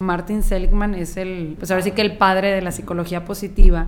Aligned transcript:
Martin 0.00 0.42
Seligman 0.42 0.94
es 0.94 1.18
el, 1.18 1.56
pues 1.58 1.70
ahora 1.70 1.82
sí 1.84 1.90
que 1.90 2.00
el 2.00 2.16
padre 2.16 2.50
de 2.52 2.62
la 2.62 2.72
psicología 2.72 3.26
positiva 3.26 3.86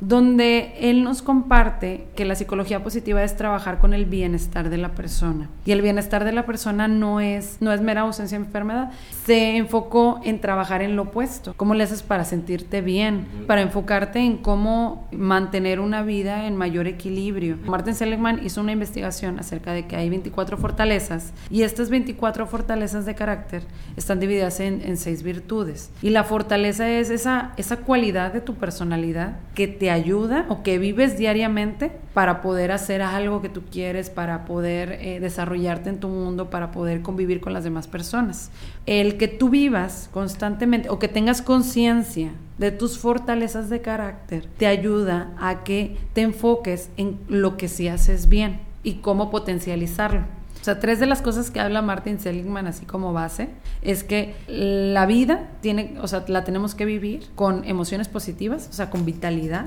donde 0.00 0.74
él 0.80 1.04
nos 1.04 1.22
comparte 1.22 2.06
que 2.14 2.24
la 2.24 2.34
psicología 2.34 2.82
positiva 2.82 3.22
es 3.22 3.36
trabajar 3.36 3.78
con 3.78 3.94
el 3.94 4.06
bienestar 4.06 4.70
de 4.70 4.78
la 4.78 4.94
persona. 4.94 5.48
Y 5.64 5.72
el 5.72 5.82
bienestar 5.82 6.24
de 6.24 6.32
la 6.32 6.46
persona 6.46 6.88
no 6.88 7.20
es, 7.20 7.58
no 7.60 7.72
es 7.72 7.80
mera 7.80 8.02
ausencia 8.02 8.38
de 8.38 8.44
enfermedad. 8.44 8.92
Se 9.24 9.56
enfocó 9.56 10.20
en 10.24 10.40
trabajar 10.40 10.82
en 10.82 10.96
lo 10.96 11.02
opuesto. 11.02 11.54
¿Cómo 11.56 11.74
le 11.74 11.84
haces 11.84 12.02
para 12.02 12.24
sentirte 12.24 12.80
bien? 12.80 13.26
Para 13.46 13.62
enfocarte 13.62 14.18
en 14.18 14.38
cómo 14.38 15.08
mantener 15.12 15.80
una 15.80 16.02
vida 16.02 16.46
en 16.46 16.56
mayor 16.56 16.86
equilibrio. 16.86 17.58
Martin 17.66 17.94
Seligman 17.94 18.44
hizo 18.44 18.60
una 18.60 18.72
investigación 18.72 19.38
acerca 19.38 19.72
de 19.72 19.86
que 19.86 19.96
hay 19.96 20.08
24 20.10 20.56
fortalezas 20.56 21.32
y 21.50 21.62
estas 21.62 21.90
24 21.90 22.46
fortalezas 22.46 23.06
de 23.06 23.14
carácter 23.14 23.62
están 23.96 24.20
divididas 24.20 24.60
en, 24.60 24.94
seis 24.96 25.22
virtudes. 25.22 25.90
Y 26.02 26.10
la 26.10 26.24
fortaleza 26.24 26.88
es 26.88 27.10
esa, 27.10 27.52
esa 27.56 27.78
cualidad 27.78 28.32
de 28.32 28.40
tu 28.40 28.54
personalidad 28.54 29.38
que 29.54 29.66
te 29.66 29.83
ayuda 29.90 30.46
o 30.48 30.62
que 30.62 30.78
vives 30.78 31.18
diariamente 31.18 31.90
para 32.12 32.40
poder 32.40 32.72
hacer 32.72 33.02
algo 33.02 33.42
que 33.42 33.48
tú 33.48 33.62
quieres, 33.70 34.10
para 34.10 34.44
poder 34.44 34.92
eh, 35.00 35.20
desarrollarte 35.20 35.90
en 35.90 36.00
tu 36.00 36.08
mundo, 36.08 36.50
para 36.50 36.70
poder 36.70 37.02
convivir 37.02 37.40
con 37.40 37.52
las 37.52 37.64
demás 37.64 37.86
personas. 37.86 38.50
El 38.86 39.16
que 39.16 39.28
tú 39.28 39.48
vivas 39.48 40.08
constantemente 40.12 40.88
o 40.88 40.98
que 40.98 41.08
tengas 41.08 41.42
conciencia 41.42 42.32
de 42.58 42.70
tus 42.70 42.98
fortalezas 42.98 43.68
de 43.68 43.80
carácter 43.80 44.46
te 44.58 44.66
ayuda 44.66 45.32
a 45.38 45.64
que 45.64 45.96
te 46.12 46.22
enfoques 46.22 46.90
en 46.96 47.18
lo 47.28 47.56
que 47.56 47.68
sí 47.68 47.88
haces 47.88 48.28
bien 48.28 48.60
y 48.82 48.94
cómo 48.94 49.30
potencializarlo. 49.30 50.43
O 50.64 50.70
sea, 50.72 50.80
tres 50.80 50.98
de 50.98 51.04
las 51.04 51.20
cosas 51.20 51.50
que 51.50 51.60
habla 51.60 51.82
Martin 51.82 52.18
Seligman 52.18 52.66
así 52.66 52.86
como 52.86 53.12
base 53.12 53.50
es 53.82 54.02
que 54.02 54.34
la 54.48 55.04
vida 55.04 55.50
tiene, 55.60 55.98
o 56.00 56.08
sea, 56.08 56.24
la 56.28 56.42
tenemos 56.42 56.74
que 56.74 56.86
vivir 56.86 57.28
con 57.34 57.66
emociones 57.66 58.08
positivas, 58.08 58.68
o 58.70 58.72
sea, 58.72 58.88
con 58.88 59.04
vitalidad, 59.04 59.66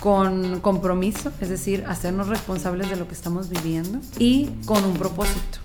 con 0.00 0.60
compromiso, 0.60 1.32
es 1.40 1.48
decir, 1.48 1.84
hacernos 1.88 2.28
responsables 2.28 2.90
de 2.90 2.96
lo 2.96 3.08
que 3.08 3.14
estamos 3.14 3.48
viviendo 3.48 4.00
y 4.18 4.50
con 4.66 4.84
un 4.84 4.92
propósito. 4.98 5.60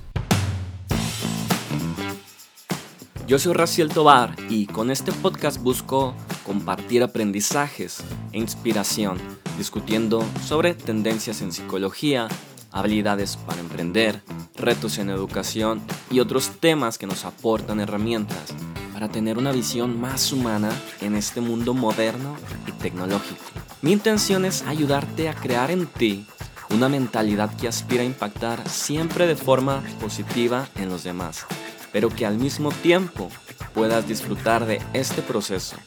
Yo 3.28 3.38
soy 3.38 3.52
Raciel 3.52 3.90
Tobar 3.90 4.34
y 4.48 4.66
con 4.66 4.92
este 4.92 5.12
podcast 5.12 5.62
busco 5.62 6.16
compartir 6.46 7.04
aprendizajes 7.04 8.02
e 8.32 8.38
inspiración, 8.40 9.18
discutiendo 9.58 10.24
sobre 10.42 10.74
tendencias 10.74 11.42
en 11.42 11.52
psicología, 11.52 12.30
habilidades 12.72 13.38
para 13.38 13.60
emprender, 13.60 14.22
retos 14.56 14.98
en 14.98 15.10
educación 15.10 15.82
y 16.12 16.20
otros 16.20 16.52
temas 16.60 16.98
que 16.98 17.08
nos 17.08 17.26
aportan 17.26 17.80
herramientas 17.80 18.54
para 18.94 19.10
tener 19.10 19.38
una 19.38 19.52
visión 19.52 20.00
más 20.00 20.32
humana 20.34 20.72
en 21.02 21.16
este 21.16 21.42
mundo 21.42 21.74
moderno 21.74 22.36
y 22.68 22.72
tecnológico. 22.74 23.44
Mi 23.82 23.94
intención 23.94 24.44
es 24.44 24.64
ayudarte 24.64 25.30
a 25.30 25.34
crear 25.34 25.72
en 25.72 25.88
ti 25.88 26.26
una 26.70 26.90
mentalidad 26.90 27.56
que 27.56 27.68
aspira 27.68 28.04
a 28.04 28.06
impactar 28.06 28.68
siempre 28.68 29.26
de 29.26 29.36
forma 29.36 29.82
positiva 30.02 30.68
en 30.76 30.90
los 30.90 31.04
demás, 31.04 31.46
pero 31.92 32.10
que 32.10 32.26
al 32.26 32.38
mismo 32.38 32.72
tiempo 32.72 33.30
puedas 33.74 34.08
disfrutar 34.08 34.66
de 34.66 34.82
este 34.94 35.22
proceso, 35.22 35.78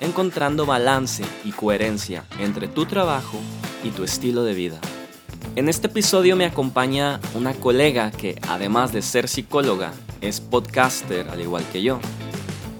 encontrando 0.00 0.66
balance 0.66 1.24
y 1.44 1.52
coherencia 1.52 2.24
entre 2.38 2.68
tu 2.68 2.86
trabajo 2.86 3.38
y 3.84 3.90
tu 3.90 4.02
estilo 4.02 4.42
de 4.44 4.54
vida. 4.54 4.80
En 5.54 5.68
este 5.68 5.88
episodio 5.88 6.34
me 6.34 6.46
acompaña 6.46 7.20
una 7.34 7.52
colega 7.52 8.10
que, 8.10 8.40
además 8.48 8.90
de 8.90 9.02
ser 9.02 9.28
psicóloga, 9.28 9.92
es 10.22 10.40
podcaster 10.40 11.28
al 11.28 11.42
igual 11.42 11.62
que 11.70 11.82
yo. 11.82 12.00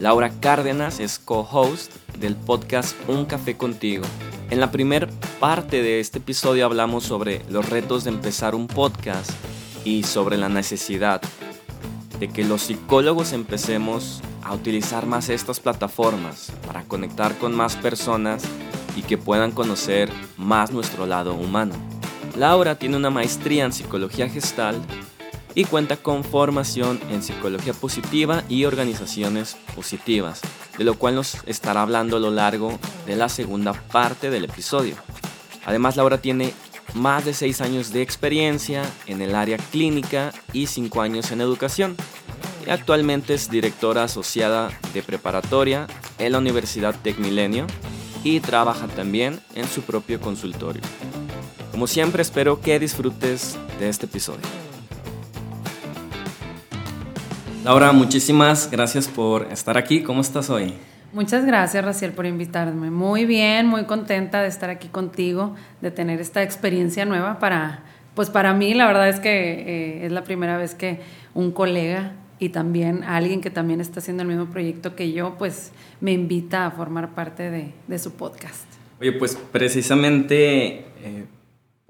Laura 0.00 0.30
Cárdenas 0.40 0.98
es 0.98 1.18
co-host 1.18 1.92
del 2.18 2.34
podcast 2.34 2.96
Un 3.08 3.26
Café 3.26 3.58
Contigo. 3.58 4.04
En 4.48 4.58
la 4.58 4.70
primera 4.70 5.06
parte 5.38 5.82
de 5.82 6.00
este 6.00 6.18
episodio 6.18 6.64
hablamos 6.64 7.04
sobre 7.04 7.44
los 7.50 7.68
retos 7.68 8.04
de 8.04 8.10
empezar 8.10 8.54
un 8.54 8.68
podcast 8.68 9.30
y 9.84 10.04
sobre 10.04 10.38
la 10.38 10.48
necesidad 10.48 11.20
de 12.18 12.28
que 12.28 12.42
los 12.42 12.62
psicólogos 12.62 13.34
empecemos 13.34 14.22
a 14.42 14.54
utilizar 14.54 15.04
más 15.04 15.28
estas 15.28 15.60
plataformas 15.60 16.50
para 16.66 16.84
conectar 16.84 17.36
con 17.36 17.54
más 17.54 17.76
personas 17.76 18.42
y 18.96 19.02
que 19.02 19.18
puedan 19.18 19.50
conocer 19.50 20.10
más 20.38 20.70
nuestro 20.70 21.04
lado 21.04 21.34
humano. 21.34 21.74
Laura 22.36 22.76
tiene 22.76 22.96
una 22.96 23.10
maestría 23.10 23.64
en 23.64 23.72
psicología 23.72 24.28
gestal 24.28 24.80
y 25.54 25.64
cuenta 25.64 25.96
con 25.96 26.24
formación 26.24 26.98
en 27.10 27.22
psicología 27.22 27.74
positiva 27.74 28.42
y 28.48 28.64
organizaciones 28.64 29.56
positivas, 29.74 30.40
de 30.78 30.84
lo 30.84 30.94
cual 30.94 31.16
nos 31.16 31.36
estará 31.46 31.82
hablando 31.82 32.16
a 32.16 32.20
lo 32.20 32.30
largo 32.30 32.78
de 33.06 33.16
la 33.16 33.28
segunda 33.28 33.74
parte 33.74 34.30
del 34.30 34.44
episodio. 34.44 34.96
Además, 35.66 35.96
Laura 35.96 36.18
tiene 36.18 36.54
más 36.94 37.24
de 37.24 37.34
6 37.34 37.60
años 37.60 37.92
de 37.92 38.02
experiencia 38.02 38.82
en 39.06 39.20
el 39.22 39.34
área 39.34 39.58
clínica 39.58 40.32
y 40.52 40.66
5 40.66 41.02
años 41.02 41.30
en 41.32 41.40
educación. 41.40 41.96
Y 42.66 42.70
actualmente 42.70 43.34
es 43.34 43.50
directora 43.50 44.04
asociada 44.04 44.70
de 44.94 45.02
preparatoria 45.02 45.86
en 46.18 46.32
la 46.32 46.38
Universidad 46.38 46.94
Tecmilenio 47.02 47.66
y 48.24 48.40
trabaja 48.40 48.86
también 48.88 49.40
en 49.54 49.66
su 49.66 49.82
propio 49.82 50.20
consultorio. 50.20 50.82
Como 51.72 51.86
siempre 51.86 52.20
espero 52.20 52.60
que 52.60 52.78
disfrutes 52.78 53.58
de 53.80 53.88
este 53.88 54.04
episodio. 54.04 54.42
Laura, 57.64 57.92
muchísimas 57.92 58.70
gracias 58.70 59.08
por 59.08 59.50
estar 59.50 59.78
aquí. 59.78 60.02
¿Cómo 60.02 60.20
estás 60.20 60.50
hoy? 60.50 60.74
Muchas 61.14 61.46
gracias, 61.46 61.82
Raciel, 61.82 62.12
por 62.12 62.26
invitarme. 62.26 62.90
Muy 62.90 63.24
bien, 63.24 63.66
muy 63.66 63.84
contenta 63.84 64.42
de 64.42 64.48
estar 64.48 64.68
aquí 64.68 64.88
contigo, 64.88 65.54
de 65.80 65.90
tener 65.90 66.20
esta 66.20 66.42
experiencia 66.42 67.06
nueva 67.06 67.38
para, 67.38 67.84
pues 68.14 68.28
para 68.28 68.52
mí, 68.52 68.74
la 68.74 68.86
verdad 68.86 69.08
es 69.08 69.18
que 69.18 69.30
eh, 69.30 70.06
es 70.06 70.12
la 70.12 70.24
primera 70.24 70.58
vez 70.58 70.74
que 70.74 71.00
un 71.32 71.52
colega 71.52 72.12
y 72.38 72.50
también 72.50 73.02
alguien 73.04 73.40
que 73.40 73.50
también 73.50 73.80
está 73.80 74.00
haciendo 74.00 74.24
el 74.24 74.28
mismo 74.28 74.46
proyecto 74.46 74.94
que 74.94 75.12
yo, 75.12 75.36
pues 75.38 75.72
me 76.02 76.12
invita 76.12 76.66
a 76.66 76.70
formar 76.70 77.14
parte 77.14 77.50
de, 77.50 77.72
de 77.88 77.98
su 77.98 78.12
podcast. 78.12 78.66
Oye, 79.00 79.12
pues 79.12 79.38
precisamente 79.50 80.84
eh, 81.02 81.26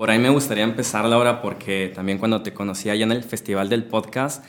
por 0.02 0.10
ahí 0.10 0.18
me 0.18 0.30
gustaría 0.30 0.64
empezar, 0.64 1.04
Laura, 1.04 1.40
porque 1.40 1.92
también 1.94 2.18
cuando 2.18 2.42
te 2.42 2.52
conocí 2.52 2.90
allá 2.90 3.04
en 3.04 3.12
el 3.12 3.22
festival 3.22 3.68
del 3.68 3.84
podcast, 3.84 4.44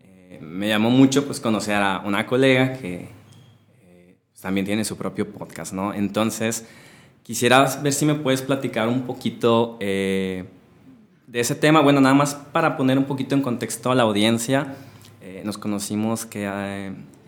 eh, 0.00 0.40
me 0.42 0.66
llamó 0.66 0.90
mucho 0.90 1.24
pues 1.24 1.38
conocer 1.38 1.76
a 1.76 2.02
una 2.04 2.26
colega 2.26 2.72
que 2.72 3.08
eh, 3.80 4.16
también 4.40 4.66
tiene 4.66 4.84
su 4.84 4.96
propio 4.96 5.30
podcast, 5.30 5.72
¿no? 5.72 5.94
Entonces, 5.94 6.66
quisiera 7.22 7.64
ver 7.80 7.92
si 7.92 8.06
me 8.06 8.16
puedes 8.16 8.42
platicar 8.42 8.88
un 8.88 9.02
poquito 9.02 9.76
eh, 9.78 10.46
de 11.28 11.38
ese 11.38 11.54
tema. 11.54 11.80
Bueno, 11.80 12.00
nada 12.00 12.16
más 12.16 12.34
para 12.34 12.76
poner 12.76 12.98
un 12.98 13.04
poquito 13.04 13.36
en 13.36 13.42
contexto 13.42 13.92
a 13.92 13.94
la 13.94 14.02
audiencia, 14.02 14.74
nos 15.44 15.58
conocimos 15.58 16.26
que... 16.26 16.44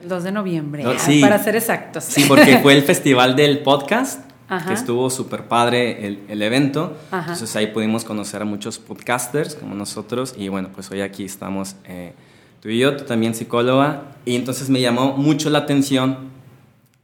el 0.02 0.08
2 0.08 0.24
de 0.24 0.32
noviembre, 0.32 0.82
para 1.20 1.38
ser 1.38 1.54
exactos. 1.54 2.02
Sí, 2.02 2.24
porque 2.26 2.58
fue 2.58 2.72
el 2.72 2.82
festival 2.92 3.36
del 3.36 3.60
podcast 3.60 4.23
que 4.66 4.72
estuvo 4.72 5.08
súper 5.10 5.48
padre 5.48 6.06
el, 6.06 6.20
el 6.28 6.42
evento. 6.42 6.96
Entonces 7.12 7.54
ahí 7.56 7.68
pudimos 7.68 8.04
conocer 8.04 8.42
a 8.42 8.44
muchos 8.44 8.78
podcasters 8.78 9.54
como 9.54 9.74
nosotros 9.74 10.34
y 10.36 10.48
bueno, 10.48 10.70
pues 10.74 10.90
hoy 10.90 11.00
aquí 11.00 11.24
estamos 11.24 11.76
eh, 11.84 12.12
tú 12.60 12.68
y 12.68 12.78
yo, 12.78 12.96
tú 12.96 13.04
también 13.04 13.34
psicóloga, 13.34 14.04
y 14.24 14.36
entonces 14.36 14.70
me 14.70 14.80
llamó 14.80 15.16
mucho 15.16 15.50
la 15.50 15.58
atención 15.58 16.30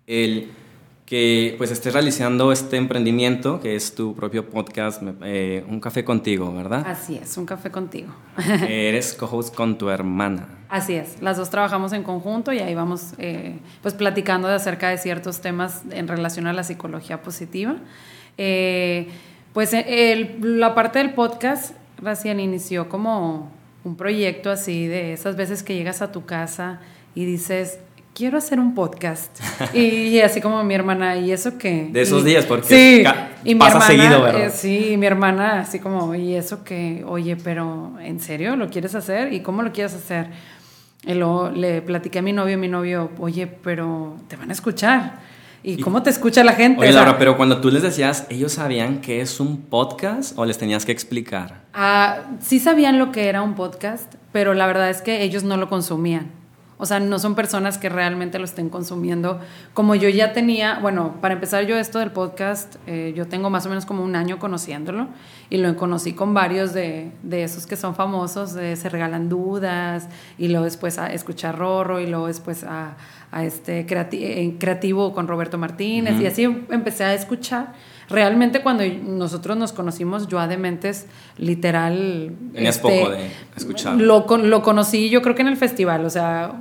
el 0.07 0.51
que 1.11 1.57
pues 1.59 1.73
estés 1.73 1.93
realizando 1.93 2.53
este 2.53 2.77
emprendimiento, 2.77 3.59
que 3.59 3.75
es 3.75 3.97
tu 3.97 4.15
propio 4.15 4.49
podcast, 4.49 5.03
eh, 5.25 5.65
Un 5.69 5.81
Café 5.81 6.05
Contigo, 6.05 6.55
¿verdad? 6.55 6.87
Así 6.87 7.19
es, 7.21 7.37
Un 7.37 7.47
Café 7.47 7.73
Contigo. 7.73 8.15
Eres 8.69 9.15
co-host 9.15 9.53
con 9.53 9.77
tu 9.77 9.91
hermana. 9.91 10.47
Así 10.69 10.95
es, 10.95 11.21
las 11.21 11.37
dos 11.37 11.51
trabajamos 11.51 11.93
en 11.95 12.05
conjunto 12.05 12.53
y 12.53 12.61
ahí 12.61 12.77
vamos 12.77 13.15
eh, 13.19 13.59
pues 13.83 13.95
platicando 13.95 14.47
de 14.47 14.55
acerca 14.55 14.89
de 14.91 14.99
ciertos 14.99 15.41
temas 15.41 15.83
en 15.91 16.07
relación 16.07 16.47
a 16.47 16.53
la 16.53 16.63
psicología 16.63 17.23
positiva. 17.23 17.75
Eh, 18.39 19.09
pues 19.53 19.75
la 20.41 20.77
parte 20.77 21.01
del 21.01 21.15
podcast 21.15 21.75
recién 22.01 22.39
inició 22.39 22.89
como 22.89 23.51
un 23.83 23.97
proyecto 23.97 24.49
así 24.49 24.87
de 24.87 25.13
esas 25.13 25.35
veces 25.35 25.65
que 25.65 25.75
llegas 25.75 26.03
a 26.03 26.13
tu 26.13 26.25
casa 26.25 26.79
y 27.17 27.25
dices, 27.25 27.81
quiero 28.15 28.39
hacer 28.39 28.61
un 28.61 28.75
podcast. 28.75 29.41
y, 29.75 30.21
así 30.21 30.41
como 30.41 30.63
mi 30.65 30.75
hermana, 30.75 31.17
¿y 31.17 31.33
eso 31.33 31.59
qué? 31.59 31.89
De 31.91 32.03
esos 32.03 32.25
días, 32.25 32.45
porque 32.47 32.67
sí, 32.67 33.05
y 33.45 33.55
pasa 33.55 33.81
seguido, 33.81 34.23
¿verdad? 34.23 34.47
Eh, 34.47 34.51
sí, 34.51 34.97
mi 34.97 35.07
hermana, 35.07 35.61
así 35.61 35.79
como, 35.79 36.15
¿y 36.15 36.35
eso 36.35 36.65
qué? 36.65 37.05
Oye, 37.07 37.37
pero 37.37 37.93
¿en 38.01 38.21
serio 38.21 38.57
lo 38.57 38.69
quieres 38.69 38.95
hacer? 38.95 39.33
¿Y 39.33 39.41
cómo 39.41 39.63
lo 39.63 39.73
quieres 39.73 39.95
hacer? 39.95 40.29
Y 41.05 41.15
luego 41.15 41.51
le 41.51 41.81
platiqué 41.81 42.19
a 42.19 42.23
mi 42.23 42.33
novio, 42.33 42.59
mi 42.59 42.69
novio, 42.69 43.11
oye, 43.19 43.47
pero 43.47 44.17
te 44.29 44.37
van 44.37 44.51
a 44.51 44.53
escuchar. 44.53 45.31
¿Y, 45.63 45.79
cómo 45.83 46.03
te 46.03 46.09
escucha 46.09 46.43
la 46.43 46.55
gente? 46.55 46.81
Oye, 46.81 46.93
Laura, 46.93 47.19
pero 47.19 47.37
cuando 47.37 47.61
tú 47.61 47.71
les 47.71 47.83
decías, 47.83 48.27
¿ellos 48.31 48.53
sabían 48.53 49.03
que 49.03 49.21
es 49.21 49.41
un 49.41 49.61
podcast 49.63 50.39
o 50.39 50.47
les 50.47 50.57
tenías 50.57 50.87
que 50.87 50.93
explicar? 50.93 51.61
Ah, 51.75 52.21
sí 52.41 52.59
sabían 52.61 52.99
lo 52.99 53.13
que 53.13 53.29
era 53.29 53.43
un 53.43 53.55
podcast, 53.55 54.15
pero 54.33 54.55
la 54.55 54.67
verdad 54.67 54.89
es 54.89 55.03
que 55.03 55.23
ellos 55.23 55.45
no 55.45 55.59
lo 55.59 55.69
consumían. 55.69 56.40
O 56.81 56.87
sea, 56.87 56.99
no 56.99 57.19
son 57.19 57.35
personas 57.35 57.77
que 57.77 57.91
realmente 57.91 58.39
lo 58.39 58.47
estén 58.47 58.71
consumiendo. 58.71 59.39
Como 59.75 59.95
yo 59.95 60.09
ya 60.09 60.33
tenía, 60.33 60.79
bueno, 60.81 61.17
para 61.21 61.35
empezar 61.35 61.67
yo 61.67 61.77
esto 61.77 61.99
del 61.99 62.11
podcast, 62.11 62.77
eh, 62.87 63.13
yo 63.15 63.29
tengo 63.29 63.51
más 63.51 63.67
o 63.67 63.69
menos 63.69 63.85
como 63.85 64.03
un 64.03 64.17
año 64.17 64.39
conociéndolo 64.39 65.09
y 65.51 65.59
lo 65.59 65.77
conocí 65.77 66.15
con 66.15 66.33
varios 66.33 66.73
de, 66.73 67.13
de 67.23 67.45
esos 67.45 67.67
que 67.67 67.77
son 67.77 67.95
famosos, 67.95 68.55
de 68.55 68.77
Se 68.77 68.89
Regalan 68.89 69.29
Dudas 69.29 70.09
y 70.39 70.49
luego 70.49 70.65
después 70.65 70.99
a 70.99 71.13
escuchar 71.13 71.59
Rorro 71.59 72.01
y 72.01 72.07
luego 72.07 72.29
después 72.29 72.65
a, 72.65 72.97
a 73.31 73.45
este 73.45 73.87
eh, 73.91 74.57
creativo 74.59 75.13
con 75.13 75.29
Roberto 75.29 75.59
Martínez 75.59 76.21
y 76.21 76.27
así 76.27 76.45
empecé 76.45 77.05
a 77.05 77.15
escuchar 77.15 77.75
realmente 78.11 78.61
cuando 78.63 78.85
nosotros 78.85 79.57
nos 79.57 79.73
conocimos, 79.73 80.27
yo 80.29 80.39
a 80.39 80.49
Dementes, 80.49 81.07
literal... 81.39 82.33
Tenías 82.53 82.77
este, 82.77 82.89
poco 82.89 83.11
de 83.11 83.31
escuchar. 83.57 83.97
Lo, 83.97 84.27
lo 84.37 84.63
conocí 84.63 85.09
yo 85.09 85.23
creo 85.23 85.35
que 85.35 85.43
en 85.43 85.49
el 85.49 85.57
festival, 85.57 86.05
o 86.05 86.11
sea, 86.11 86.53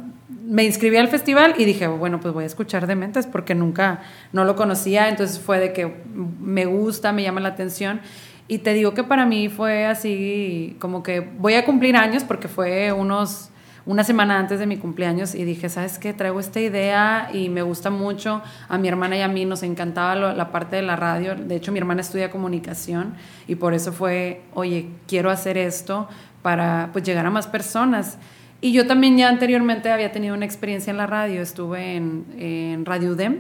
me 0.50 0.64
inscribí 0.64 0.98
al 0.98 1.08
festival 1.08 1.56
y 1.58 1.66
dije, 1.66 1.88
bueno, 1.88 2.20
pues 2.20 2.34
voy 2.34 2.44
a 2.44 2.48
escuchar 2.48 2.88
Dementes 2.88 3.28
porque 3.28 3.54
nunca, 3.56 4.02
no 4.32 4.46
lo 4.46 4.56
conocía, 4.56 5.10
entonces 5.10 5.40
fue 5.40 5.60
de 5.60 5.74
que 5.74 5.94
me 6.40 6.66
gusta, 6.66 7.12
me 7.12 7.24
llama 7.24 7.40
la 7.40 7.50
atención. 7.50 8.02
Y 8.48 8.60
te 8.60 8.74
digo 8.74 8.96
que 8.96 9.04
para 9.04 9.28
mí 9.28 9.48
fue 9.48 9.86
así, 9.86 10.76
como 10.80 11.04
que 11.04 11.20
voy 11.20 11.54
a 11.54 11.66
cumplir 11.66 11.96
años 11.96 12.24
porque 12.24 12.48
fue 12.48 12.92
unos 12.92 13.52
una 13.90 14.04
semana 14.04 14.38
antes 14.38 14.60
de 14.60 14.68
mi 14.68 14.78
cumpleaños 14.78 15.34
y 15.34 15.44
dije, 15.46 15.68
¿sabes 15.68 15.98
qué? 15.98 16.14
Traigo 16.14 16.40
esta 16.40 16.60
idea 16.60 17.32
y 17.34 17.50
me 17.50 17.64
gusta 17.64 17.90
mucho. 17.90 18.44
A 18.68 18.78
mi 18.78 18.88
hermana 18.88 19.18
y 19.18 19.22
a 19.22 19.28
mí 19.28 19.46
nos 19.46 19.64
encantaba 19.64 20.14
la 20.16 20.52
parte 20.52 20.76
de 20.76 20.84
la 20.84 20.96
radio. 20.96 21.34
De 21.34 21.56
hecho, 21.56 21.72
mi 21.72 21.80
hermana 21.80 22.02
estudia 22.02 22.30
comunicación 22.30 23.16
y 23.48 23.56
por 23.56 23.74
eso 23.74 23.92
fue, 23.92 24.44
oye, 24.54 24.90
quiero 25.08 25.32
hacer 25.32 25.58
esto 25.58 26.08
para 26.44 26.90
pues, 26.94 27.04
llegar 27.04 27.26
a 27.26 27.32
más 27.32 27.48
personas. 27.48 28.20
Y 28.62 28.74
yo 28.74 28.86
también 28.86 29.18
ya 29.18 29.28
anteriormente 29.28 29.90
había 29.90 30.12
tenido 30.12 30.36
una 30.36 30.46
experiencia 30.46 30.92
en 30.92 30.98
la 30.98 31.08
radio, 31.08 31.42
estuve 31.42 31.96
en, 31.96 32.86
Radio 32.86 33.14
UDEM, 33.14 33.40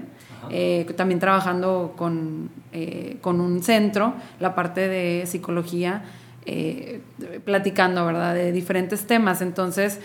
eh, 0.49 0.91
también 0.97 1.19
trabajando 1.19 1.93
con, 1.95 2.49
eh, 2.73 3.17
con, 3.21 3.39
un 3.39 3.61
centro, 3.61 4.15
la 4.39 4.55
parte 4.55 4.87
de 4.87 5.27
psicología, 5.27 6.01
eh, 6.47 7.01
platicando, 7.45 8.03
¿verdad?, 8.03 8.33
de 8.33 8.51
diferentes 8.51 9.05
temas. 9.05 9.43
Entonces, 9.43 9.99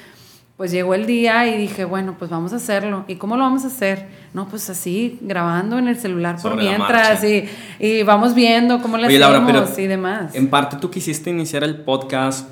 pues 0.56 0.70
llegó 0.70 0.94
el 0.94 1.06
día 1.06 1.48
y 1.48 1.58
dije, 1.58 1.84
bueno, 1.84 2.16
pues 2.16 2.30
vamos 2.30 2.52
a 2.52 2.56
hacerlo. 2.56 3.04
¿Y 3.08 3.16
cómo 3.16 3.36
lo 3.36 3.42
vamos 3.42 3.64
a 3.64 3.66
hacer? 3.66 4.06
No, 4.32 4.48
pues 4.48 4.70
así, 4.70 5.18
grabando 5.20 5.78
en 5.78 5.88
el 5.88 5.96
celular 5.98 6.40
por 6.40 6.56
mientras 6.56 7.24
y, 7.24 7.48
y, 7.80 8.04
vamos 8.04 8.34
viendo 8.34 8.80
cómo 8.80 8.96
le 8.96 9.06
hacemos 9.06 9.78
y 9.78 9.86
demás. 9.86 10.34
En 10.34 10.48
parte 10.50 10.76
tú 10.76 10.90
quisiste 10.90 11.30
iniciar 11.30 11.64
el 11.64 11.80
podcast 11.80 12.48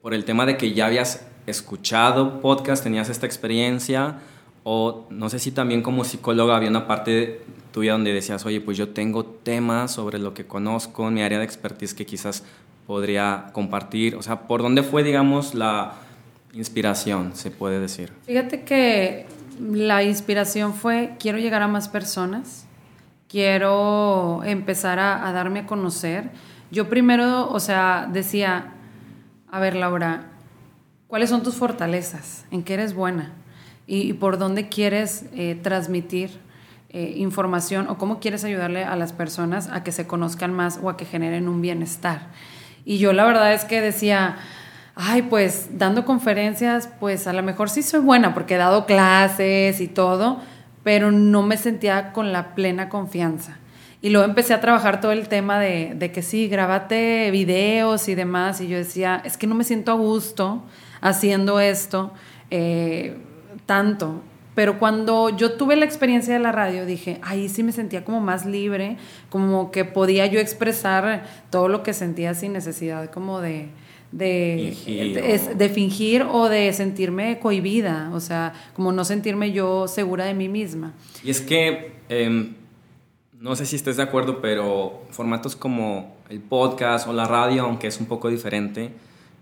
por 0.00 0.14
el 0.14 0.24
tema 0.24 0.46
de 0.46 0.56
que 0.56 0.72
ya 0.72 0.86
habías 0.86 1.26
escuchado 1.46 2.40
podcast, 2.40 2.82
tenías 2.82 3.10
esta 3.10 3.26
experiencia, 3.26 4.16
o 4.62 5.06
no 5.10 5.28
sé 5.28 5.38
si 5.38 5.50
también 5.50 5.82
como 5.82 6.04
psicóloga 6.04 6.56
había 6.56 6.70
una 6.70 6.86
parte 6.86 7.42
tuya 7.72 7.92
donde 7.92 8.14
decías, 8.14 8.46
oye, 8.46 8.62
pues 8.62 8.78
yo 8.78 8.90
tengo 8.90 9.24
temas 9.24 9.92
sobre 9.92 10.18
lo 10.18 10.32
que 10.32 10.46
conozco, 10.46 11.08
en 11.08 11.14
mi 11.14 11.22
área 11.22 11.38
de 11.38 11.44
expertise 11.44 11.92
que 11.92 12.06
quizás 12.06 12.44
podría 12.86 13.50
compartir, 13.52 14.16
o 14.16 14.22
sea, 14.22 14.48
¿por 14.48 14.62
dónde 14.62 14.82
fue, 14.82 15.02
digamos, 15.02 15.54
la 15.54 15.92
inspiración, 16.52 17.34
se 17.34 17.50
puede 17.50 17.80
decir? 17.80 18.12
Fíjate 18.26 18.62
que 18.62 19.26
la 19.60 20.02
inspiración 20.02 20.74
fue, 20.74 21.16
quiero 21.18 21.38
llegar 21.38 21.62
a 21.62 21.68
más 21.68 21.88
personas, 21.88 22.66
quiero 23.28 24.42
empezar 24.44 24.98
a, 24.98 25.30
darme 25.32 25.60
a 25.60 25.66
conocer. 25.66 26.30
Yo 26.70 26.88
primero, 26.88 27.50
o 27.50 27.60
sea, 27.60 28.08
decía, 28.12 28.72
a 29.50 29.60
ver, 29.60 29.76
Laura, 29.76 30.30
¿Cuáles 31.10 31.28
son 31.28 31.42
tus 31.42 31.56
fortalezas? 31.56 32.46
¿En 32.52 32.62
qué 32.62 32.74
eres 32.74 32.94
buena? 32.94 33.32
¿Y, 33.88 34.12
por 34.12 34.38
dónde 34.38 34.68
quieres 34.68 35.24
eh, 35.34 35.58
transmitir 35.60 36.30
eh, 36.90 37.14
información 37.16 37.88
o 37.88 37.98
cómo 37.98 38.20
quieres 38.20 38.44
ayudarle 38.44 38.84
a 38.84 38.94
las 38.94 39.12
personas 39.12 39.68
a 39.72 39.82
que 39.82 39.90
se 39.90 40.06
conozcan 40.06 40.54
más 40.54 40.78
o 40.80 40.88
a 40.88 40.96
que 40.96 41.04
generen 41.04 41.48
un 41.48 41.62
bienestar? 41.62 42.28
Y 42.84 42.98
yo 42.98 43.12
la 43.12 43.24
verdad 43.24 43.52
es 43.52 43.64
que 43.64 43.80
decía, 43.80 44.36
ay, 44.94 45.22
pues 45.22 45.78
dando 45.78 46.04
conferencias, 46.04 46.88
pues 47.00 47.26
a 47.26 47.32
lo 47.32 47.42
mejor 47.42 47.70
sí 47.70 47.82
soy 47.82 48.00
buena 48.00 48.34
porque 48.34 48.54
he 48.54 48.58
dado 48.58 48.86
clases 48.86 49.80
y 49.80 49.88
todo, 49.88 50.40
pero 50.82 51.10
no 51.10 51.42
me 51.42 51.56
sentía 51.56 52.12
con 52.12 52.32
la 52.32 52.54
plena 52.54 52.88
confianza. 52.88 53.58
Y 54.02 54.10
luego 54.10 54.26
empecé 54.26 54.54
a 54.54 54.60
trabajar 54.60 55.00
todo 55.00 55.12
el 55.12 55.28
tema 55.28 55.60
de, 55.60 56.10
que 56.12 56.22
sí, 56.22 56.48
grabate 56.48 57.30
videos 57.30 58.08
y 58.08 58.14
demás, 58.14 58.60
y 58.60 58.68
yo 58.68 58.78
decía, 58.78 59.20
es 59.24 59.36
que 59.36 59.46
no 59.46 59.54
me 59.54 59.64
siento 59.64 59.92
a 59.92 59.94
gusto 59.94 60.62
haciendo 61.02 61.60
esto 61.60 62.12
eh, 62.50 63.18
tanto. 63.66 64.22
Pero 64.54 64.78
cuando 64.78 65.28
yo 65.30 65.52
tuve 65.52 65.76
la 65.76 65.84
experiencia 65.84 66.34
de 66.34 66.40
la 66.40 66.50
radio, 66.50 66.86
dije, 66.86 67.20
ahí 67.22 67.48
sí 67.48 67.62
me 67.62 67.72
sentía 67.72 68.04
como 68.04 68.20
más 68.20 68.46
libre, 68.46 68.96
como 69.28 69.70
que 69.70 69.84
podía 69.84 70.26
yo 70.26 70.40
expresar 70.40 71.24
todo 71.50 71.68
lo 71.68 71.82
que 71.82 71.92
sentía 71.92 72.34
sin 72.34 72.52
necesidad 72.52 73.10
como 73.10 73.40
de, 73.40 73.68
de 74.12 74.76
fingir, 74.84 75.56
de, 75.56 75.68
fingir 75.68 76.22
o 76.22 76.48
de 76.48 76.72
sentirme 76.72 77.38
cohibida, 77.38 78.10
o 78.12 78.20
sea, 78.20 78.52
como 78.74 78.92
no 78.92 79.04
sentirme 79.04 79.52
yo 79.52 79.86
segura 79.86 80.24
de 80.24 80.34
mí 80.34 80.48
misma. 80.48 80.94
Y 81.22 81.30
es 81.30 81.40
que, 81.40 81.92
em, 82.08 82.54
no 83.38 83.54
sé 83.56 83.66
si 83.66 83.76
estés 83.76 83.96
de 83.96 84.02
acuerdo, 84.02 84.40
pero 84.40 85.02
formatos 85.10 85.54
como 85.54 86.16
el 86.28 86.40
podcast 86.40 87.06
o 87.06 87.12
la 87.12 87.26
radio, 87.26 87.64
aunque 87.64 87.86
es 87.86 88.00
un 88.00 88.06
poco 88.06 88.28
diferente, 88.28 88.92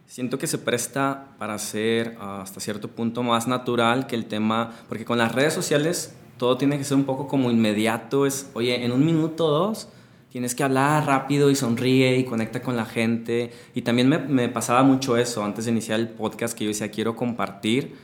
siento 0.07 0.39
que 0.39 0.47
se 0.47 0.59
presta 0.59 1.29
para 1.39 1.59
ser 1.59 2.17
hasta 2.21 2.61
cierto 2.61 2.89
punto 2.89 3.23
más 3.23 3.47
natural 3.49 4.07
que 4.07 4.17
el 4.17 4.27
tema, 4.27 4.73
porque 4.89 5.05
con 5.05 5.19
las 5.19 5.35
redes 5.35 5.55
sociales 5.55 6.15
todo 6.37 6.57
tiene 6.57 6.79
que 6.79 6.85
ser 6.85 6.97
un 6.97 7.05
poco 7.05 7.27
como 7.27 7.51
inmediato, 7.51 8.27
es, 8.27 8.51
oye, 8.55 8.85
en 8.85 8.93
un 8.93 9.05
minuto 9.05 9.47
o 9.47 9.51
dos 9.51 9.89
tienes 10.31 10.55
que 10.55 10.63
hablar 10.63 11.07
rápido 11.07 11.51
y 11.51 11.55
sonríe 11.55 12.19
y 12.19 12.25
conecta 12.25 12.63
con 12.63 12.77
la 12.77 12.85
gente. 12.85 13.51
Y 13.75 13.83
también 13.83 14.09
me, 14.09 14.19
me, 14.19 14.49
pasaba 14.49 14.83
mucho 14.83 15.17
eso 15.17 15.45
antes 15.45 15.65
de 15.65 15.73
iniciar 15.73 16.01
el 16.01 16.09
podcast, 16.09 16.57
que 16.57 16.65
yo 16.65 16.69
decía, 16.69 16.91
quiero 16.91 17.17
compartir, 17.17 17.97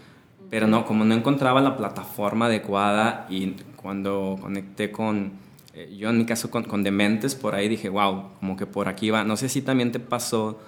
pero 0.50 0.66
no, 0.66 0.84
como 0.84 1.04
no 1.04 1.14
encontraba 1.14 1.60
la 1.60 1.76
plataforma 1.76 2.46
adecuada 2.46 3.26
y 3.28 3.56
cuando 3.76 4.38
conecté 4.40 4.90
con, 4.90 5.32
eh, 5.74 5.94
yo 5.98 6.10
en 6.10 6.18
mi 6.18 6.24
caso 6.24 6.50
con, 6.50 6.64
con 6.64 6.82
Dementes, 6.82 7.34
por 7.34 7.54
ahí 7.54 7.68
dije, 7.68 7.88
wow, 7.88 8.30
como 8.40 8.56
que 8.56 8.66
por 8.66 8.88
aquí 8.88 9.10
va. 9.10 9.24
No 9.24 9.36
sé 9.36 9.48
si 9.48 9.62
también 9.62 9.92
te 9.92 10.00
pasó 10.00 10.58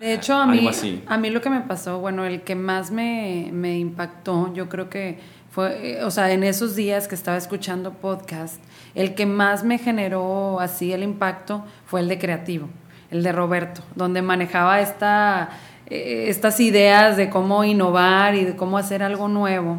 de 0.00 0.12
hecho, 0.12 0.34
a 0.34 0.46
mí, 0.46 0.68
a 1.06 1.18
mí 1.18 1.30
lo 1.30 1.40
que 1.40 1.50
me 1.50 1.60
pasó, 1.60 2.00
bueno, 2.00 2.24
el 2.24 2.42
que 2.42 2.56
más 2.56 2.90
me, 2.90 3.50
me 3.52 3.78
impactó, 3.78 4.52
yo 4.52 4.68
creo 4.68 4.90
que 4.90 5.18
fue, 5.50 6.00
o 6.02 6.10
sea, 6.10 6.32
en 6.32 6.42
esos 6.42 6.74
días 6.74 7.06
que 7.06 7.14
estaba 7.14 7.36
escuchando 7.36 7.92
podcast, 7.92 8.60
el 8.94 9.14
que 9.14 9.26
más 9.26 9.64
me 9.64 9.78
generó 9.78 10.60
así 10.60 10.92
el 10.92 11.02
impacto 11.02 11.64
fue 11.86 12.00
el 12.00 12.08
de 12.08 12.18
creativo, 12.18 12.68
el 13.10 13.22
de 13.22 13.32
Roberto, 13.32 13.82
donde 13.94 14.22
manejaba 14.22 14.80
eh, 14.80 16.26
estas 16.28 16.60
ideas 16.60 17.16
de 17.16 17.30
cómo 17.30 17.64
innovar 17.64 18.34
y 18.34 18.44
de 18.44 18.56
cómo 18.56 18.78
hacer 18.78 19.02
algo 19.02 19.28
nuevo. 19.28 19.78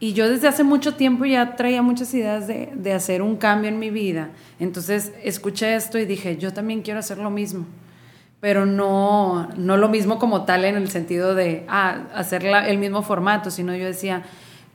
Y 0.00 0.12
yo 0.12 0.28
desde 0.28 0.48
hace 0.48 0.64
mucho 0.64 0.94
tiempo 0.94 1.24
ya 1.24 1.56
traía 1.56 1.80
muchas 1.80 2.12
ideas 2.12 2.46
de, 2.46 2.70
de 2.74 2.92
hacer 2.92 3.22
un 3.22 3.36
cambio 3.36 3.70
en 3.70 3.78
mi 3.78 3.90
vida. 3.90 4.30
Entonces 4.58 5.12
escuché 5.22 5.74
esto 5.74 5.98
y 5.98 6.04
dije, 6.04 6.36
yo 6.36 6.52
también 6.52 6.82
quiero 6.82 7.00
hacer 7.00 7.18
lo 7.18 7.30
mismo 7.30 7.64
pero 8.44 8.66
no, 8.66 9.48
no 9.56 9.78
lo 9.78 9.88
mismo 9.88 10.18
como 10.18 10.44
tal 10.44 10.66
en 10.66 10.76
el 10.76 10.90
sentido 10.90 11.34
de 11.34 11.64
ah, 11.66 12.02
hacer 12.14 12.44
el 12.44 12.76
mismo 12.76 13.00
formato, 13.02 13.50
sino 13.50 13.74
yo 13.74 13.86
decía, 13.86 14.22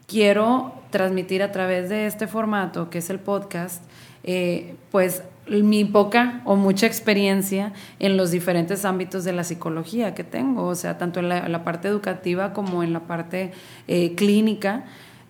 quiero 0.09 0.73
transmitir 0.89 1.43
a 1.43 1.51
través 1.51 1.87
de 1.87 2.07
este 2.07 2.27
formato, 2.27 2.89
que 2.89 2.97
es 2.97 3.09
el 3.09 3.19
podcast, 3.19 3.83
eh, 4.23 4.75
pues 4.91 5.23
mi 5.47 5.85
poca 5.85 6.41
o 6.45 6.55
mucha 6.55 6.85
experiencia 6.85 7.73
en 7.99 8.17
los 8.17 8.31
diferentes 8.31 8.85
ámbitos 8.85 9.23
de 9.23 9.33
la 9.33 9.43
psicología 9.43 10.13
que 10.13 10.23
tengo, 10.23 10.65
o 10.65 10.75
sea, 10.75 10.97
tanto 10.97 11.19
en 11.19 11.29
la, 11.29 11.63
parte 11.63 11.87
educativa 11.87 12.53
como 12.53 12.83
en 12.83 12.91
la 12.91 13.01
parte 13.01 13.51
eh, 13.87 14.15
clínica. 14.15 14.85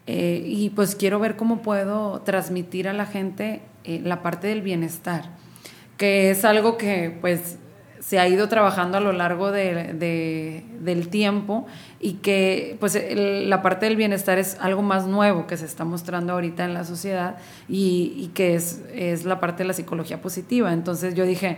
Eh, 0.07 0.43
y 0.43 0.71
pues 0.71 0.95
quiero 0.95 1.19
ver 1.19 1.35
cómo 1.35 1.61
puedo 1.61 2.21
transmitir 2.21 2.87
a 2.87 2.93
la 2.93 3.05
gente 3.05 3.61
la 3.85 4.21
parte 4.21 4.47
del 4.47 4.61
bienestar, 4.61 5.29
que 5.97 6.31
es 6.31 6.45
algo 6.45 6.77
que 6.77 7.17
pues 7.21 7.57
se 7.99 8.19
ha 8.19 8.27
ido 8.27 8.47
trabajando 8.47 8.97
a 8.97 9.01
lo 9.01 9.11
largo 9.11 9.51
de, 9.51 10.63
del 10.79 11.09
tiempo 11.09 11.67
y 11.99 12.13
que 12.13 12.77
pues 12.79 12.97
la 13.13 13.61
parte 13.61 13.85
del 13.85 13.95
bienestar 13.95 14.37
es 14.37 14.57
algo 14.61 14.81
más 14.81 15.05
nuevo 15.05 15.47
que 15.47 15.57
se 15.57 15.65
está 15.65 15.83
mostrando 15.85 16.33
ahorita 16.33 16.65
en 16.65 16.73
la 16.73 16.85
sociedad 16.85 17.37
y, 17.67 18.31
que 18.33 18.55
es, 18.55 18.81
es, 18.93 19.25
la 19.25 19.39
parte 19.39 19.63
de 19.63 19.67
la 19.67 19.73
psicología 19.73 20.21
positiva. 20.21 20.71
Entonces 20.71 21.13
yo 21.13 21.25
dije, 21.25 21.57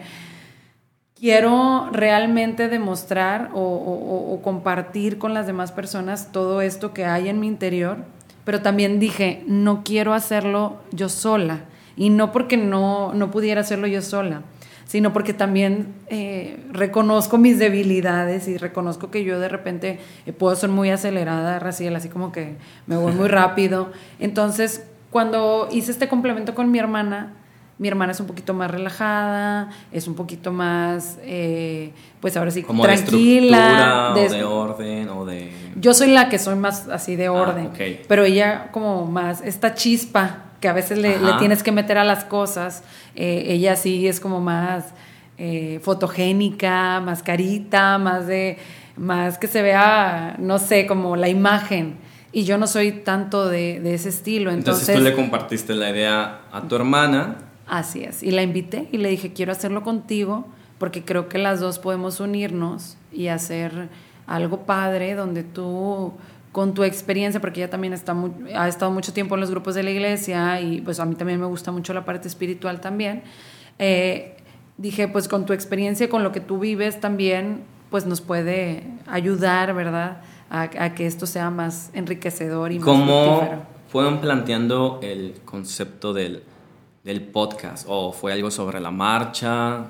quiero 1.19 1.89
realmente 1.91 2.67
demostrar 2.67 3.51
o, 3.53 4.39
compartir 4.43 5.19
con 5.19 5.35
las 5.35 5.45
demás 5.45 5.71
personas 5.71 6.31
todo 6.31 6.61
esto 6.61 6.93
que 6.93 7.05
hay 7.05 7.29
en 7.29 7.39
mi 7.39 7.47
interior, 7.47 7.97
pero 8.43 8.63
también 8.63 8.99
dije, 8.99 9.43
no 9.45 9.83
quiero 9.83 10.15
hacerlo 10.15 10.79
yo 10.91 11.09
sola 11.09 11.65
y 11.95 12.09
no 12.09 12.31
porque 12.31 12.57
no, 12.57 13.13
no 13.13 13.29
pudiera 13.29 13.61
hacerlo 13.61 13.85
yo 13.85 14.01
sola 14.01 14.41
sino 14.91 15.13
porque 15.13 15.33
también 15.33 15.93
eh, 16.07 16.59
reconozco 16.73 17.37
mis 17.37 17.57
debilidades 17.57 18.49
y 18.49 18.57
reconozco 18.57 19.09
que 19.09 19.23
yo 19.23 19.39
de 19.39 19.47
repente 19.47 20.01
eh, 20.25 20.33
puedo 20.33 20.53
ser 20.53 20.69
muy 20.69 20.89
acelerada, 20.89 21.59
Raciel, 21.59 21.95
así 21.95 22.09
como 22.09 22.33
que 22.33 22.57
me 22.87 22.97
voy 22.97 23.13
muy 23.13 23.27
rápido. 23.29 23.93
Entonces, 24.19 24.85
cuando 25.09 25.69
hice 25.71 25.93
este 25.93 26.09
complemento 26.09 26.53
con 26.55 26.71
mi 26.71 26.77
hermana, 26.77 27.31
mi 27.77 27.87
hermana 27.87 28.11
es 28.11 28.19
un 28.19 28.27
poquito 28.27 28.53
más 28.53 28.69
relajada, 28.69 29.69
es 29.93 30.09
un 30.09 30.15
poquito 30.15 30.51
más, 30.51 31.17
eh, 31.23 31.93
pues 32.19 32.35
ahora 32.35 32.51
sí, 32.51 32.61
como 32.61 32.83
tranquila. 32.83 34.11
De, 34.13 34.27
de 34.27 34.43
orden 34.43 35.07
o 35.07 35.25
de... 35.25 35.53
Yo 35.77 35.93
soy 35.93 36.09
la 36.09 36.27
que 36.27 36.37
soy 36.37 36.55
más 36.55 36.89
así 36.89 37.15
de 37.15 37.27
ah, 37.27 37.31
orden, 37.31 37.69
pero 38.09 38.25
ella 38.25 38.67
como 38.73 39.05
más, 39.05 39.39
esta 39.39 39.73
chispa 39.73 40.50
que 40.61 40.69
a 40.69 40.73
veces 40.73 40.99
le, 40.99 41.17
tienes 41.39 41.63
que 41.63 41.71
meter 41.71 41.97
a 41.97 42.05
las 42.05 42.23
cosas. 42.23 42.83
Eh, 43.15 43.45
ella 43.47 43.75
sí 43.75 44.07
es 44.07 44.19
como 44.19 44.39
más 44.39 44.93
eh, 45.37 45.79
fotogénica, 45.81 47.01
más 47.01 47.23
carita, 47.23 47.97
más 47.97 48.27
de, 48.27 48.57
más 48.95 49.39
que 49.39 49.47
se 49.47 49.63
vea, 49.63 50.35
no 50.37 50.59
sé, 50.59 50.85
como 50.85 51.15
la 51.15 51.27
imagen. 51.27 51.97
Y 52.31 52.43
yo 52.43 52.57
no 52.57 52.67
soy 52.67 52.91
tanto 52.91 53.49
de, 53.49 53.77
ese 53.93 54.09
estilo. 54.09 54.51
Entonces, 54.51 54.87
entonces, 54.87 54.95
tú 54.95 55.01
le 55.01 55.15
compartiste 55.15 55.73
la 55.73 55.89
idea 55.89 56.41
a 56.51 56.61
tu 56.61 56.75
hermana. 56.75 57.37
Así 57.67 58.03
es. 58.03 58.21
Y 58.21 58.31
la 58.31 58.43
invité 58.43 58.87
y 58.91 58.97
le 58.97 59.09
dije, 59.09 59.33
quiero 59.33 59.51
hacerlo 59.51 59.81
contigo 59.81 60.47
porque 60.77 61.03
creo 61.03 61.27
que 61.27 61.39
las 61.39 61.59
dos 61.59 61.79
podemos 61.79 62.19
unirnos 62.19 62.97
y 63.11 63.27
hacer 63.27 63.89
algo 64.27 64.61
padre 64.65 65.15
donde 65.15 65.43
tú 65.43 66.13
con 66.51 66.73
tu 66.73 66.83
experiencia, 66.83 67.39
porque 67.39 67.61
ella 67.61 67.69
también 67.69 67.93
está 67.93 68.15
ha 68.55 68.67
estado 68.67 68.91
mucho 68.91 69.13
tiempo 69.13 69.35
en 69.35 69.41
los 69.41 69.51
grupos 69.51 69.75
de 69.75 69.83
la 69.83 69.91
iglesia 69.91 70.59
y 70.59 70.81
pues 70.81 70.99
a 70.99 71.05
mí 71.05 71.15
también 71.15 71.39
me 71.39 71.45
gusta 71.45 71.71
mucho 71.71 71.93
la 71.93 72.03
parte 72.03 72.27
espiritual 72.27 72.81
también, 72.81 73.23
eh, 73.79 74.37
dije 74.77 75.07
pues 75.07 75.27
con 75.27 75.45
tu 75.45 75.53
experiencia, 75.53 76.09
con 76.09 76.23
lo 76.23 76.31
que 76.31 76.41
tú 76.41 76.59
vives 76.59 76.99
también, 76.99 77.63
pues 77.89 78.05
nos 78.05 78.21
puede 78.21 78.83
ayudar, 79.07 79.73
¿verdad? 79.73 80.21
A, 80.49 80.93
que 80.95 81.05
esto 81.05 81.25
sea 81.25 81.49
más 81.49 81.91
enriquecedor 81.93 82.73
y 82.73 82.79
más 82.79 82.85
¿Cómo 82.85 83.63
fueron 83.87 84.19
planteando 84.19 84.99
el 85.01 85.35
concepto 85.45 86.11
del, 86.11 86.43
del 87.05 87.21
podcast? 87.21 87.85
¿O 87.87 88.11
fue 88.11 88.33
algo 88.33 88.51
sobre 88.51 88.81
la 88.81 88.91
marcha? 88.91 89.85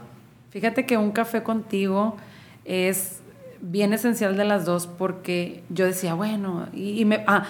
Fíjate 0.51 0.85
que 0.85 0.97
un 0.97 1.11
café 1.11 1.41
contigo 1.41 2.15
es 2.63 3.20
bien 3.61 3.93
esencial 3.93 4.35
de 4.35 4.45
las 4.45 4.65
dos 4.65 4.87
porque 4.87 5.63
yo 5.69 5.85
decía, 5.85 6.13
bueno, 6.13 6.67
y, 6.73 7.05
me... 7.05 7.23
Ah, 7.27 7.45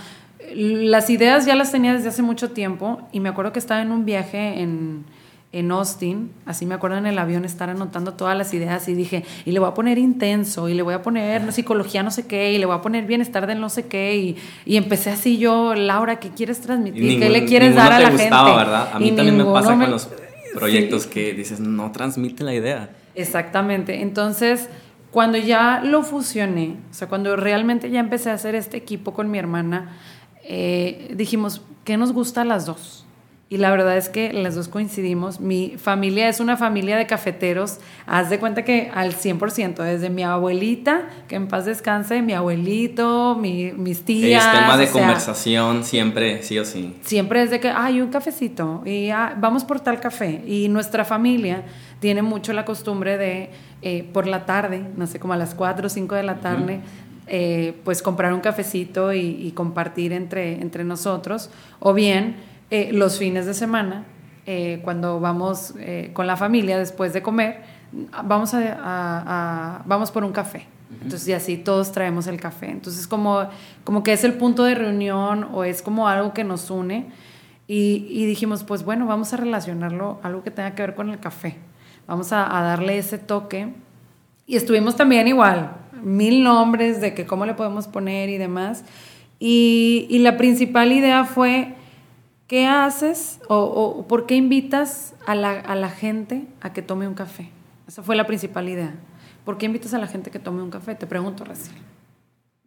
las 0.54 1.10
ideas 1.10 1.46
ya 1.46 1.56
las 1.56 1.72
tenía 1.72 1.94
desde 1.94 2.10
hace 2.10 2.22
mucho 2.22 2.52
tiempo 2.52 3.08
y 3.12 3.20
me 3.20 3.30
acuerdo 3.30 3.54
que 3.54 3.60
estaba 3.60 3.82
en 3.82 3.92
un 3.92 4.06
viaje 4.06 4.60
en, 4.62 5.06
en 5.54 5.72
Austin, 5.72 6.32
así 6.46 6.66
me 6.66 6.76
acuerdo 6.76 6.98
en 6.98 7.06
el 7.06 7.20
avión 7.20 7.44
estar 7.44 7.70
anotando 7.70 8.14
todas 8.14 8.38
las 8.38 8.54
ideas 8.54 8.88
y 8.88 8.94
dije, 8.94 9.26
y 9.46 9.52
le 9.52 9.60
voy 9.60 9.70
a 9.70 9.74
poner 9.74 9.98
intenso, 9.98 10.70
y 10.70 10.74
le 10.74 10.82
voy 10.82 10.94
a 10.94 11.02
poner 11.02 11.52
psicología 11.52 12.04
no 12.04 12.12
sé 12.12 12.26
qué, 12.26 12.54
y 12.54 12.58
le 12.58 12.66
voy 12.66 12.76
a 12.76 12.82
poner 12.82 13.06
bienestar 13.06 13.48
del 13.48 13.60
no 13.60 13.70
sé 13.70 13.88
qué, 13.88 14.16
y, 14.16 14.38
y 14.66 14.78
empecé 14.78 15.10
así 15.10 15.38
yo, 15.38 15.76
Laura, 15.76 16.20
¿qué 16.20 16.30
quieres 16.30 16.62
transmitir? 16.62 17.20
¿Qué 17.20 17.30
le 17.30 17.46
quieres 17.46 17.76
dar 17.76 17.92
a 17.92 18.00
la 18.00 18.12
gustaba, 18.12 18.46
gente? 18.46 18.58
¿verdad? 18.58 18.90
A 18.94 19.00
mí 19.00 19.12
también 19.12 19.38
me 19.38 19.46
pasa 19.46 19.78
con 19.78 19.92
los 19.92 20.10
proyectos 20.54 21.06
que 21.06 21.34
dices, 21.34 21.60
no 21.60 21.92
transmite 21.92 22.44
la 22.44 22.54
idea. 22.54 22.90
Exactamente, 23.14 24.02
entonces 24.02 24.70
cuando 25.12 25.38
ya 25.38 25.82
lo 25.84 26.04
fusioné, 26.04 26.78
o 26.90 26.94
sea, 26.94 27.10
cuando 27.10 27.36
realmente 27.36 27.90
ya 27.90 28.00
empecé 28.00 28.30
a 28.32 28.34
hacer 28.34 28.56
este 28.56 28.78
equipo 28.78 29.14
con 29.14 29.30
mi 29.30 29.38
hermana, 29.38 29.98
eh, 30.44 31.14
dijimos, 31.16 31.62
¿qué 31.84 31.98
nos 31.98 32.14
gusta 32.14 32.42
a 32.42 32.46
las 32.46 32.66
dos? 32.66 33.01
Y 33.52 33.58
la 33.58 33.70
verdad 33.70 33.98
es 33.98 34.08
que 34.08 34.32
las 34.32 34.56
dos 34.56 34.70
coincidimos. 34.70 35.42
Mi 35.42 35.76
familia 35.78 36.30
es 36.30 36.40
una 36.40 36.56
familia 36.56 36.96
de 36.96 37.06
cafeteros. 37.06 37.80
Haz 38.06 38.30
de 38.30 38.40
cuenta 38.40 38.64
que 38.64 38.90
al 38.96 39.14
100%, 39.14 39.76
desde 39.84 40.10
mi 40.10 40.24
abuelita, 40.24 41.10
que 41.28 41.36
en 41.36 41.50
paz 41.50 41.66
descanse, 41.66 42.22
mi 42.22 42.32
abuelito, 42.32 43.36
mis 43.36 44.06
tías. 44.06 44.46
Es 44.46 44.58
tema 44.58 44.78
de 44.78 44.88
conversación 44.88 45.84
siempre, 45.84 46.44
sí 46.44 46.60
o 46.60 46.64
sí. 46.64 46.96
Siempre 47.02 47.44
es 47.44 47.52
de 47.52 47.60
que, 47.60 47.68
hay 47.68 48.00
un 48.00 48.08
cafecito 48.08 48.84
y 48.86 49.10
ah, 49.10 49.36
vamos 49.38 49.66
por 49.66 49.82
tal 49.82 50.00
café. 50.00 50.42
Y 50.48 50.70
nuestra 50.70 51.04
familia 51.04 51.64
tiene 52.00 52.22
mucho 52.22 52.54
la 52.54 52.64
costumbre 52.64 53.18
de, 53.18 53.50
eh, 53.82 54.08
por 54.14 54.28
la 54.28 54.46
tarde, 54.46 54.82
no 54.96 55.08
sé, 55.08 55.20
como 55.20 55.34
a 55.34 55.38
las 55.38 55.56
4 55.56 55.88
o 55.88 55.90
5 55.90 56.16
de 56.16 56.24
la 56.24 56.36
tarde, 56.36 56.80
eh, 57.28 57.74
pues 57.84 58.02
comprar 58.02 58.34
un 58.34 58.40
cafecito 58.40 59.12
y, 59.12 59.20
y 59.20 59.52
compartir 59.52 60.14
entre, 60.14 60.54
entre 60.62 60.86
nosotros. 60.86 61.50
O 61.82 61.94
bien 61.94 62.50
eh, 62.72 62.92
los 62.94 63.20
fines 63.20 63.46
de 63.46 63.54
semana, 63.54 64.06
eh, 64.46 64.80
cuando 64.82 65.20
vamos 65.20 65.74
eh, 65.78 66.12
con 66.14 66.26
la 66.26 66.38
familia 66.38 66.80
después 66.80 67.12
de 67.12 67.22
comer, 67.22 67.62
vamos, 68.24 68.54
a, 68.54 69.84
vamos 69.86 70.10
por 70.10 70.24
un 70.24 70.32
café. 70.32 70.68
Entonces, 71.04 71.28
y 71.28 71.34
así 71.34 71.58
todos 71.58 71.92
traemos 71.92 72.28
el 72.28 72.40
café. 72.40 72.72
Entonces, 72.72 73.08
como, 73.08 73.46
como 73.84 74.04
que 74.04 74.14
es 74.14 74.24
el 74.24 74.36
punto 74.36 74.64
de 74.64 74.76
reunión 74.76 75.50
o 75.52 75.66
es 75.66 75.82
como 75.82 76.08
algo 76.08 76.34
que 76.34 76.46
nos 76.46 76.72
une. 76.72 77.12
Y, 77.68 78.26
dijimos, 78.26 78.64
pues 78.64 78.86
bueno, 78.86 79.06
vamos 79.06 79.34
a 79.34 79.38
relacionarlo, 79.38 80.22
algo 80.24 80.42
que 80.42 80.52
tenga 80.52 80.74
que 80.74 80.82
ver 80.82 80.96
con 80.96 81.10
el 81.10 81.20
café. 81.20 81.58
Vamos 82.08 82.32
a, 82.32 82.46
darle 82.46 83.00
ese 83.00 83.18
toque. 83.18 83.74
Y 84.48 84.56
estuvimos 84.56 84.96
también 84.96 85.28
igual, 85.28 85.74
mil 86.02 86.42
nombres 86.42 87.02
de 87.02 87.14
que 87.14 87.26
cómo 87.26 87.46
le 87.46 87.54
podemos 87.54 87.88
poner 87.88 88.30
y 88.30 88.38
demás. 88.38 88.86
Y, 89.40 90.08
y 90.10 90.20
la 90.20 90.38
principal 90.38 90.94
idea 90.94 91.26
fue 91.26 91.76
¿Qué 92.52 92.68
haces 92.68 93.40
o, 93.48 94.06
por 94.10 94.26
qué 94.26 94.36
invitas 94.36 95.14
a 95.26 95.36
la, 95.36 95.90
gente 95.90 96.50
a 96.60 96.74
que 96.74 96.82
tome 96.82 97.08
un 97.08 97.14
café? 97.14 97.50
Esa 97.88 98.04
fue 98.04 98.18
la 98.18 98.28
principal 98.28 98.68
idea. 98.68 98.94
¿Por 99.46 99.58
qué 99.58 99.68
invitas 99.68 99.94
a 99.94 99.98
la 99.98 100.08
gente 100.08 100.32
a 100.32 100.34
que 100.34 100.40
tome 100.40 100.62
un 100.62 100.70
café? 100.70 100.94
Te 100.96 101.08
pregunto, 101.08 101.46
Raciel. 101.46 101.78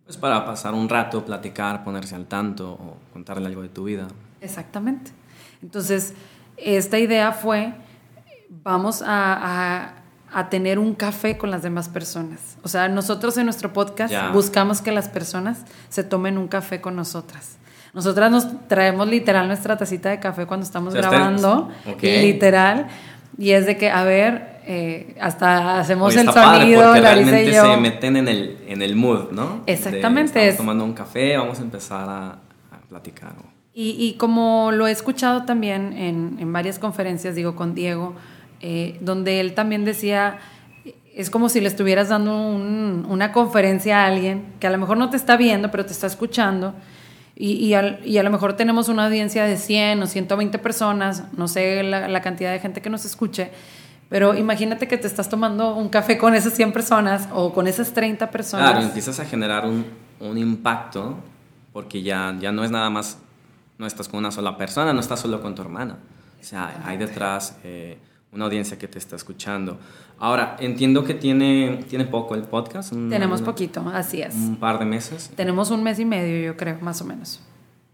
Pues 0.07 0.17
para 0.17 0.47
pasar 0.47 0.73
un 0.73 0.89
rato, 0.89 1.23
platicar, 1.27 1.85
ponerse 1.85 2.15
al 2.15 2.25
tanto 2.25 2.73
o 2.73 2.97
contarle 3.13 3.47
algo 3.47 3.61
de 3.61 3.69
tu 3.69 3.85
vida. 3.85 4.09
Exactamente. 4.41 5.11
Entonces, 5.61 6.15
esta 6.57 6.99
idea 6.99 7.33
fue, 7.33 7.75
vamos 8.49 9.05
a, 9.07 9.97
tener 10.49 10.79
un 10.79 10.95
café 10.95 11.37
con 11.37 11.51
las 11.51 11.63
demás 11.63 11.91
personas. 11.91 12.57
O 12.63 12.69
sea, 12.69 12.89
nosotros 12.89 13.37
en 13.37 13.45
nuestro 13.45 13.75
podcast 13.75 14.15
buscamos 14.33 14.81
que 14.81 14.93
las 14.93 15.11
personas 15.11 15.67
se 15.91 16.05
tomen 16.05 16.39
un 16.39 16.49
café 16.49 16.81
con 16.81 16.97
nosotras. 16.97 17.59
Nosotras 17.95 18.31
nos 18.31 18.69
traemos 18.69 19.09
literal 19.09 19.47
nuestra 19.47 19.77
tacita 19.77 20.11
de 20.11 20.19
café 20.19 20.47
cuando 20.47 20.67
estamos 20.67 20.95
grabando, 20.95 21.71
literal, 22.03 22.89
y 23.39 23.53
es 23.53 23.67
de 23.67 23.77
que, 23.77 23.89
a 23.89 24.03
ver, 24.03 24.61
eh, 24.67 25.15
hasta 25.21 25.79
hacemos 25.79 26.15
el 26.17 26.31
sonido, 26.31 26.83
porque 26.83 27.01
realmente 27.01 27.53
se 27.53 27.77
meten 27.77 28.17
en 28.17 28.29
el, 28.29 28.59
en 28.67 28.83
el 28.83 28.97
mood, 28.97 29.31
¿no? 29.31 29.63
Exactamente. 29.67 30.41
estamos 30.41 30.57
tomando 30.57 30.85
un 30.85 30.93
café, 30.93 31.37
vamos 31.37 31.61
a 31.61 31.63
empezar 31.63 32.09
a, 32.09 32.39
platicar. 32.89 33.33
Y, 33.73 33.97
y, 33.99 34.15
como 34.19 34.71
lo 34.73 34.87
he 34.87 34.93
escuchado 34.93 35.45
también 35.45 35.93
en, 35.95 36.37
en 36.39 36.53
varias 36.53 36.79
conferencias, 36.79 37.35
digo, 37.35 37.57
con 37.57 37.75
Diego, 37.75 38.15
eh, 38.61 38.97
donde 39.01 39.41
él 39.41 39.55
también 39.55 39.85
decía, 39.85 40.39
es 41.15 41.29
como 41.29 41.49
si 41.49 41.61
le 41.61 41.69
estuvieras 41.69 42.09
dando 42.09 42.35
una 42.35 43.33
conferencia 43.33 44.03
a 44.03 44.07
alguien 44.07 44.45
que 44.59 44.67
a 44.67 44.71
lo 44.71 44.79
mejor 44.79 44.97
no 44.97 45.11
te 45.11 45.17
está 45.17 45.37
viendo, 45.37 45.71
pero 45.71 45.85
te 45.85 45.93
está 45.93 46.07
escuchando 46.07 46.75
y, 47.37 47.67
y, 47.67 47.75
a 47.75 48.23
lo 48.23 48.31
mejor 48.31 48.55
tenemos 48.55 48.89
una 48.89 49.07
audiencia 49.07 49.45
de 49.45 49.57
100 49.57 50.03
o 50.03 50.07
120 50.07 50.59
personas, 50.59 51.25
no 51.37 51.49
sé 51.49 51.83
la, 51.83 52.21
cantidad 52.21 52.53
de 52.53 52.61
gente 52.61 52.81
que 52.81 52.91
nos 52.91 53.05
escuche, 53.05 53.51
pero 54.09 54.35
imagínate 54.35 54.87
que 54.87 54.99
te 54.99 55.09
estás 55.09 55.29
tomando 55.29 55.75
un 55.75 55.89
café 55.89 56.17
con 56.17 56.35
esas 56.35 56.53
100 56.55 56.73
personas 56.73 57.29
o 57.33 57.53
con 57.53 57.67
esas 57.67 57.93
30 57.93 58.31
personas. 58.31 58.71
Claro, 58.71 58.87
empiezas 58.87 59.19
a 59.19 59.25
generar 59.25 59.67
un, 59.67 59.85
un 60.21 60.39
impacto 60.39 61.17
porque 61.73 62.03
ya, 62.03 62.37
ya 62.39 62.53
no 62.53 62.63
es 62.63 62.71
nada 62.71 62.89
más, 62.89 63.19
no 63.79 63.87
estás 63.87 64.09
con 64.09 64.19
una 64.19 64.31
sola 64.31 64.57
persona, 64.57 64.93
no 64.93 65.01
estás 65.01 65.19
solo 65.19 65.43
con 65.43 65.57
tu 65.57 65.63
hermana. 65.63 65.99
O 66.41 66.45
sea, 66.45 66.83
hay 66.85 66.97
detrás 66.99 67.59
eh, 67.65 67.99
una 68.35 68.47
audiencia 68.47 68.79
que 68.79 68.89
te 68.89 68.99
está 68.99 69.17
escuchando. 69.17 69.79
Ahora, 70.19 70.57
entiendo 70.61 71.05
que 71.05 71.15
tiene, 71.15 71.85
tiene 71.89 72.05
poco 72.05 72.35
el 72.35 72.43
podcast. 72.43 72.93
Tenemos 72.93 73.43
poquito, 73.43 73.85
así 73.93 74.23
es. 74.23 74.35
Un 74.35 74.57
par 74.57 74.79
de 74.79 74.85
meses. 74.85 75.31
Tenemos 75.37 75.71
un 75.71 75.83
mes 75.83 75.99
y 75.99 76.05
medio, 76.05 76.45
yo 76.53 76.57
creo, 76.57 76.79
más 76.81 77.01
o 77.03 77.05
menos. 77.05 77.41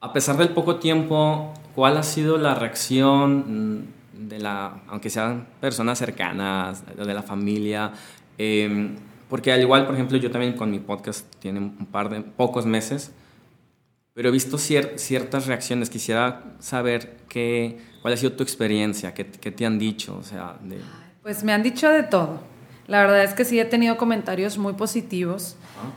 A 0.01 0.13
pesar 0.13 0.37
del 0.37 0.51
poco 0.51 0.77
tiempo, 0.77 1.53
¿cuál 1.75 1.97
ha 1.97 2.03
sido 2.03 2.39
la 2.39 2.55
reacción 2.55 3.87
de 4.13 4.39
la, 4.39 4.83
aunque 4.89 5.11
sean 5.11 5.47
personas 5.61 5.99
cercanas, 5.99 6.85
de 6.97 7.15
la 7.15 7.23
familia, 7.23 7.93
Em, 8.43 8.97
porque 9.29 9.53
al 9.53 9.61
igual, 9.61 9.85
por 9.85 9.95
ejemplo, 9.95 10.17
yo 10.17 10.31
también 10.31 10.55
con 10.55 10.71
mi 10.71 10.79
podcast 10.79 11.27
tiene 11.41 11.59
un 11.59 11.85
par 11.85 12.09
de 12.09 12.23
pocos 12.23 12.65
meses, 12.65 13.13
pero 14.15 14.31
he 14.31 14.33
visto 14.33 14.57
ciertas 14.57 15.47
reacciones. 15.47 15.91
Quisiera 15.91 16.55
saber 16.59 17.19
qué, 17.29 17.79
cuál 18.03 18.15
ha 18.15 18.17
sido 18.17 18.33
tu 18.33 18.43
experiencia, 18.43 19.15
qué, 19.15 19.27
qué 19.27 19.51
te 19.51 19.67
han 19.67 19.79
dicho, 19.79 20.17
o 20.19 20.23
sea, 20.23 20.57
de... 20.63 20.79
Pues 21.23 21.45
me 21.45 21.53
han 21.53 21.63
dicho 21.63 21.89
de 21.91 22.03
todo. 22.03 22.41
La 22.91 23.03
verdad 23.03 23.23
es 23.23 23.35
que 23.35 23.45
sí 23.45 23.61
he 23.61 23.65
tenido 23.65 23.97
comentarios 23.97 24.59
muy 24.59 24.73
positivos. 24.73 25.57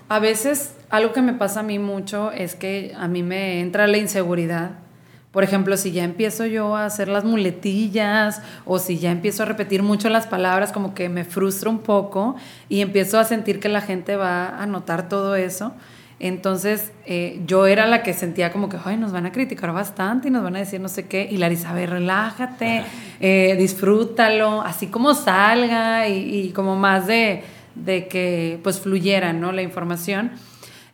A 0.09 0.19
veces 0.19 0.75
algo 0.91 1.11
que 1.11 1.23
me 1.23 1.33
pasa 1.33 1.61
a 1.61 1.63
mí 1.63 1.79
mucho 1.79 2.31
es 2.31 2.53
que 2.53 2.93
a 2.95 3.07
mí 3.07 3.23
me 3.23 3.61
entra 3.61 3.87
la 3.87 3.97
inseguridad. 3.97 4.83
Por 5.31 5.43
ejemplo, 5.43 5.75
si 5.75 5.91
ya 5.91 6.03
empiezo 6.03 6.45
yo 6.45 6.75
a 6.75 6.85
hacer 6.85 7.07
las 7.07 7.23
muletillas 7.23 8.43
o 8.65 8.77
si 8.77 8.99
ya 8.99 9.09
empiezo 9.09 9.41
a 9.41 9.47
repetir 9.47 9.81
mucho 9.81 10.07
las 10.09 10.27
palabras, 10.27 10.71
como 10.71 10.93
que 10.93 11.09
me 11.09 11.25
frustra 11.25 11.71
un 11.71 11.79
poco 11.79 12.35
y 12.69 12.81
empiezo 12.81 13.17
a 13.17 13.23
sentir 13.23 13.59
que 13.59 13.69
la 13.69 13.81
gente 13.81 14.15
va 14.15 14.61
a 14.61 14.67
notar 14.67 15.09
todo 15.09 15.35
eso. 15.35 15.73
Entonces, 16.19 16.91
eh, 17.05 17.41
yo 17.45 17.65
era 17.65 17.85
la 17.85 18.03
que 18.03 18.13
sentía 18.13 18.51
como 18.51 18.69
que, 18.69 18.77
ay, 18.83 18.97
nos 18.97 19.11
van 19.11 19.25
a 19.25 19.31
criticar 19.31 19.73
bastante 19.73 20.27
y 20.29 20.31
nos 20.31 20.43
van 20.43 20.55
a 20.55 20.59
decir 20.59 20.79
no 20.79 20.89
sé 20.89 21.07
qué. 21.07 21.27
Y 21.29 21.37
Larisa, 21.37 21.71
a 21.71 21.73
relájate, 21.73 22.83
eh, 23.19 23.55
disfrútalo, 23.57 24.61
así 24.61 24.87
como 24.87 25.13
salga 25.13 26.07
y, 26.07 26.51
como 26.51 26.75
más 26.75 27.07
de, 27.07 27.43
de, 27.75 28.07
que 28.07 28.59
pues 28.63 28.79
fluyera, 28.79 29.33
¿no? 29.33 29.51
La 29.51 29.61
información. 29.61 30.31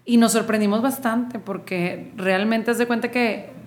Y 0.05 0.17
nos 0.17 0.31
sorprendimos 0.31 0.81
bastante 0.81 1.37
porque 1.37 2.11
realmente 2.15 2.71
es 2.71 2.77
de 2.77 2.87
cuenta 2.87 3.11
que 3.11 3.59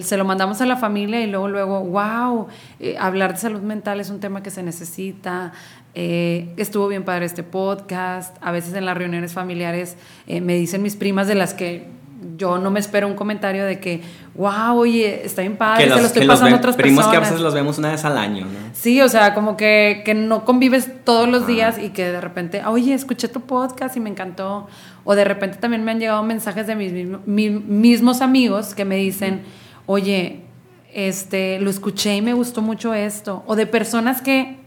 se 0.00 0.16
lo 0.16 0.24
mandamos 0.24 0.60
a 0.60 0.66
la 0.66 0.76
familia 0.76 1.20
y 1.20 1.26
luego, 1.26 1.48
luego, 1.48 1.80
wow, 1.80 2.46
eh, 2.78 2.96
hablar 2.98 3.34
de 3.34 3.40
salud 3.40 3.60
mental 3.60 4.00
es 4.00 4.10
un 4.10 4.20
tema 4.20 4.42
que 4.42 4.50
se 4.50 4.62
necesita. 4.62 5.52
Eh, 5.94 6.52
estuvo 6.56 6.88
bien 6.88 7.04
padre 7.04 7.26
este 7.26 7.42
podcast. 7.42 8.36
A 8.40 8.52
veces 8.52 8.74
en 8.74 8.86
las 8.86 8.96
reuniones 8.96 9.32
familiares 9.32 9.96
eh, 10.26 10.40
me 10.40 10.54
dicen 10.54 10.82
mis 10.82 10.96
primas 10.96 11.26
de 11.28 11.34
las 11.34 11.54
que 11.54 11.88
yo 12.36 12.58
no 12.58 12.70
me 12.70 12.80
espero 12.80 13.06
un 13.06 13.14
comentario 13.14 13.64
de 13.64 13.80
que, 13.80 14.02
wow, 14.34 14.76
oye, 14.76 15.22
está 15.24 15.40
bien 15.40 15.56
padre, 15.56 15.88
se 15.88 16.00
lo 16.00 16.06
estoy 16.06 16.26
pasando 16.26 16.54
a 16.54 16.58
otras 16.58 16.76
primos 16.76 17.06
que 17.06 17.16
a 17.16 17.20
veces 17.20 17.40
los 17.40 17.54
vemos 17.54 17.78
una 17.78 17.92
vez 17.92 18.04
al 18.04 18.18
año, 18.18 18.44
¿no? 18.44 18.58
Sí, 18.74 19.00
o 19.00 19.08
sea, 19.08 19.32
como 19.32 19.56
que, 19.56 20.02
que 20.04 20.12
no 20.12 20.44
convives 20.44 20.90
todos 21.04 21.28
los 21.28 21.46
días 21.46 21.78
y 21.78 21.90
que 21.90 22.10
de 22.10 22.20
repente, 22.20 22.62
oye, 22.66 22.92
escuché 22.92 23.28
tu 23.28 23.40
podcast 23.40 23.96
y 23.96 24.00
me 24.00 24.10
encantó. 24.10 24.68
O 25.04 25.14
de 25.14 25.24
repente 25.24 25.56
también 25.56 25.82
me 25.82 25.92
han 25.92 25.98
llegado 25.98 26.22
mensajes 26.22 26.66
de 26.66 26.76
mis, 26.76 26.92
mis 27.26 27.64
mismos 27.64 28.20
amigos 28.20 28.74
que 28.74 28.84
me 28.84 28.96
dicen 28.96 29.42
oye, 29.90 30.42
este, 30.94 31.58
lo 31.58 31.68
escuché 31.68 32.14
y 32.14 32.22
me 32.22 32.32
gustó 32.32 32.62
mucho 32.62 32.94
esto, 32.94 33.42
o 33.48 33.56
de 33.56 33.66
personas 33.66 34.22
que 34.22 34.59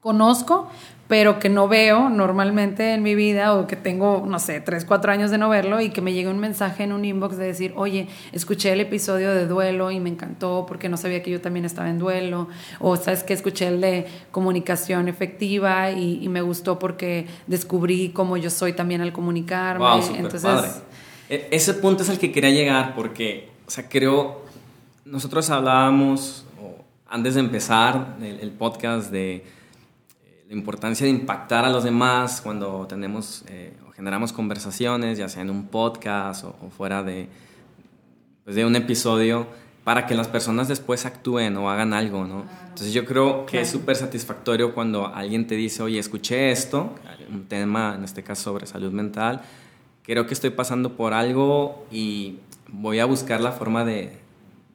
conozco, 0.00 0.70
pero 1.08 1.38
que 1.38 1.48
no 1.48 1.68
veo 1.68 2.10
normalmente 2.10 2.92
en 2.92 3.02
mi 3.02 3.14
vida 3.14 3.54
o 3.54 3.66
que 3.66 3.76
tengo, 3.76 4.24
no 4.26 4.38
sé, 4.38 4.60
tres, 4.60 4.84
cuatro 4.84 5.10
años 5.10 5.30
de 5.30 5.38
no 5.38 5.48
verlo 5.48 5.80
y 5.80 5.90
que 5.90 6.02
me 6.02 6.12
llegue 6.12 6.28
un 6.28 6.38
mensaje 6.38 6.84
en 6.84 6.92
un 6.92 7.04
inbox 7.04 7.38
de 7.38 7.46
decir, 7.46 7.72
oye, 7.76 8.08
escuché 8.32 8.72
el 8.72 8.80
episodio 8.80 9.32
de 9.34 9.46
duelo 9.46 9.90
y 9.90 10.00
me 10.00 10.10
encantó 10.10 10.66
porque 10.68 10.88
no 10.88 10.96
sabía 10.96 11.22
que 11.22 11.30
yo 11.30 11.40
también 11.40 11.64
estaba 11.64 11.88
en 11.88 11.98
duelo, 11.98 12.48
o 12.78 12.96
sabes 12.96 13.24
que 13.24 13.32
escuché 13.32 13.68
el 13.68 13.80
de 13.80 14.06
comunicación 14.30 15.08
efectiva 15.08 15.90
y, 15.90 16.28
me 16.28 16.42
gustó 16.42 16.78
porque 16.78 17.26
descubrí 17.46 18.10
cómo 18.10 18.36
yo 18.36 18.50
soy 18.50 18.74
también 18.74 19.00
al 19.00 19.14
comunicarme. 19.14 19.86
Entonces, 20.18 20.82
e, 21.30 21.48
ese 21.50 21.72
punto 21.72 22.02
es 22.02 22.10
el 22.10 22.18
que 22.18 22.30
quería 22.30 22.50
llegar 22.50 22.94
porque 22.94 23.48
o 23.68 23.70
sea, 23.70 23.86
creo, 23.86 24.40
nosotros 25.04 25.50
hablábamos 25.50 26.46
antes 27.06 27.34
de 27.34 27.40
empezar 27.40 28.16
el, 28.22 28.50
podcast 28.52 29.12
de 29.12 29.44
la 30.48 30.54
importancia 30.54 31.04
de 31.04 31.10
impactar 31.10 31.66
a 31.66 31.70
los 31.70 31.84
demás 31.84 32.40
cuando 32.40 32.86
tenemos 32.86 33.44
eh, 33.48 33.74
o 33.86 33.92
generamos 33.92 34.32
conversaciones, 34.32 35.18
ya 35.18 35.28
sea 35.28 35.42
en 35.42 35.50
un 35.50 35.66
podcast 35.66 36.44
o, 36.44 36.70
fuera 36.74 37.02
de, 37.02 37.28
pues 38.44 38.56
de 38.56 38.64
un 38.64 38.74
episodio, 38.74 39.46
para 39.84 40.06
que 40.06 40.14
las 40.14 40.26
personas 40.26 40.66
después 40.66 41.04
actúen 41.04 41.56
o 41.58 41.70
hagan 41.70 41.92
algo, 41.92 42.26
¿no? 42.26 42.44
Entonces 42.62 42.94
yo 42.94 43.04
creo 43.04 43.44
que 43.44 43.60
es 43.60 43.70
súper 43.70 43.96
satisfactorio 43.96 44.74
cuando 44.74 45.06
alguien 45.06 45.46
te 45.46 45.54
dice, 45.54 45.82
oye, 45.82 45.98
escuché 45.98 46.50
esto, 46.50 46.94
un 47.30 47.44
tema, 47.44 47.94
en 47.94 48.04
este 48.04 48.22
caso 48.22 48.44
sobre 48.44 48.66
salud 48.66 48.92
mental, 48.92 49.42
creo 50.02 50.26
que 50.26 50.32
estoy 50.32 50.50
pasando 50.50 50.96
por 50.96 51.12
algo 51.12 51.86
y 51.90 52.38
voy 52.68 53.00
a 53.00 53.04
buscar 53.04 53.42
la 53.42 53.52
forma 53.52 53.84
de, 53.84 54.18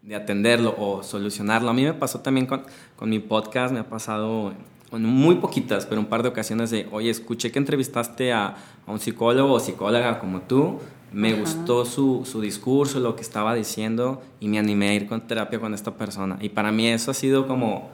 de 0.03 0.15
atenderlo 0.15 0.75
o 0.77 1.01
solucionarlo. 1.01 1.69
A 1.69 1.73
mí 1.73 1.83
me 1.83 1.93
pasó 1.93 2.19
también 2.19 2.45
con, 2.45 2.63
con 2.95 3.09
mi 3.09 3.19
podcast, 3.19 3.73
me 3.73 3.79
ha 3.79 3.89
pasado 3.89 4.53
con 4.93 5.03
muy 5.03 5.37
poquitas, 5.37 5.87
pero 5.87 5.99
un 5.99 6.05
par 6.05 6.21
de 6.21 6.29
ocasiones 6.29 6.69
de, 6.69 6.87
oye, 6.91 7.09
escuché 7.09 7.51
que 7.51 7.57
entrevistaste 7.57 8.31
a, 8.31 8.55
a 8.85 8.91
un 8.91 8.99
psicólogo 8.99 9.51
o 9.51 9.59
psicóloga 9.59 10.19
como 10.19 10.41
tú, 10.41 10.77
me 11.11 11.33
gustó 11.33 11.83
su, 11.83 12.27
su, 12.29 12.41
discurso, 12.41 12.99
lo 12.99 13.15
que 13.15 13.23
estaba 13.23 13.55
diciendo 13.55 14.21
y 14.39 14.47
me 14.49 14.59
animé 14.59 14.89
a 14.89 14.93
ir 14.93 15.07
con 15.07 15.21
terapia 15.21 15.59
con 15.59 15.73
esta 15.73 15.95
persona. 15.97 16.37
Y 16.41 16.49
para 16.49 16.71
mí 16.71 16.85
eso 16.85 17.09
ha 17.09 17.15
sido 17.15 17.47
como, 17.47 17.89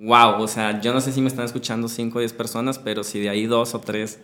wow, 0.00 0.40
o 0.40 0.46
sea, 0.46 0.80
yo 0.80 0.94
no 0.94 1.00
sé 1.00 1.10
si 1.10 1.20
me 1.20 1.26
están 1.26 1.44
escuchando 1.44 1.88
5 1.88 2.16
o 2.16 2.20
10 2.20 2.32
personas, 2.34 2.78
pero 2.78 3.02
si 3.02 3.18
de 3.18 3.30
ahí 3.30 3.46
dos 3.46 3.74
o 3.74 3.80
tres 3.80 4.20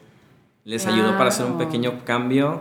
les 0.64 0.86
ayudó 0.86 1.18
para 1.18 1.30
hacer 1.30 1.46
un 1.46 1.58
pequeño 1.58 2.04
cambio, 2.04 2.60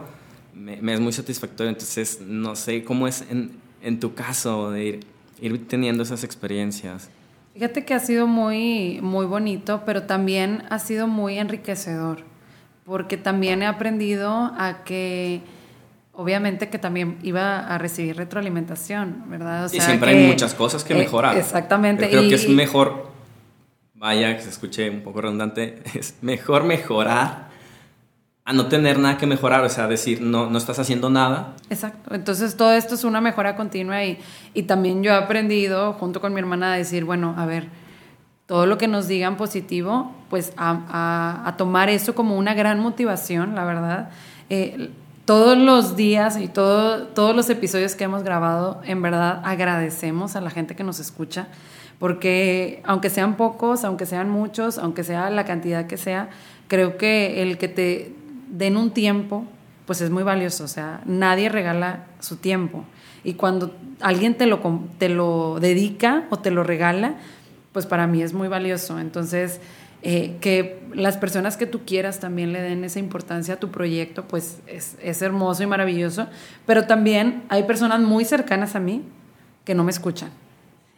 me, 0.56 0.94
es 0.96 1.00
muy 1.00 1.14
satisfactorio. 1.14 1.70
Entonces, 1.70 2.22
no 2.26 2.56
sé 2.56 2.84
cómo 2.84 3.08
es 3.08 3.24
en, 3.30 3.52
en 3.84 4.00
tu 4.00 4.16
caso 4.16 4.72
de 4.72 4.84
ir, 4.84 5.00
ir, 5.40 5.68
teniendo 5.68 6.02
esas 6.02 6.24
experiencias. 6.24 7.12
Fíjate 7.54 7.86
que 7.86 7.94
ha 7.94 8.00
sido 8.00 8.26
muy, 8.26 9.00
muy 9.02 9.28
bonito, 9.28 9.84
pero 9.86 10.04
también 10.04 10.64
ha 10.70 10.80
sido 10.80 11.08
muy 11.08 11.38
enriquecedor, 11.38 12.24
porque 12.84 13.16
también 13.16 13.62
he 13.62 13.68
aprendido 13.68 14.32
a 14.58 14.84
que, 14.84 15.42
obviamente 16.14 16.70
que 16.70 16.80
también 16.80 17.20
iba 17.22 17.60
a 17.60 17.78
recibir 17.78 18.16
retroalimentación, 18.18 19.26
¿verdad? 19.28 19.70
y 19.72 19.80
siempre 19.80 20.12
hay 20.12 20.28
muchas 20.28 20.56
cosas 20.56 20.84
que 20.84 20.94
eh, 20.94 20.98
mejorar. 20.98 21.38
exactamente. 21.38 22.10
creo 22.10 22.28
que 22.28 22.36
es 22.36 22.50
mejor, 22.50 23.12
vaya, 23.94 24.36
que 24.36 24.42
se 24.42 24.50
escuche 24.50 24.90
un 24.90 25.02
poco 25.02 25.22
redundante, 25.22 25.84
es 25.94 26.16
mejor 26.22 26.64
mejorar 26.64 27.53
a 28.46 28.54
no 28.54 28.68
tener 28.68 29.00
nada 29.00 29.18
que 29.18 29.26
mejorar, 29.26 29.64
o 29.64 29.70
sea, 29.70 29.88
decir, 29.88 30.22
no, 30.22 30.50
no 30.50 30.58
estás 30.58 30.78
haciendo 30.78 31.10
nada. 31.10 31.56
Exacto, 31.70 32.14
entonces 32.14 32.58
todo 32.58 32.74
esto 32.74 32.96
es 32.96 33.04
una 33.06 33.22
mejora 33.22 33.56
continua 33.56 34.04
y, 34.04 34.20
y 34.54 34.64
también 34.64 35.02
yo 35.02 35.12
he 35.12 35.16
aprendido 35.16 35.94
junto 35.94 36.20
con 36.20 36.34
mi 36.34 36.40
hermana 36.40 36.74
a 36.74 36.78
decir, 36.78 37.06
bueno, 37.06 37.34
a 37.38 37.46
ver, 37.46 37.70
todo 38.46 38.66
lo 38.66 38.78
que 38.78 38.88
nos 38.88 39.08
digan 39.08 39.38
positivo, 39.38 40.12
pues 40.30 40.52
a, 40.58 41.46
a, 41.46 41.56
tomar 41.56 41.90
eso 41.90 42.14
como 42.14 42.38
una 42.38 42.54
gran 42.54 42.80
motivación, 42.80 43.56
la 43.56 43.64
verdad. 43.64 44.10
Eh, 44.50 44.90
todos 45.24 45.58
los 45.58 45.96
días 45.96 46.38
y 46.38 46.50
todo, 46.50 47.08
todos 47.08 47.34
los 47.34 47.50
episodios 47.50 47.96
que 47.96 48.04
hemos 48.04 48.24
grabado, 48.24 48.82
en 48.84 49.02
verdad 49.02 49.42
agradecemos 49.46 50.36
a 50.36 50.42
la 50.42 50.50
gente 50.50 50.76
que 50.76 50.84
nos 50.84 51.00
escucha, 51.00 51.48
porque 51.98 52.82
aunque 52.84 53.10
sean 53.10 53.38
pocos, 53.38 53.86
aunque 53.86 54.06
sean 54.06 54.30
muchos, 54.30 54.78
aunque 54.78 55.06
sea 55.06 55.30
la 55.30 55.46
cantidad 55.46 55.88
que 55.88 55.96
sea, 55.96 56.30
creo 56.68 56.98
que 56.98 57.42
el 57.42 57.58
que 57.58 57.70
te 57.70 58.23
den 58.54 58.78
un 58.78 58.92
tiempo, 58.92 59.46
pues 59.86 60.00
es 60.02 60.12
muy 60.12 60.24
valioso. 60.24 60.64
O 60.64 60.68
sea, 60.68 61.02
nadie 61.06 61.50
regala 61.50 62.06
su 62.20 62.38
tiempo. 62.38 62.86
Y 63.24 63.34
cuando 63.34 63.76
alguien 64.00 64.36
te 64.36 64.46
lo, 64.46 64.60
te 65.00 65.10
lo 65.10 65.58
dedica 65.60 66.26
o 66.30 66.38
te 66.38 66.52
lo 66.52 66.64
regala, 66.64 67.16
pues 67.72 67.86
para 67.86 68.06
mí 68.06 68.22
es 68.22 68.34
muy 68.34 68.48
valioso. 68.48 69.00
Entonces, 69.00 69.60
eh, 70.04 70.38
que 70.40 70.84
las 70.94 71.18
personas 71.18 71.58
que 71.58 71.66
tú 71.66 71.82
quieras 71.86 72.20
también 72.20 72.54
le 72.54 72.62
den 72.62 72.84
esa 72.84 73.00
importancia 73.00 73.56
a 73.56 73.58
tu 73.58 73.72
proyecto, 73.72 74.26
pues 74.28 74.60
es, 74.68 74.98
es, 75.02 75.22
hermoso 75.22 75.64
y 75.64 75.66
maravilloso. 75.66 76.28
Pero 76.68 76.86
también 76.86 77.44
hay 77.50 77.64
personas 77.64 78.02
muy 78.02 78.24
cercanas 78.24 78.76
a 78.76 78.80
mí 78.80 79.02
que 79.66 79.74
no 79.74 79.84
me 79.84 79.92
escuchan. 79.92 80.30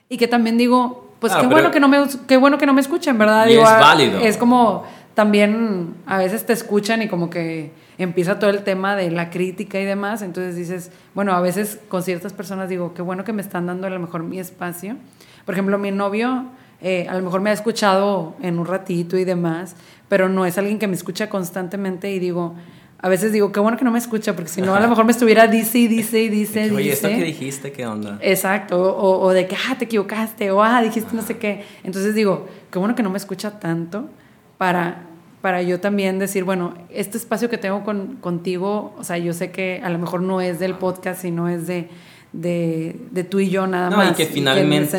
Y 0.10 0.18
que 0.18 0.28
también 0.28 0.58
digo, 0.58 1.14
pues 1.20 1.34
qué, 1.34 1.48
bueno 1.48 1.72
que 1.72 1.80
no 1.80 1.88
me, 1.88 2.00
qué 2.28 2.36
bueno 2.36 2.58
que 2.58 2.66
no 2.66 2.74
me 2.74 2.82
escuchen, 2.82 3.18
¿verdad? 3.18 3.48
es 3.50 3.62
válido. 3.62 4.20
Es 4.20 4.36
como 4.36 4.84
también 5.16 5.96
a 6.06 6.18
veces 6.18 6.46
te 6.46 6.54
escuchan 6.54 7.02
y 7.02 7.08
como 7.08 7.30
que 7.30 7.72
empieza 7.98 8.38
todo 8.38 8.50
el 8.50 8.64
tema 8.64 8.96
de 8.96 9.10
la 9.10 9.30
crítica 9.30 9.80
y 9.80 9.86
demás, 9.86 10.22
entonces 10.22 10.56
dices, 10.58 10.92
bueno, 11.16 11.32
a 11.32 11.40
veces 11.40 11.80
con 11.88 12.04
ciertas 12.04 12.34
personas 12.34 12.70
digo, 12.70 12.94
qué 12.94 13.02
bueno 13.02 13.24
que 13.24 13.32
me 13.32 13.42
están 13.42 13.66
dando 13.66 13.88
a 13.88 13.90
lo 13.90 14.00
mejor 14.00 14.24
mi 14.24 14.40
espacio. 14.40 14.98
Por 15.46 15.56
ejemplo, 15.56 15.78
mi 15.78 15.92
novio 15.92 16.46
eh, 16.82 17.08
a 17.10 17.16
lo 17.16 17.24
mejor 17.24 17.40
me 17.40 17.50
ha 17.50 17.54
escuchado 17.54 18.36
en 18.42 18.60
un 18.60 18.66
ratito 18.66 19.18
y 19.18 19.24
demás, 19.24 19.78
pero 20.10 20.28
no 20.28 20.46
es 20.46 20.58
alguien 20.58 20.80
que 20.80 20.88
me 20.88 20.96
escucha 20.96 21.30
constantemente 21.30 22.12
y 22.12 22.20
digo, 22.20 22.54
a 23.00 23.08
veces 23.08 23.32
digo, 23.32 23.54
qué 23.54 23.62
bueno 23.62 23.78
que 23.78 23.86
no 23.86 23.92
me 23.92 24.00
escucha, 24.00 24.36
porque 24.36 24.50
si 24.50 24.62
no, 24.62 24.76
a 24.76 24.82
lo 24.82 24.90
mejor 24.90 25.06
me 25.06 25.14
estuviera 25.14 25.48
dice 25.48 25.78
y 25.78 25.88
dice 25.88 26.24
y 26.24 26.30
dice. 26.30 26.72
Oye, 26.72 26.92
¿esto 26.92 27.08
que 27.08 27.24
dijiste 27.24 27.72
qué 27.72 27.88
onda? 27.88 28.18
Exacto, 28.22 28.82
o, 28.82 29.22
o, 29.22 29.32
de 29.32 29.48
que, 29.48 29.56
ah, 29.56 29.78
te 29.78 29.86
equivocaste, 29.86 30.52
o 30.52 30.62
ah, 30.62 30.82
dijiste 30.82 31.16
no 31.16 31.22
sé 31.22 31.38
qué. 31.38 31.64
Entonces 31.84 32.16
digo, 32.16 32.48
qué 32.70 32.80
bueno 32.80 32.96
que 32.96 33.04
no 33.04 33.10
me 33.10 33.18
escucha 33.18 33.60
tanto 33.60 34.10
para, 34.58 35.04
para 35.42 35.62
yo 35.62 35.80
también 35.80 36.20
decir, 36.20 36.44
bueno, 36.44 36.74
este 36.90 37.18
espacio 37.18 37.50
que 37.50 37.58
tengo 37.58 37.84
con, 37.84 38.16
contigo, 38.18 38.96
o 38.98 39.04
sea, 39.04 39.18
yo 39.18 39.34
sé 39.34 39.52
que 39.52 39.82
a 39.84 39.90
lo 39.90 40.00
mejor 40.00 40.22
no 40.22 40.42
es 40.42 40.60
del 40.60 40.76
podcast, 40.76 41.22
sino 41.22 41.50
es 41.50 41.68
de, 41.68 41.90
de, 42.34 42.96
de 43.12 43.24
tú 43.24 43.40
y 43.40 43.50
yo 43.50 43.68
nada 43.68 43.90
más. 43.90 44.06
No, 44.06 44.12
y 44.12 44.16
que 44.16 44.26
finalmente 44.26 44.98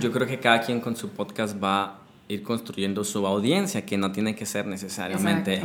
yo 0.00 0.12
creo 0.12 0.26
que 0.26 0.38
cada 0.38 0.60
quien 0.60 0.80
con 0.80 0.96
su 0.96 1.10
podcast 1.10 1.62
va 1.62 1.98
ir 2.28 2.42
construyendo 2.42 3.04
su 3.04 3.26
audiencia, 3.26 3.84
que 3.84 3.96
no 3.96 4.12
tiene 4.12 4.36
que 4.36 4.46
ser 4.46 4.66
necesariamente 4.66 5.54
eh, 5.54 5.62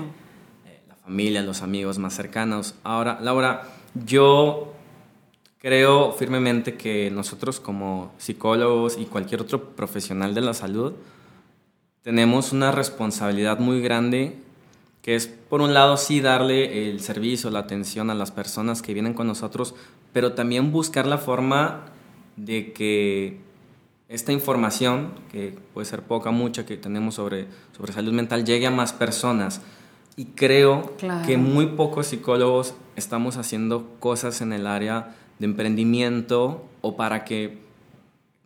la 0.88 0.96
familia, 0.96 1.42
los 1.42 1.62
amigos 1.62 2.00
más 2.00 2.16
cercanos. 2.16 2.76
Ahora, 2.84 3.20
Laura, 3.22 3.64
yo 4.06 4.74
creo 5.60 6.14
firmemente 6.14 6.76
que 6.76 7.12
nosotros 7.12 7.60
como 7.60 8.14
psicólogos 8.18 8.98
y 8.98 9.06
cualquier 9.06 9.42
otro 9.42 9.76
profesional 9.76 10.34
de 10.34 10.42
la 10.42 10.54
salud 10.54 10.94
tenemos 12.04 12.52
una 12.52 12.72
responsabilidad 12.72 13.60
muy 13.60 13.82
grande 13.82 14.38
que 15.02 15.16
es 15.16 15.28
por 15.28 15.62
un 15.62 15.74
lado 15.74 15.98
sí 15.98 16.22
darle 16.22 16.90
el 16.90 17.02
servicio, 17.02 17.50
la 17.50 17.60
atención 17.60 18.10
a 18.10 18.16
las 18.16 18.32
personas 18.32 18.82
que 18.82 18.94
vienen 18.94 19.14
con 19.14 19.28
nosotros, 19.28 19.76
pero 20.14 20.32
también 20.34 20.72
buscar 20.72 21.06
la 21.06 21.18
forma 21.18 21.82
de 22.38 22.72
que 22.72 23.40
esta 24.08 24.32
información, 24.32 25.12
que 25.30 25.58
puede 25.74 25.86
ser 25.86 26.04
poca, 26.04 26.32
mucha, 26.32 26.66
que 26.66 26.78
tenemos 26.78 27.16
sobre, 27.16 27.48
sobre 27.76 27.92
salud 27.92 28.14
mental, 28.14 28.46
llegue 28.46 28.66
a 28.66 28.72
más 28.72 28.94
personas. 28.94 29.60
Y 30.16 30.26
creo 30.26 30.96
que 31.26 31.38
muy 31.38 31.66
pocos 31.68 32.08
psicólogos 32.08 32.74
estamos 32.96 33.36
haciendo 33.36 33.90
cosas 34.00 34.40
en 34.42 34.54
el 34.54 34.68
área 34.68 35.16
de 35.40 35.46
emprendimiento 35.46 36.64
o 36.82 36.96
para 36.96 37.26
que 37.26 37.58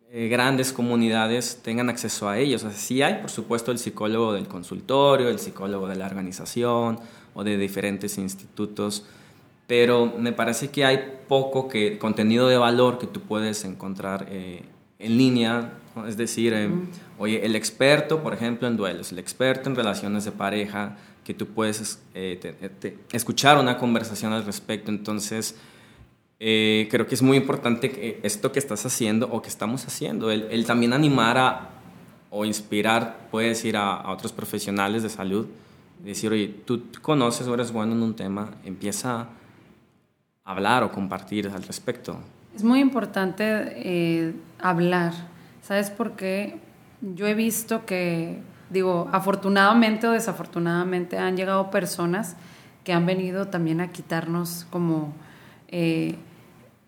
eh, 0.09 0.29
grandes 0.29 0.71
comunidades 0.71 1.59
tengan 1.61 1.89
acceso 1.89 2.29
a 2.29 2.37
ellos. 2.37 2.63
O 2.63 2.69
sea, 2.69 2.77
sí 2.77 3.01
hay, 3.01 3.15
por 3.15 3.29
supuesto, 3.29 3.71
el 3.71 3.77
psicólogo 3.77 4.31
del 4.31 4.47
consultorio, 4.47 5.27
el 5.27 5.37
psicólogo 5.37 5.87
de 5.87 5.97
la 5.97 6.05
organización 6.05 6.97
o 7.33 7.43
de 7.43 7.57
diferentes 7.57 8.17
institutos, 8.17 9.05
pero 9.67 10.05
me 10.05 10.31
parece 10.31 10.69
que 10.69 10.85
hay 10.85 11.19
poco 11.27 11.67
que, 11.67 11.97
contenido 11.97 12.47
de 12.47 12.57
valor 12.57 12.99
que 12.99 13.07
tú 13.07 13.19
puedes 13.19 13.65
encontrar 13.65 14.27
eh, 14.29 14.63
en 14.97 15.17
línea. 15.17 15.73
Es 16.07 16.15
decir, 16.15 16.53
eh, 16.53 16.69
oye, 17.17 17.45
el 17.45 17.57
experto, 17.57 18.23
por 18.23 18.33
ejemplo, 18.33 18.69
en 18.69 18.77
duelos, 18.77 19.11
el 19.11 19.19
experto 19.19 19.69
en 19.69 19.75
relaciones 19.75 20.23
de 20.23 20.31
pareja, 20.31 20.95
que 21.25 21.33
tú 21.33 21.47
puedes 21.47 21.99
escuchar 23.11 23.57
una 23.57 23.77
conversación 23.77 24.31
al 24.31 24.45
respecto. 24.45 24.89
Entonces, 24.89 25.55
eh, 26.39 26.88
creo 26.91 27.08
que 27.08 27.15
es 27.15 27.23
muy 27.23 27.38
importante 27.38 27.91
que 27.91 28.19
esto 28.21 28.52
que 28.52 28.60
estás 28.60 28.86
haciendo 28.86 29.28
o 29.32 29.41
que 29.41 29.50
estamos 29.50 29.88
haciendo, 29.88 30.30
el, 30.30 30.65
también 30.65 30.93
animar 30.93 31.38
a, 31.38 31.69
o 32.30 32.45
inspirar, 32.45 33.28
puede 33.32 33.50
decir, 33.50 33.76
a, 33.76 34.12
otros 34.12 34.34
profesionales 34.34 35.02
de 35.02 35.10
salud, 35.10 35.47
decir, 36.04 36.32
oye, 36.32 36.47
tú 36.65 36.84
conoces 37.02 37.47
o 37.47 37.54
eres 37.56 37.71
bueno 37.71 37.93
en 37.93 38.04
un 38.04 38.15
tema, 38.15 38.52
empieza 38.63 39.21
a 39.21 39.28
hablar 40.45 40.84
o 40.84 40.91
compartir 40.91 41.50
al 41.50 41.63
respecto. 41.63 42.19
Es 42.56 42.63
muy 42.63 42.80
importante 42.82 43.43
eh, 43.76 44.34
hablar, 44.60 45.13
¿sabes 45.63 45.89
por 45.89 46.12
qué? 46.15 46.60
Yo 47.02 47.26
he 47.26 47.34
visto 47.34 47.86
que, 47.86 48.41
digo, 48.69 49.10
afortunadamente 49.12 50.08
o 50.08 50.12
desafortunadamente 50.12 51.17
han 51.17 51.36
llegado 51.36 51.71
personas 51.71 52.36
que 52.84 52.93
han 52.93 53.08
venido 53.08 53.47
también 53.47 53.82
a 53.82 53.91
quitarnos 53.91 54.67
como... 54.69 55.15
Eh, 55.69 56.15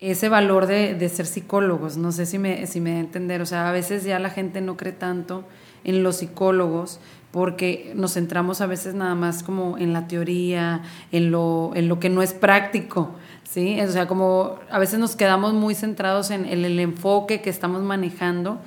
ese 0.00 0.30
valor 0.30 0.66
de, 0.66 1.08
ser 1.08 1.26
psicólogos. 1.26 1.96
No 1.96 2.10
sé 2.10 2.26
si 2.26 2.38
me, 2.38 2.66
si 2.66 2.80
me 2.80 2.92
da 2.92 2.96
a 2.96 3.00
entender. 3.00 3.42
O 3.42 3.46
sea, 3.46 3.68
a 3.68 3.72
veces 3.72 4.04
ya 4.04 4.18
la 4.18 4.30
gente 4.30 4.60
no 4.60 4.76
cree 4.76 4.92
tanto 4.92 5.44
en 5.84 6.02
los 6.02 6.16
psicólogos 6.16 7.00
porque 7.30 7.92
nos 7.94 8.14
centramos 8.14 8.60
a 8.60 8.66
veces 8.66 8.94
nada 8.94 9.14
más 9.14 9.42
como 9.42 9.78
en 9.78 9.92
la 9.92 10.08
teoría, 10.08 10.82
en 11.12 11.30
lo, 11.30 11.72
en 11.74 11.88
lo 11.88 12.00
que 12.00 12.08
no 12.08 12.22
es 12.22 12.32
práctico. 12.32 13.14
¿sí? 13.44 13.80
O 13.80 13.90
sea, 13.90 14.08
como 14.08 14.56
a 14.70 14.78
veces 14.78 14.98
nos 14.98 15.16
quedamos 15.16 15.52
muy 15.52 15.74
centrados 15.74 16.30
en, 16.30 16.46
el 16.46 16.80
enfoque 16.80 17.40
que 17.40 17.50
estamos 17.50 17.82
manejando 17.82 18.58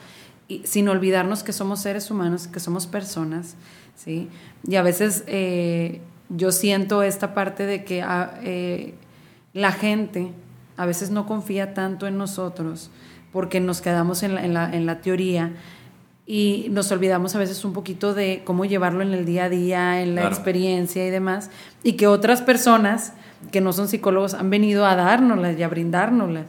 y, 0.47 0.61
sin 0.65 0.87
olvidarnos 0.87 1.43
que 1.43 1.51
somos 1.51 1.81
seres 1.81 2.09
humanos, 2.11 2.47
que 2.47 2.59
somos 2.59 2.87
personas. 2.87 3.55
¿sí? 3.95 4.29
Y 4.67 4.75
a 4.75 4.83
veces 4.83 5.23
eh, 5.27 5.99
yo 6.29 6.51
siento 6.51 7.03
esta 7.03 7.33
parte 7.33 7.65
de 7.65 7.83
que 7.83 8.01
ah, 8.01 8.39
eh, 8.43 8.93
la 9.53 9.71
gente 9.71 10.31
a 10.77 10.85
veces 10.85 11.11
no 11.11 11.25
confía 11.25 11.73
tanto 11.73 12.07
en 12.07 12.17
nosotros 12.17 12.89
porque 13.33 13.59
nos 13.59 13.81
quedamos 13.81 14.21
en 14.23 14.53
la, 14.53 15.01
teoría 15.01 15.53
y 16.25 16.67
nos 16.69 16.91
olvidamos 16.91 17.35
a 17.35 17.39
veces 17.39 17.65
un 17.65 17.73
poquito 17.73 18.13
de 18.13 18.43
cómo 18.45 18.63
llevarlo 18.63 19.01
en 19.01 19.13
el 19.13 19.25
día 19.25 19.45
a 19.45 19.49
día, 19.49 20.01
en 20.01 20.15
la 20.15 20.27
experiencia 20.27 21.05
y 21.05 21.09
demás, 21.09 21.49
y 21.81 21.93
que 21.93 22.07
otras 22.07 22.43
personas 22.43 23.13
que 23.51 23.59
no 23.59 23.73
son 23.73 23.87
psicólogos 23.87 24.35
han 24.35 24.49
venido 24.51 24.85
a 24.85 24.95
dárnoslas 24.95 25.57
y 25.57 25.63
a 25.63 25.67
brindárnoslas. 25.67 26.45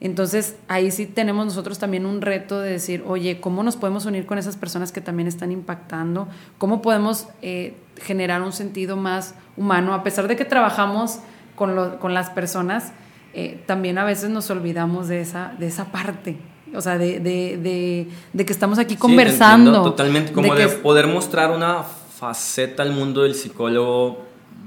Entonces 0.00 0.56
ahí 0.66 0.90
sí 0.90 1.06
tenemos 1.06 1.44
nosotros 1.46 1.78
también 1.78 2.06
un 2.06 2.22
reto 2.22 2.60
de 2.60 2.72
decir, 2.72 3.04
oye, 3.06 3.38
¿cómo 3.40 3.62
nos 3.62 3.76
podemos 3.76 4.06
unir 4.06 4.26
con 4.26 4.38
esas 4.38 4.56
personas 4.56 4.90
que 4.90 5.00
también 5.00 5.28
están 5.28 5.52
impactando? 5.52 6.26
¿Cómo 6.58 6.82
podemos 6.82 7.28
eh, 7.42 7.76
generar 8.00 8.42
un 8.42 8.52
sentido 8.52 8.96
más 8.96 9.34
humano? 9.56 9.94
A 9.94 10.02
pesar 10.02 10.26
de 10.26 10.34
que 10.34 10.44
trabajamos 10.44 11.20
con, 11.54 11.98
con 11.98 12.14
las 12.14 12.30
personas, 12.30 12.92
eh, 13.34 13.62
también 13.66 13.98
a 13.98 14.04
veces 14.04 14.30
nos 14.30 14.50
olvidamos 14.50 15.08
de 15.08 15.20
esa, 15.20 15.54
de 15.58 15.66
esa 15.66 15.86
parte. 15.92 16.36
O 16.74 16.80
sea, 16.80 16.96
de, 16.96 17.20
de, 17.20 18.08
de, 18.32 18.46
que 18.46 18.52
estamos 18.52 18.78
aquí 18.78 18.96
conversando. 18.96 19.82
totalmente, 19.82 20.32
como 20.32 20.54
de, 20.54 20.68
poder 20.68 21.06
mostrar 21.06 21.50
una 21.50 21.82
faceta 21.82 22.82
al 22.82 22.92
mundo 22.92 23.22
del 23.22 23.34
psicólogo 23.34 24.24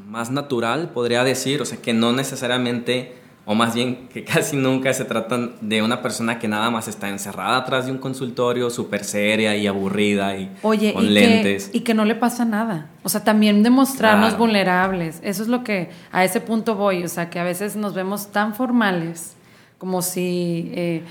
más 0.07 0.29
natural, 0.29 0.91
podría 0.93 1.23
decir, 1.23 1.61
o 1.61 1.65
sea, 1.65 1.79
que 1.81 1.93
no 1.93 2.13
necesariamente 2.13 3.15
o 3.45 3.53
más 3.53 3.75
bien 3.75 4.07
que 4.11 4.23
casi 4.23 4.57
nunca 4.57 4.91
se 4.93 5.05
tratan 5.05 5.53
de 5.61 5.81
una 5.81 6.01
persona 6.01 6.39
que 6.39 6.47
nada 6.47 6.69
más 6.71 6.87
está 6.87 7.09
encerrada 7.09 7.57
atrás 7.57 7.85
de 7.85 7.91
un 7.91 7.99
consultorio, 7.99 8.69
súper 8.69 9.03
seria 9.03 9.55
y 9.55 9.67
aburrida 9.67 10.35
y 10.35 10.51
Oye, 10.63 10.93
con 10.93 11.13
lentes. 11.13 11.69
y 11.71 11.81
que 11.81 11.93
no 11.93 12.05
le 12.05 12.15
pasa 12.15 12.43
nada. 12.43 12.89
O 13.03 13.09
sea, 13.09 13.23
también 13.23 13.61
demostrarnos 13.61 14.37
vulnerables. 14.37 15.19
Eso 15.23 15.43
es 15.43 15.47
lo 15.47 15.63
que 15.63 15.89
a 16.11 16.23
ese 16.23 16.41
punto 16.41 16.75
voy. 16.75 17.03
O 17.03 17.07
sea, 17.07 17.29
que 17.29 17.39
a 17.39 17.43
veces 17.43 17.75
nos 17.75 17.93
vemos 17.93 18.31
tan 18.31 18.55
formales 18.55 19.35
como 19.77 20.01
si 20.01 20.71
eh, 20.73 21.03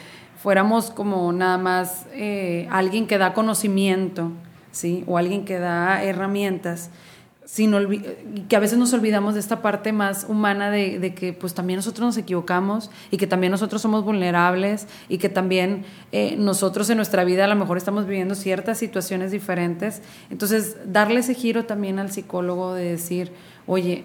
fuéramos 0.43 0.91
como 0.91 1.33
nada 1.33 1.59
más 1.59 2.07
eh, 2.13 2.67
alguien 2.71 3.07
que 3.07 3.17
da 3.19 3.33
conocimiento, 3.33 4.33
¿sí? 4.73 5.05
O 5.07 5.19
alguien 5.19 5.45
que 5.45 5.59
da 5.59 6.03
herramientas 6.03 6.91
sin 7.45 7.75
que 8.49 8.57
a 8.57 8.59
veces 8.59 8.79
nos 8.79 8.93
olvidamos 8.95 9.35
de 9.35 9.41
esta 9.41 9.61
parte 9.61 9.93
más 9.93 10.27
humana 10.29 10.71
de, 10.71 11.15
que 11.15 11.33
pues 11.35 11.53
también 11.53 11.77
nosotros 11.77 12.07
nos 12.07 12.17
equivocamos 12.17 12.91
y 13.11 13.19
que 13.19 13.27
también 13.27 13.51
nosotros 13.51 13.83
somos 13.83 14.03
vulnerables 14.03 14.87
y 15.09 15.19
que 15.19 15.29
también 15.29 15.85
eh, 16.13 16.37
nosotros 16.39 16.89
en 16.89 16.97
nuestra 16.97 17.25
vida 17.25 17.45
a 17.45 17.49
lo 17.49 17.57
mejor 17.57 17.77
estamos 17.77 18.07
viviendo 18.07 18.35
ciertas 18.35 18.79
situaciones 18.79 19.31
diferentes. 19.31 20.01
Entonces, 20.31 20.77
darle 20.87 21.21
ese 21.21 21.35
giro 21.35 21.67
también 21.67 21.99
al 21.99 22.11
psicólogo 22.11 22.73
de 22.75 22.85
decir, 22.85 23.31
oye, 23.67 24.05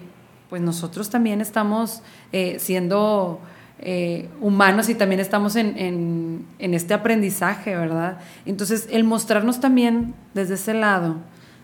pues 0.50 0.60
nosotros 0.60 1.10
también 1.10 1.40
estamos 1.40 2.02
eh, 2.32 2.58
siendo... 2.58 3.40
Eh, 3.82 4.28
humanos 4.42 4.90
y 4.90 4.94
también 4.94 5.22
estamos 5.22 5.56
en, 5.56 5.78
en, 5.78 6.44
en 6.58 6.74
este 6.74 6.92
aprendizaje, 6.92 7.74
¿verdad? 7.74 8.18
Entonces, 8.44 8.86
el 8.90 9.04
mostrarnos 9.04 9.58
también 9.58 10.12
desde 10.34 10.56
ese 10.56 10.74
lado, 10.74 11.16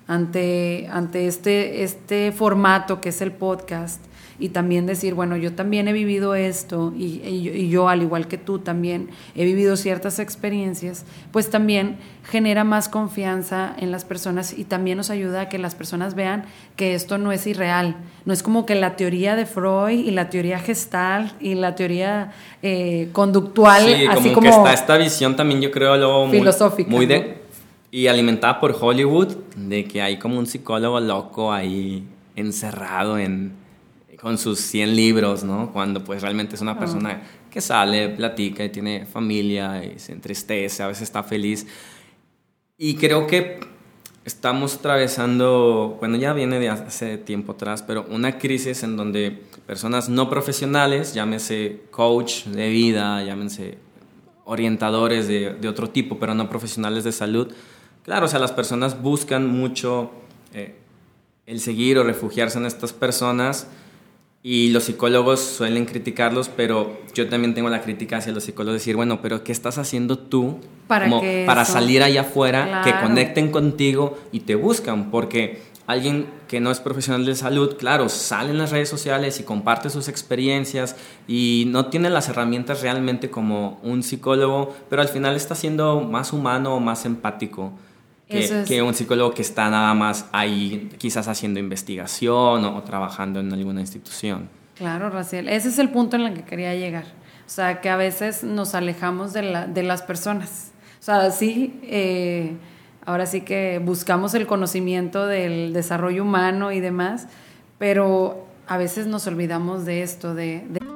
ante, 0.07 0.89
ante 0.91 1.27
este, 1.27 1.83
este 1.83 2.33
formato 2.33 3.01
que 3.01 3.11
es 3.11 3.21
el 3.21 3.33
podcast 3.33 4.01
y 4.39 4.51
también 4.51 4.87
decir, 4.87 5.15
bueno, 5.15 5.37
yo 5.37 5.55
también 5.55 5.89
he 5.89 5.93
vivido 5.93 6.35
esto 6.35 6.93
y, 6.97 7.69
yo, 7.69 7.89
al 7.89 8.03
igual 8.03 8.29
que 8.29 8.37
tú, 8.37 8.59
también 8.59 9.09
he 9.35 9.45
vivido 9.45 9.77
ciertas 9.77 10.19
experiencias, 10.19 11.05
pues 11.33 11.49
también 11.49 11.97
genera 12.23 12.65
más 12.65 12.89
confianza 12.89 13.75
en 13.79 13.91
las 13.91 14.05
personas 14.05 14.57
y 14.57 14.65
también 14.65 14.99
nos 14.99 15.11
ayuda 15.11 15.43
a 15.43 15.49
que 15.49 15.59
las 15.59 15.75
personas 15.75 16.15
vean 16.15 16.45
que 16.77 16.95
esto 16.95 17.19
no 17.19 17.33
es 17.33 17.47
irreal, 17.47 17.97
no 18.25 18.33
es 18.33 18.43
como 18.43 18.67
que 18.67 18.75
la 18.75 18.97
teoría 18.97 19.37
de 19.37 19.47
Freud 19.47 20.01
y 20.01 20.11
la 20.11 20.29
teoría 20.29 20.59
gestal 20.59 21.33
y 21.41 21.55
la 21.55 21.75
teoría 21.75 22.33
eh, 22.63 23.09
conductual, 23.13 23.85
así 24.11 24.33
como, 24.33 24.43
que 24.43 24.49
está 24.49 24.73
esta 24.75 24.97
visión 24.99 25.35
también 25.37 25.63
yo 25.63 25.71
creo 25.71 25.97
lo 25.97 26.29
filosófica, 26.29 26.91
muy, 26.91 27.07
de 27.07 27.46
y 27.97 28.09
alimentada 28.09 28.61
por 28.61 28.77
Hollywood, 28.79 29.29
de 29.57 29.87
que 29.87 30.03
hay 30.03 30.19
como 30.19 30.39
un 30.39 30.47
psicólogo 30.47 31.01
loco 31.01 31.51
ahí 31.51 32.07
encerrado 32.35 33.17
en, 33.17 33.55
con 34.21 34.37
sus 34.37 34.61
100 34.61 34.95
libros, 34.95 35.45
¿no? 35.45 35.73
Cuando 35.73 36.05
pues 36.05 36.21
realmente 36.21 36.57
es 36.57 36.61
una 36.61 36.79
persona 36.79 37.23
que 37.51 37.63
sale, 37.63 38.11
platica 38.11 38.63
y 38.63 38.69
tiene 38.69 39.07
familia 39.07 39.83
y 39.83 39.99
se 39.99 40.13
entristece, 40.13 40.83
a 40.83 40.89
veces 40.89 41.05
está 41.05 41.23
feliz. 41.23 41.67
Y 42.77 42.97
creo 42.97 43.27
que 43.27 43.61
estamos 44.27 44.75
atravesando, 44.75 45.97
bueno, 45.99 46.19
ya 46.19 46.35
viene 46.35 46.59
de 46.59 46.69
hace 46.69 47.17
tiempo 47.17 47.53
atrás, 47.53 47.83
pero 47.83 48.05
una 48.11 48.37
crisis 48.37 48.83
en 48.83 48.99
donde 48.99 49.43
personas 49.67 50.11
no 50.11 50.29
profesionales, 50.29 51.15
llámese 51.15 51.81
coach 51.91 52.45
de 52.45 52.69
vida, 52.69 53.25
llámense 53.25 53.79
orientadores 54.45 55.29
de, 55.29 55.55
de 55.55 55.67
otro 55.67 55.89
tipo, 55.89 56.19
pero 56.19 56.35
no 56.35 56.51
profesionales 56.51 57.03
de 57.03 57.13
salud, 57.13 57.55
Claro, 58.07 58.27
o 58.27 58.29
sea, 58.29 58.39
las 58.39 58.53
personas 58.53 59.03
buscan 59.03 59.49
mucho 59.49 60.13
eh, 60.55 60.77
el 61.45 61.59
seguir 61.59 61.99
o 61.99 62.05
refugiarse 62.05 62.57
en 62.57 62.65
estas 62.65 62.93
personas 62.93 63.67
Y 64.45 64.71
los 64.71 64.85
psicólogos 64.85 65.41
suelen 65.41 65.87
criticarlos, 65.87 66.49
pero 66.49 67.01
yo 67.15 67.29
también 67.29 67.53
tengo 67.55 67.69
la 67.69 67.83
crítica 67.83 68.19
hacia 68.19 68.33
los 68.33 68.45
psicólogos, 68.45 68.81
decir, 68.81 68.95
bueno, 68.95 69.21
pero 69.21 69.43
¿qué 69.43 69.51
estás 69.51 69.77
haciendo 69.77 70.19
tú 70.21 70.61
para, 70.87 71.11
para 71.47 71.65
salir 71.65 72.05
allá 72.05 72.21
afuera, 72.21 72.83
que 72.85 72.93
conecten 72.93 73.51
contigo 73.51 74.17
y 74.31 74.41
te 74.41 74.55
buscan? 74.55 75.11
Porque 75.11 75.63
alguien 75.89 76.29
que 76.47 76.61
no 76.61 76.71
es 76.71 76.79
profesional 76.79 77.27
de 77.27 77.35
salud, 77.35 77.77
claro, 77.77 78.09
sale 78.09 78.51
en 78.51 78.59
las 78.59 78.71
redes 78.71 78.89
sociales 78.89 79.41
y 79.41 79.43
comparte 79.43 79.91
sus 79.91 80.07
experiencias 80.07 80.95
y 81.27 81.65
no 81.67 81.87
tiene 81.87 82.09
las 82.09 82.29
herramientas 82.29 82.83
realmente 82.83 83.31
como 83.31 83.81
un 83.83 84.05
psicólogo, 84.05 84.77
pero 84.89 85.03
al 85.03 85.09
final 85.09 85.35
está 85.35 85.57
siendo 85.57 86.03
más 86.03 86.33
humano 86.33 86.77
o 86.77 86.79
más 86.79 87.05
empático 87.05 87.73
que, 88.29 88.83
un 88.83 88.95
psicólogo 88.95 89.33
que 89.33 89.43
está 89.43 89.71
nada 89.71 89.95
más 89.95 90.27
ahí 90.33 90.91
quizás 90.99 91.29
haciendo 91.29 91.61
investigación 91.61 92.65
o, 92.65 92.83
trabajando 92.83 93.41
en 93.41 93.53
alguna 93.53 93.81
institución. 93.81 94.49
Claro, 94.75 95.11
Raciel, 95.11 95.49
ese 95.49 95.69
es 95.69 95.79
el 95.79 95.91
punto 95.91 96.17
en 96.17 96.23
el 96.23 96.35
que 96.35 96.43
quería 96.43 96.75
llegar. 96.75 97.05
O 97.47 97.49
sea, 97.49 97.81
que 97.81 97.89
a 97.89 97.97
veces 97.97 98.43
nos 98.43 98.75
alejamos 98.75 99.33
de, 99.33 99.43
la, 99.43 99.67
de 99.67 99.83
las 99.83 100.03
personas. 100.03 100.73
O 101.01 101.03
sea, 101.03 101.31
sí, 101.31 101.79
eh, 101.85 102.57
ahora 103.05 103.27
sí 103.27 103.43
que 103.43 103.81
buscamos 103.83 104.35
el 104.35 104.47
conocimiento 104.47 105.27
del 105.27 105.73
desarrollo 105.73 106.23
humano 106.23 106.73
y 106.73 106.81
demás, 106.81 107.29
pero 107.79 108.47
a 108.67 108.77
veces 108.77 109.07
nos 109.07 109.27
olvidamos 109.27 109.85
de 109.85 110.03
esto, 110.03 110.35
de... 110.35 110.67
de... 110.69 110.96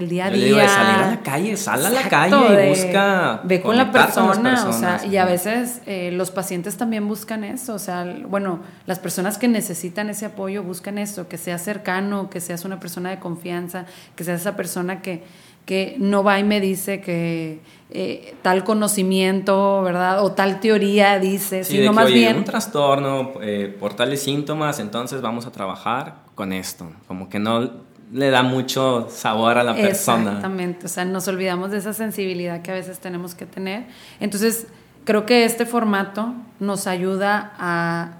el 0.00 0.08
día 0.08 0.26
a 0.26 0.30
día. 0.30 0.68
salir 0.68 1.04
a 1.04 1.10
la 1.10 1.20
calle, 1.22 1.56
sal 1.56 1.84
a 1.86 1.90
la 1.90 2.08
calle 2.08 2.66
y 2.66 2.68
busca. 2.68 3.40
Ve 3.44 3.60
con 3.60 3.76
la 3.76 3.90
persona, 3.90 4.66
o 4.68 4.72
sea, 4.72 5.04
y 5.04 5.16
a 5.16 5.24
veces 5.24 5.80
eh, 5.86 6.10
los 6.12 6.30
pacientes 6.30 6.76
también 6.76 7.06
buscan 7.08 7.44
eso, 7.44 7.74
o 7.74 7.78
sea, 7.78 8.04
bueno, 8.28 8.60
las 8.86 8.98
personas 8.98 9.38
que 9.38 9.48
necesitan 9.48 10.10
ese 10.10 10.26
apoyo 10.26 10.62
buscan 10.62 10.98
eso, 10.98 11.28
que 11.28 11.38
sea 11.38 11.58
cercano, 11.58 12.30
que 12.30 12.40
seas 12.40 12.64
una 12.64 12.80
persona 12.80 13.10
de 13.10 13.18
confianza, 13.18 13.86
que 14.14 14.24
seas 14.24 14.40
esa 14.40 14.56
persona 14.56 15.02
que, 15.02 15.24
que 15.64 15.96
no 15.98 16.22
va 16.22 16.38
y 16.38 16.44
me 16.44 16.60
dice 16.60 17.00
que 17.00 17.60
eh, 17.90 18.34
tal 18.42 18.64
conocimiento, 18.64 19.82
¿verdad? 19.82 20.24
O 20.24 20.32
tal 20.32 20.60
teoría 20.60 21.18
dice, 21.18 21.64
sí, 21.64 21.78
sino 21.78 21.92
más 21.92 22.12
bien... 22.12 22.36
un 22.36 22.44
trastorno 22.44 23.34
eh, 23.42 23.74
por 23.78 23.94
tales 23.94 24.22
síntomas, 24.22 24.80
entonces 24.80 25.20
vamos 25.20 25.46
a 25.46 25.52
trabajar 25.52 26.22
con 26.34 26.52
esto, 26.52 26.90
como 27.06 27.28
que 27.28 27.38
no 27.38 27.85
le 28.12 28.30
da 28.30 28.42
mucho 28.42 29.08
sabor 29.10 29.58
a 29.58 29.64
la 29.64 29.74
persona. 29.74 30.30
Exactamente, 30.30 30.86
o 30.86 30.88
sea, 30.88 31.04
nos 31.04 31.26
olvidamos 31.28 31.70
de 31.70 31.78
esa 31.78 31.92
sensibilidad 31.92 32.62
que 32.62 32.70
a 32.70 32.74
veces 32.74 32.98
tenemos 32.98 33.34
que 33.34 33.46
tener. 33.46 33.86
Entonces, 34.20 34.66
creo 35.04 35.26
que 35.26 35.44
este 35.44 35.66
formato 35.66 36.34
nos 36.60 36.86
ayuda 36.86 37.52
a 37.58 38.12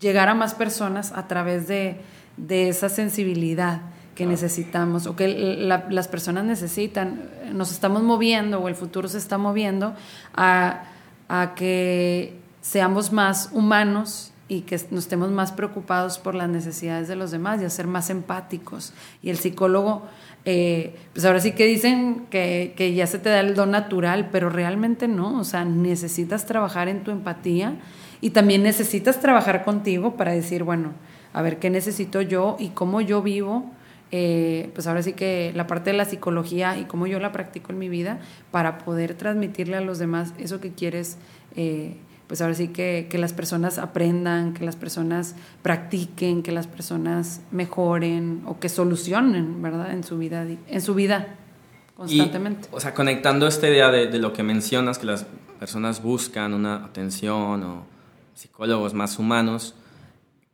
llegar 0.00 0.28
a 0.28 0.34
más 0.34 0.54
personas 0.54 1.12
a 1.12 1.28
través 1.28 1.68
de, 1.68 2.00
esa 2.48 2.88
sensibilidad 2.88 3.82
que 4.14 4.26
necesitamos 4.26 5.06
o 5.06 5.16
que 5.16 5.28
las 5.88 6.08
personas 6.08 6.44
necesitan. 6.44 7.30
Nos 7.52 7.70
estamos 7.70 8.02
moviendo 8.02 8.58
o 8.58 8.68
el 8.68 8.74
futuro 8.74 9.08
se 9.08 9.18
está 9.18 9.38
moviendo 9.38 9.94
a, 10.34 10.84
a 11.28 11.54
que 11.54 12.38
seamos 12.60 13.12
más 13.12 13.50
humanos 13.52 14.31
y 14.52 14.60
que 14.60 14.78
nos 14.90 15.04
estemos 15.04 15.30
más 15.30 15.50
preocupados 15.50 16.18
por 16.18 16.34
las 16.34 16.46
necesidades 16.46 17.08
de 17.08 17.16
los 17.16 17.30
demás 17.30 17.62
y 17.62 17.64
a 17.64 17.70
ser 17.70 17.86
más 17.86 18.10
empáticos. 18.10 18.92
Y 19.22 19.30
el 19.30 19.38
psicólogo, 19.38 20.02
eh, 20.44 20.94
pues 21.14 21.24
ahora 21.24 21.40
sí 21.40 21.52
que 21.52 21.64
dicen 21.64 22.26
que, 22.28 22.74
que, 22.76 22.92
ya 22.92 23.06
se 23.06 23.18
te 23.18 23.30
da 23.30 23.40
el 23.40 23.54
don 23.54 23.70
natural, 23.70 24.28
pero 24.30 24.50
realmente 24.50 25.08
no, 25.08 25.38
o 25.38 25.44
sea, 25.44 25.64
necesitas 25.64 26.44
trabajar 26.44 26.88
en 26.88 27.02
tu 27.02 27.10
empatía 27.10 27.76
y 28.20 28.30
también 28.30 28.62
necesitas 28.62 29.20
trabajar 29.20 29.64
contigo 29.64 30.18
para 30.18 30.32
decir, 30.32 30.64
bueno, 30.64 30.92
a 31.32 31.40
ver 31.40 31.58
qué 31.58 31.70
necesito 31.70 32.20
yo 32.20 32.56
y 32.58 32.68
cómo 32.68 33.00
yo 33.00 33.22
vivo. 33.22 33.70
Eh, 34.14 34.70
pues 34.74 34.86
ahora 34.86 35.02
sí 35.02 35.14
que 35.14 35.52
la 35.54 35.66
parte 35.66 35.92
de 35.92 35.96
la 35.96 36.04
psicología 36.04 36.76
y 36.76 36.84
cómo 36.84 37.06
yo 37.06 37.18
la 37.20 37.32
practico 37.32 37.72
en 37.72 37.78
mi 37.78 37.88
vida 37.88 38.20
para 38.50 38.76
poder 38.76 39.14
transmitirle 39.14 39.78
a 39.78 39.80
los 39.80 39.98
demás 39.98 40.34
eso 40.36 40.60
que 40.60 40.72
quieres 40.72 41.16
eh, 41.56 41.96
pues 42.32 42.40
ahora 42.40 42.54
sí 42.54 42.68
que, 42.68 43.08
que, 43.10 43.18
las 43.18 43.34
personas 43.34 43.76
aprendan, 43.76 44.54
que 44.54 44.64
las 44.64 44.74
personas 44.74 45.36
practiquen, 45.60 46.42
que 46.42 46.50
las 46.50 46.66
personas 46.66 47.42
mejoren 47.50 48.40
o 48.46 48.58
que 48.58 48.70
solucionen, 48.70 49.60
¿verdad? 49.60 49.92
En 49.92 50.02
su 50.02 50.16
vida, 50.16 50.46
en 50.66 50.80
su 50.80 50.94
vida 50.94 51.36
constantemente. 51.94 52.70
o 52.72 52.80
sea, 52.80 52.94
conectando 52.94 53.46
esta 53.46 53.68
idea 53.68 53.90
de, 53.90 54.06
de, 54.06 54.18
lo 54.18 54.32
que 54.32 54.42
mencionas, 54.42 54.98
que 54.98 55.04
las 55.04 55.26
personas 55.58 56.02
buscan 56.02 56.54
una 56.54 56.76
atención 56.76 57.62
o 57.64 57.84
psicólogos 58.32 58.94
más 58.94 59.18
humanos, 59.18 59.74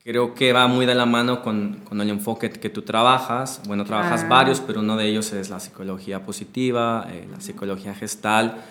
creo 0.02 0.34
que 0.34 0.52
va 0.52 0.66
muy 0.66 0.84
de 0.84 0.96
la 0.96 1.06
mano 1.06 1.42
con, 1.42 1.82
con 1.88 2.00
el 2.00 2.10
enfoque 2.10 2.50
que 2.50 2.70
tú 2.70 2.82
trabajas. 2.82 3.62
Bueno, 3.68 3.84
trabajas 3.84 4.28
varios, 4.28 4.58
pero 4.58 4.80
uno 4.80 4.96
de 4.96 5.06
ellos 5.06 5.32
es 5.32 5.48
la 5.48 5.60
psicología 5.60 6.24
positiva, 6.24 7.06
eh, 7.08 7.28
la 7.30 7.40
psicología 7.40 7.94
gestal. 7.94 8.64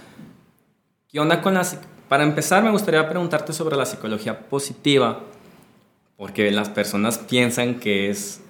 ¿Qué 1.07 1.21
onda 1.21 1.41
con 1.41 1.53
la 1.53 1.63
para 2.07 2.23
empezar, 2.23 2.63
me 2.63 2.71
gustaría 2.71 3.07
preguntarte 3.07 3.53
sobre 3.53 3.75
la 3.75 3.85
psicología 3.85 4.39
positiva, 4.39 5.19
porque 6.17 6.51
las 6.51 6.69
personas 6.69 7.17
piensan 7.17 7.75
que 7.75 8.09
es 8.09 8.41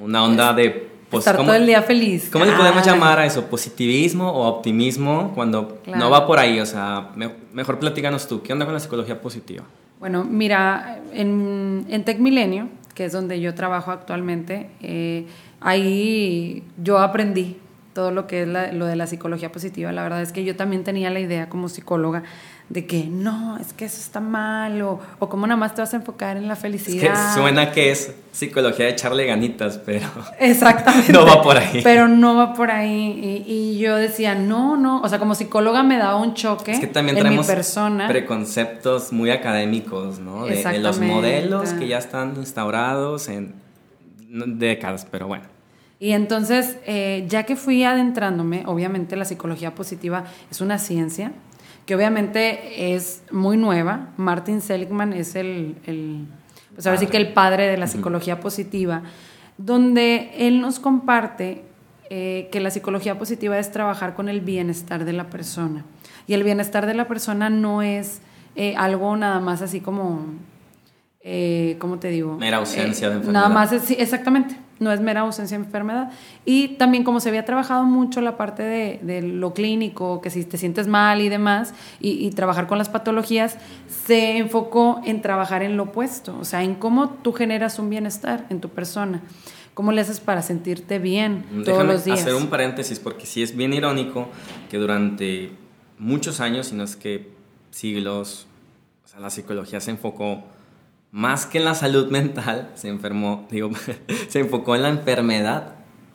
una 0.00 0.22
onda 0.24 0.52
de... 0.52 0.88
Pues, 1.10 1.26
Estar 1.26 1.38
todo 1.38 1.54
el 1.54 1.64
día 1.64 1.80
feliz. 1.80 2.28
¿Cómo 2.30 2.44
le 2.44 2.52
podemos 2.52 2.86
ah. 2.86 2.90
llamar 2.90 3.18
a 3.18 3.24
eso? 3.24 3.46
¿Positivismo 3.46 4.30
o 4.30 4.46
optimismo? 4.46 5.32
Cuando 5.34 5.78
no 5.86 6.10
va 6.10 6.26
por 6.26 6.38
ahí, 6.38 6.60
o 6.60 6.66
sea, 6.66 7.12
mejor 7.54 7.78
platícanos 7.78 8.28
tú, 8.28 8.42
¿qué 8.42 8.52
onda 8.52 8.66
con 8.66 8.74
la 8.74 8.80
psicología 8.80 9.18
positiva? 9.18 9.64
Bueno, 10.00 10.24
mira, 10.24 11.00
en, 11.14 11.86
en 11.88 12.04
Tech 12.04 12.18
Milenio, 12.18 12.68
que 12.94 13.06
es 13.06 13.12
donde 13.12 13.40
yo 13.40 13.54
trabajo 13.54 13.90
actualmente, 13.90 14.68
eh, 14.82 15.26
ahí 15.60 16.62
yo 16.76 16.98
aprendí 16.98 17.56
todo 17.94 18.12
lo 18.12 18.26
que 18.26 18.42
es 18.42 18.48
lo 18.48 18.86
de 18.86 18.94
la 18.94 19.06
psicología 19.08 19.50
positiva. 19.50 19.90
La 19.90 20.04
verdad 20.04 20.22
es 20.22 20.30
que 20.30 20.44
yo 20.44 20.54
también 20.54 20.84
tenía 20.84 21.10
la 21.10 21.18
idea 21.18 21.48
como 21.48 21.68
psicóloga 21.68 22.22
de 22.68 22.86
que 22.86 23.04
no, 23.04 23.56
es 23.58 23.72
que 23.72 23.86
eso 23.86 23.98
está 23.98 24.20
mal, 24.20 24.82
o, 24.82 25.00
o 25.18 25.28
cómo 25.28 25.46
nada 25.46 25.56
más 25.56 25.74
te 25.74 25.80
vas 25.80 25.92
a 25.94 25.96
enfocar 25.96 26.36
en 26.36 26.48
la 26.48 26.56
felicidad. 26.56 27.14
Es 27.14 27.18
que 27.18 27.40
suena 27.40 27.72
que 27.72 27.90
es 27.90 28.14
psicología 28.30 28.86
de 28.86 28.92
echarle 28.92 29.24
ganitas, 29.26 29.78
pero 29.78 30.06
Exactamente. 30.38 31.12
no 31.12 31.24
va 31.24 31.42
por 31.42 31.56
ahí. 31.56 31.80
Pero 31.82 32.08
no 32.08 32.36
va 32.36 32.52
por 32.52 32.70
ahí. 32.70 33.44
Y, 33.46 33.78
yo 33.78 33.96
decía, 33.96 34.34
no, 34.34 34.76
no, 34.76 35.00
o 35.00 35.08
sea, 35.08 35.18
como 35.18 35.34
psicóloga 35.34 35.82
me 35.82 35.96
daba 35.96 36.16
un 36.16 36.34
choque 36.34 36.72
es 36.72 36.80
que 36.80 36.86
también 36.86 37.16
en 37.18 37.36
mi 37.36 37.42
persona. 37.42 38.08
preconceptos 38.08 39.12
muy 39.12 39.30
académicos, 39.30 40.18
¿no? 40.18 40.44
De, 40.44 40.62
de 40.62 40.78
los 40.78 41.00
modelos 41.00 41.70
que 41.70 41.88
ya 41.88 41.98
están 41.98 42.34
instaurados 42.36 43.28
en 43.28 43.54
décadas, 44.28 45.06
pero 45.10 45.26
bueno. 45.26 45.44
Y 46.00 46.12
entonces, 46.12 46.76
eh, 46.86 47.24
ya 47.28 47.42
que 47.42 47.56
fui 47.56 47.82
adentrándome, 47.82 48.62
obviamente 48.66 49.16
la 49.16 49.24
psicología 49.24 49.74
positiva 49.74 50.24
es 50.50 50.60
una 50.60 50.78
ciencia, 50.78 51.32
que 51.88 51.94
obviamente 51.94 52.94
es 52.94 53.22
muy 53.30 53.56
nueva. 53.56 54.08
Martin 54.18 54.60
Seligman 54.60 55.14
es 55.14 55.34
el, 55.34 55.74
el 55.86 56.26
pues 56.74 56.86
ahora 56.86 57.00
sí 57.00 57.06
que 57.06 57.16
el 57.16 57.32
padre 57.32 57.66
de 57.66 57.78
la 57.78 57.86
psicología 57.86 58.40
positiva, 58.40 59.04
donde 59.56 60.30
él 60.36 60.60
nos 60.60 60.80
comparte 60.80 61.64
eh, 62.10 62.50
que 62.52 62.60
la 62.60 62.70
psicología 62.70 63.18
positiva 63.18 63.58
es 63.58 63.72
trabajar 63.72 64.14
con 64.14 64.28
el 64.28 64.42
bienestar 64.42 65.06
de 65.06 65.14
la 65.14 65.30
persona. 65.30 65.86
Y 66.26 66.34
el 66.34 66.44
bienestar 66.44 66.84
de 66.84 66.92
la 66.92 67.08
persona 67.08 67.48
no 67.48 67.80
es 67.80 68.20
eh, 68.54 68.74
algo 68.76 69.16
nada 69.16 69.40
más 69.40 69.62
así 69.62 69.80
como, 69.80 70.26
eh, 71.22 71.76
¿cómo 71.78 71.98
te 71.98 72.08
digo? 72.08 72.36
Mera 72.36 72.58
ausencia 72.58 73.08
de 73.08 73.14
enfermedad. 73.14 73.48
Nada 73.48 73.48
más, 73.48 73.70
sí, 73.82 73.96
exactamente. 73.98 74.58
No 74.80 74.92
es 74.92 75.00
mera 75.00 75.20
ausencia 75.20 75.58
de 75.58 75.64
enfermedad. 75.64 76.10
Y 76.44 76.68
también 76.76 77.04
como 77.04 77.20
se 77.20 77.28
había 77.28 77.44
trabajado 77.44 77.84
mucho 77.84 78.20
la 78.20 78.36
parte 78.36 78.62
de, 78.62 79.22
lo 79.22 79.54
clínico, 79.54 80.20
que 80.20 80.30
si 80.30 80.44
te 80.44 80.58
sientes 80.58 80.86
mal 80.86 81.20
y 81.20 81.28
demás, 81.28 81.74
y, 82.00 82.30
trabajar 82.30 82.66
con 82.66 82.78
las 82.78 82.88
patologías, 82.88 83.56
se 83.88 84.38
enfocó 84.38 85.00
en 85.04 85.22
trabajar 85.22 85.62
en 85.62 85.76
lo 85.76 85.84
opuesto, 85.84 86.36
o 86.40 86.44
sea, 86.44 86.62
en 86.62 86.74
cómo 86.74 87.10
tú 87.10 87.32
generas 87.32 87.78
un 87.78 87.90
bienestar 87.90 88.46
en 88.50 88.60
tu 88.60 88.68
persona. 88.68 89.22
¿Cómo 89.74 89.92
le 89.92 90.00
haces 90.00 90.20
para 90.20 90.42
sentirte 90.42 90.98
bien 90.98 91.44
todos 91.64 91.84
los 91.84 92.04
días? 92.04 92.20
hacer 92.20 92.34
un 92.34 92.48
paréntesis, 92.48 92.98
porque 92.98 93.26
sí 93.26 93.42
es 93.42 93.56
bien 93.56 93.72
irónico 93.72 94.28
que 94.70 94.76
durante 94.76 95.52
muchos 95.98 96.40
años, 96.40 96.68
si 96.68 96.74
no 96.74 96.84
es 96.84 96.96
que 96.96 97.30
siglos, 97.70 98.46
o 99.04 99.08
sea, 99.08 99.20
la 99.20 99.30
psicología 99.30 99.80
se 99.80 99.92
enfocó 99.92 100.42
más 101.10 101.46
que 101.46 101.58
en 101.58 101.64
la 101.64 101.74
salud 101.74 102.08
mental, 102.10 102.70
se 102.74 102.88
enfermó, 102.88 103.46
digo, 103.50 103.70
se 104.28 104.40
enfocó 104.40 104.76
en 104.76 104.82
la 104.82 104.88
enfermedad 104.88 105.74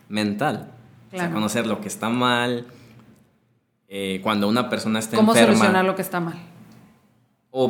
mental. 0.10 0.72
O 1.12 1.18
sea, 1.18 1.32
conocer 1.32 1.68
lo 1.68 1.80
que 1.80 1.88
está 1.88 2.10
mal, 2.10 2.66
eh, 3.88 4.20
cuando 4.24 4.48
una 4.48 4.70
persona 4.70 4.98
está 4.98 5.16
enferma. 5.16 5.34
¿Cómo 5.34 5.46
solucionar 5.46 5.86
lo 5.86 5.96
que 5.96 6.02
está 6.02 6.20
mal? 6.20 6.38
O 7.52 7.70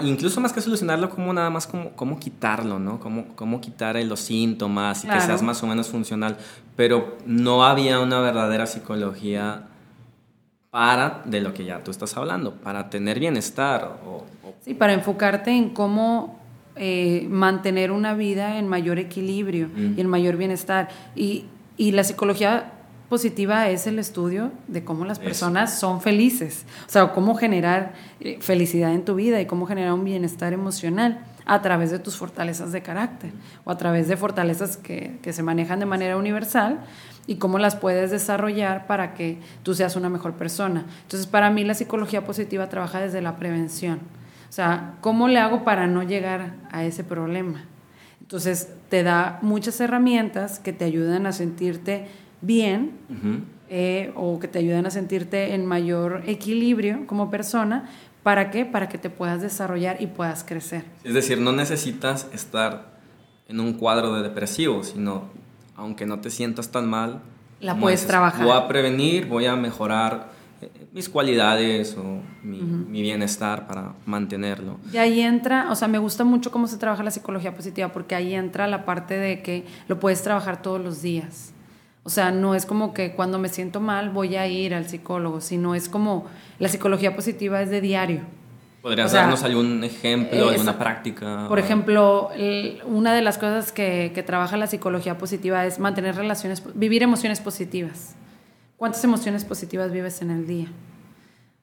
incluso 0.00 0.40
más 0.40 0.54
que 0.54 0.62
solucionarlo, 0.62 1.10
como 1.10 1.34
nada 1.34 1.50
más 1.50 1.66
como, 1.66 1.90
cómo 1.90 2.18
quitarlo, 2.18 2.78
¿no? 2.78 2.98
Cómo, 2.98 3.26
cómo 3.34 3.60
quitar 3.60 3.96
los 3.96 4.20
síntomas 4.20 5.04
y 5.04 5.06
que 5.06 5.20
seas 5.20 5.42
más 5.42 5.62
o 5.62 5.66
menos 5.66 5.88
funcional. 5.88 6.38
Pero 6.76 7.18
no 7.26 7.62
había 7.62 8.00
una 8.00 8.20
verdadera 8.20 8.64
psicología 8.64 9.68
para 10.70 11.20
de 11.26 11.42
lo 11.42 11.52
que 11.52 11.66
ya 11.66 11.84
tú 11.84 11.90
estás 11.90 12.16
hablando, 12.16 12.54
para 12.54 12.88
tener 12.88 13.20
bienestar. 13.20 13.98
O, 14.06 14.24
Sí, 14.62 14.74
para 14.74 14.94
enfocarte 14.94 15.50
en 15.50 15.70
cómo 15.70 16.37
eh, 16.78 17.26
mantener 17.28 17.90
una 17.90 18.14
vida 18.14 18.58
en 18.58 18.68
mayor 18.68 18.98
equilibrio 18.98 19.68
y 19.96 20.00
en 20.00 20.06
mayor 20.06 20.36
bienestar. 20.36 20.88
Y, 21.16 21.46
y, 21.76 21.92
la 21.92 22.04
psicología 22.04 22.72
positiva 23.08 23.68
es 23.68 23.86
el 23.86 23.98
estudio 23.98 24.52
de 24.68 24.84
cómo 24.84 25.04
las 25.04 25.18
personas 25.18 25.78
son 25.78 26.00
felices, 26.00 26.66
o 26.86 26.90
sea, 26.90 27.12
cómo 27.12 27.34
generar 27.34 27.94
eh, 28.20 28.38
felicidad 28.40 28.92
en 28.92 29.04
tu 29.04 29.14
vida 29.14 29.40
y 29.40 29.46
cómo 29.46 29.66
generar 29.66 29.92
un 29.92 30.04
bienestar 30.04 30.52
emocional 30.52 31.24
a 31.46 31.62
través 31.62 31.90
de 31.90 31.98
tus 31.98 32.16
fortalezas 32.16 32.72
de 32.72 32.82
carácter 32.82 33.32
o 33.64 33.70
a 33.70 33.78
través 33.78 34.06
de 34.06 34.16
fortalezas 34.16 34.76
que, 34.76 35.18
que 35.22 35.32
se 35.32 35.42
manejan 35.42 35.80
de 35.80 35.86
manera 35.86 36.16
universal 36.16 36.80
y 37.26 37.36
cómo 37.36 37.58
las 37.58 37.76
puedes 37.76 38.10
desarrollar 38.10 38.86
para 38.86 39.14
que 39.14 39.38
tú 39.62 39.74
seas 39.74 39.96
una 39.96 40.08
mejor 40.10 40.34
persona. 40.34 40.84
Entonces, 41.02 41.26
para 41.26 41.50
mí 41.50 41.64
la 41.64 41.74
psicología 41.74 42.24
positiva 42.24 42.68
trabaja 42.68 43.00
desde 43.00 43.22
la 43.22 43.36
prevención 43.36 44.00
o 44.48 44.52
sea, 44.52 44.94
¿cómo 45.00 45.28
le 45.28 45.38
hago 45.38 45.64
para 45.64 45.86
no 45.86 46.02
llegar 46.02 46.54
a 46.70 46.84
ese 46.84 47.04
problema? 47.04 47.64
Entonces, 48.20 48.68
te 48.88 49.02
da 49.02 49.38
muchas 49.42 49.80
herramientas 49.80 50.58
que 50.58 50.72
te 50.72 50.84
ayudan 50.84 51.26
a 51.26 51.32
sentirte 51.32 52.08
bien 52.40 52.92
eh, 53.68 54.12
o 54.16 54.38
que 54.38 54.48
te 54.48 54.58
ayudan 54.58 54.86
a 54.86 54.90
sentirte 54.90 55.54
en 55.54 55.66
mayor 55.66 56.22
equilibrio 56.26 57.06
como 57.06 57.30
persona. 57.30 57.88
¿Para 58.22 58.50
qué? 58.50 58.64
Para 58.64 58.88
que 58.88 58.98
te 58.98 59.10
puedas 59.10 59.40
desarrollar 59.40 60.00
y 60.00 60.06
puedas 60.08 60.44
crecer. 60.44 60.84
Es 61.04 61.14
decir, 61.14 61.40
no 61.40 61.52
necesitas 61.52 62.28
estar 62.32 62.98
en 63.48 63.60
un 63.60 63.74
cuadro 63.74 64.14
de 64.14 64.22
depresivo, 64.22 64.82
sino 64.82 65.24
aunque 65.76 66.04
no 66.04 66.20
te 66.20 66.30
sientas 66.30 66.70
tan 66.70 66.88
mal, 66.88 67.22
la 67.60 67.76
puedes 67.76 68.06
trabajar. 68.06 68.44
Voy 68.44 68.56
a 68.56 68.68
prevenir, 68.68 69.26
voy 69.26 69.46
a 69.46 69.56
mejorar 69.56 70.37
mis 70.98 71.08
cualidades 71.08 71.96
o 71.96 72.20
mi, 72.42 73.02
bienestar 73.02 73.68
para 73.68 73.94
mantenerlo. 74.04 74.80
Y 74.92 74.96
ahí 74.96 75.20
entra, 75.20 75.70
o 75.70 75.76
sea, 75.76 75.86
me 75.86 75.98
gusta 75.98 76.24
mucho 76.24 76.50
cómo 76.50 76.66
se 76.66 76.76
trabaja 76.76 77.04
la 77.04 77.12
psicología 77.12 77.54
positiva 77.54 77.86
porque 77.92 78.16
ahí 78.16 78.34
entra 78.34 78.66
la 78.66 78.84
parte 78.84 79.14
de 79.14 79.40
que 79.40 79.64
lo 79.86 80.00
puedes 80.00 80.24
trabajar 80.24 80.60
todos 80.60 80.80
los 80.80 81.00
días. 81.00 81.52
O 82.02 82.10
sea, 82.10 82.32
no 82.32 82.56
es 82.56 82.66
como 82.66 82.94
que 82.94 83.12
cuando 83.12 83.38
me 83.38 83.48
siento 83.48 83.78
mal 83.78 84.10
voy 84.10 84.34
a 84.34 84.48
ir 84.48 84.74
al 84.74 84.88
psicólogo, 84.88 85.40
sino 85.40 85.76
es 85.76 85.88
como 85.88 86.26
la 86.58 86.66
psicología 86.66 87.14
positiva 87.14 87.62
es 87.62 87.70
de 87.70 87.80
diario. 87.80 88.22
¿Podrías 88.82 89.12
darnos 89.12 89.44
algún 89.44 89.84
ejemplo, 89.84 90.48
alguna 90.48 90.78
práctica? 90.80 91.46
Por 91.46 91.60
ejemplo, 91.60 92.30
una 92.86 93.14
de 93.14 93.22
las 93.22 93.38
cosas 93.38 93.70
que, 93.70 94.10
que 94.12 94.24
trabaja 94.24 94.56
la 94.56 94.66
psicología 94.66 95.16
positiva 95.16 95.64
es 95.64 95.78
mantener 95.78 96.16
relaciones, 96.16 96.60
vivir 96.74 97.04
emociones 97.04 97.38
positivas. 97.38 98.16
¿Cuántas 98.76 99.04
emociones 99.04 99.44
positivas 99.44 99.92
vives 99.92 100.22
en 100.22 100.32
el 100.32 100.46
día? 100.48 100.66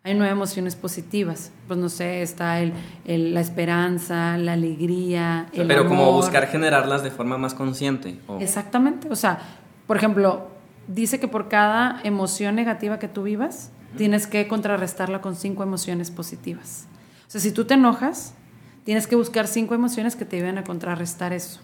Hay 0.05 0.13
nueve 0.13 0.31
emociones 0.31 0.75
positivas. 0.75 1.51
Pues 1.67 1.77
no 1.77 1.89
sé, 1.89 2.21
está 2.21 2.61
el, 2.61 2.73
la 3.05 3.41
esperanza, 3.41 4.37
la 4.37 4.53
alegría, 4.53 5.47
el 5.51 5.67
Pero 5.67 5.87
como 5.87 6.11
buscar 6.13 6.47
generarlas 6.47 7.03
de 7.03 7.11
forma 7.11 7.37
más 7.37 7.53
consciente. 7.53 8.17
Exactamente. 8.39 9.09
O 9.09 9.15
sea, 9.15 9.39
por 9.87 9.97
ejemplo, 9.97 10.47
dice 10.87 11.19
que 11.19 11.27
por 11.27 11.49
cada 11.49 11.99
emoción 12.03 12.55
negativa 12.55 12.99
que 12.99 13.07
tú 13.07 13.23
vivas, 13.23 13.71
tienes 13.97 14.27
que 14.27 14.47
contrarrestarla 14.47 15.21
con 15.21 15.35
cinco 15.35 15.63
emociones 15.63 16.11
positivas. 16.11 16.85
O 17.27 17.31
sea, 17.31 17.41
si 17.41 17.51
tú 17.51 17.65
te 17.65 17.73
enojas, 17.73 18.35
tienes 18.83 19.07
que 19.07 19.15
buscar 19.15 19.47
cinco 19.47 19.73
emociones 19.73 20.15
que 20.15 20.23
te 20.23 20.37
ayuden 20.37 20.59
a 20.59 20.63
contrarrestar 20.63 21.33
eso. 21.33 21.61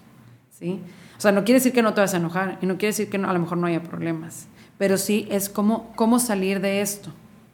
¿sí? 0.49 0.81
O 1.17 1.21
sea, 1.21 1.31
no 1.31 1.43
quiere 1.43 1.59
decir 1.59 1.71
que 1.71 1.83
no 1.83 1.93
te 1.93 2.01
vas 2.01 2.13
a 2.15 2.17
enojar 2.17 2.57
y 2.61 2.65
no 2.65 2.73
quiere 2.73 2.87
decir 2.87 3.09
que 3.09 3.17
a 3.17 3.33
lo 3.33 3.39
mejor 3.39 3.57
no 3.57 3.67
haya 3.67 3.83
problemas 3.83 4.47
pero 4.81 4.97
sí 4.97 5.27
es 5.29 5.47
cómo, 5.47 5.93
cómo 5.95 6.17
salir 6.17 6.59
de 6.59 6.81
esto, 6.81 7.11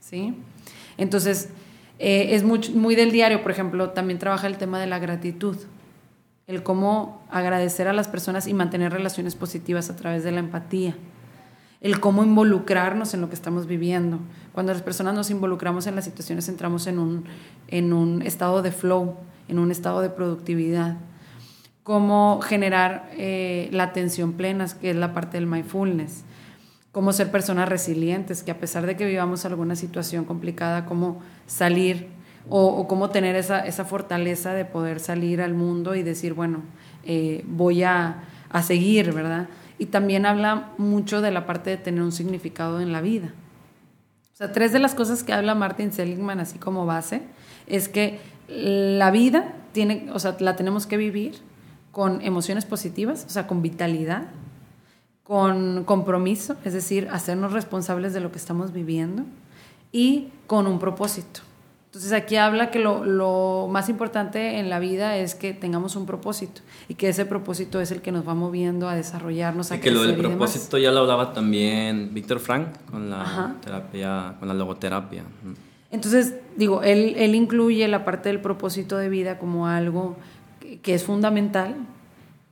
¿sí? 0.09 0.33
Entonces, 0.97 1.49
eh, 1.99 2.35
es 2.35 2.43
muy, 2.43 2.95
del 2.95 3.11
diario, 3.11 3.41
por 3.41 3.51
ejemplo, 3.51 3.89
también 3.89 4.19
trabaja 4.19 4.47
el 4.47 4.57
tema 4.57 4.79
de 4.79 4.87
la 4.87 4.99
gratitud, 4.99 5.57
el 6.47 6.63
cómo 6.63 7.21
agradecer 7.29 7.87
a 7.87 7.93
las 7.93 8.07
personas 8.07 8.47
y 8.47 8.53
mantener 8.53 8.93
relaciones 8.93 9.35
positivas 9.35 9.89
a 9.89 9.95
través 9.95 10.23
de 10.23 10.31
la 10.31 10.39
empatía, 10.39 10.95
el 11.81 11.99
cómo 11.99 12.23
involucrarnos 12.23 13.13
en 13.13 13.21
lo 13.21 13.29
que 13.29 13.35
estamos 13.35 13.67
viviendo. 13.67 14.19
Cuando 14.53 14.73
las 14.73 14.81
personas 14.81 15.13
nos 15.13 15.29
involucramos 15.29 15.87
en 15.87 15.95
las 15.95 16.05
situaciones 16.05 16.47
entramos 16.47 16.87
en 16.87 16.99
un, 16.99 17.25
en 17.67 17.93
un 17.93 18.21
estado 18.21 18.61
de 18.61 18.71
flow, 18.71 19.15
en 19.47 19.59
un 19.59 19.71
estado 19.71 20.01
de 20.01 20.09
productividad. 20.09 20.97
Cómo 21.83 22.41
generar 22.41 23.09
eh, 23.13 23.69
la 23.71 23.83
atención 23.83 24.33
plena, 24.33 24.67
que 24.79 24.89
es 24.91 24.95
la 24.95 25.13
parte 25.13 25.37
del 25.37 25.47
mindfulness 25.47 26.23
cómo 26.97 27.13
ser 27.13 27.29
personas 27.29 27.69
resilientes, 27.69 28.41
que 28.41 28.49
a 28.49 28.57
pesar 28.57 28.87
de 28.87 28.97
que 28.97 29.05
vivamos 29.05 29.45
alguna 29.45 29.75
situación 29.75 30.25
complicada, 30.25 30.87
cómo 30.87 31.21
salir 31.45 32.07
o, 32.49 32.87
cómo 32.87 33.11
tener 33.11 33.35
esa, 33.35 33.59
esa, 33.59 33.85
fortaleza 33.85 34.55
de 34.55 34.65
poder 34.65 34.99
salir 34.99 35.43
al 35.43 35.53
mundo 35.53 35.93
y 35.93 36.01
decir, 36.01 36.33
bueno, 36.33 36.63
eh, 37.03 37.45
voy 37.45 37.83
a, 37.83 38.23
a, 38.49 38.63
seguir, 38.63 39.13
¿verdad? 39.13 39.47
Y 39.77 39.85
también 39.85 40.25
habla 40.25 40.71
mucho 40.79 41.21
de 41.21 41.29
la 41.29 41.45
parte 41.45 41.69
de 41.69 41.77
tener 41.77 42.01
un 42.01 42.11
significado 42.11 42.81
en 42.81 42.91
la 42.91 43.01
vida. 43.01 43.31
O 44.33 44.35
sea, 44.35 44.51
tres 44.51 44.73
de 44.73 44.79
las 44.79 44.95
cosas 44.95 45.23
que 45.23 45.33
habla 45.33 45.53
Martin 45.53 45.91
Seligman 45.91 46.39
así 46.39 46.57
como 46.57 46.87
base 46.87 47.21
es 47.67 47.89
que 47.89 48.19
la 48.47 49.11
vida 49.11 49.53
tiene, 49.71 50.09
o 50.15 50.17
sea, 50.17 50.35
la 50.39 50.55
tenemos 50.55 50.87
que 50.87 50.97
vivir 50.97 51.35
con 51.91 52.23
emociones 52.23 52.65
positivas, 52.65 53.23
o 53.27 53.29
sea, 53.29 53.45
con 53.45 53.61
vitalidad, 53.61 54.29
con 55.27 55.83
compromiso, 55.83 56.55
es 56.63 56.71
decir, 56.71 57.09
hacernos 57.11 57.51
responsables 57.51 58.13
de 58.13 58.21
lo 58.21 58.31
que 58.31 58.37
estamos 58.37 58.71
viviendo 58.71 59.23
y 59.91 60.29
con 60.47 60.67
un 60.67 60.79
propósito. 60.79 61.41
Entonces 61.87 62.13
aquí 62.13 62.37
habla 62.37 62.71
que 62.71 62.79
lo, 62.79 63.67
más 63.69 63.89
importante 63.89 64.59
en 64.59 64.69
la 64.69 64.79
vida 64.79 65.17
es 65.17 65.35
que 65.35 65.53
tengamos 65.53 65.97
un 65.97 66.05
propósito 66.05 66.61
y 66.87 66.95
que 66.95 67.09
ese 67.09 67.25
propósito 67.25 67.81
es 67.81 67.91
el 67.91 68.01
que 68.01 68.13
nos 68.13 68.25
va 68.25 68.35
moviendo 68.35 68.87
a 68.87 68.95
desarrollarnos. 68.95 69.69
Y 69.71 69.79
que 69.79 69.91
lo 69.91 70.03
del 70.03 70.15
propósito 70.15 70.77
ya 70.77 70.91
lo 70.91 71.01
hablaba 71.01 71.33
también 71.33 72.13
Víctor 72.13 72.39
Frank 72.39 72.69
con 72.89 73.09
la 73.09 73.55
terapia, 73.61 74.35
con 74.39 74.47
la 74.47 74.53
logoterapia. 74.53 75.23
Entonces, 75.91 76.35
digo, 76.55 76.83
él, 76.83 77.15
él 77.17 77.35
incluye 77.35 77.85
la 77.89 78.05
parte 78.05 78.29
del 78.29 78.39
propósito 78.39 78.97
de 78.97 79.09
vida 79.09 79.39
como 79.39 79.67
algo 79.67 80.15
que 80.81 80.93
es 80.93 81.03
fundamental 81.03 81.75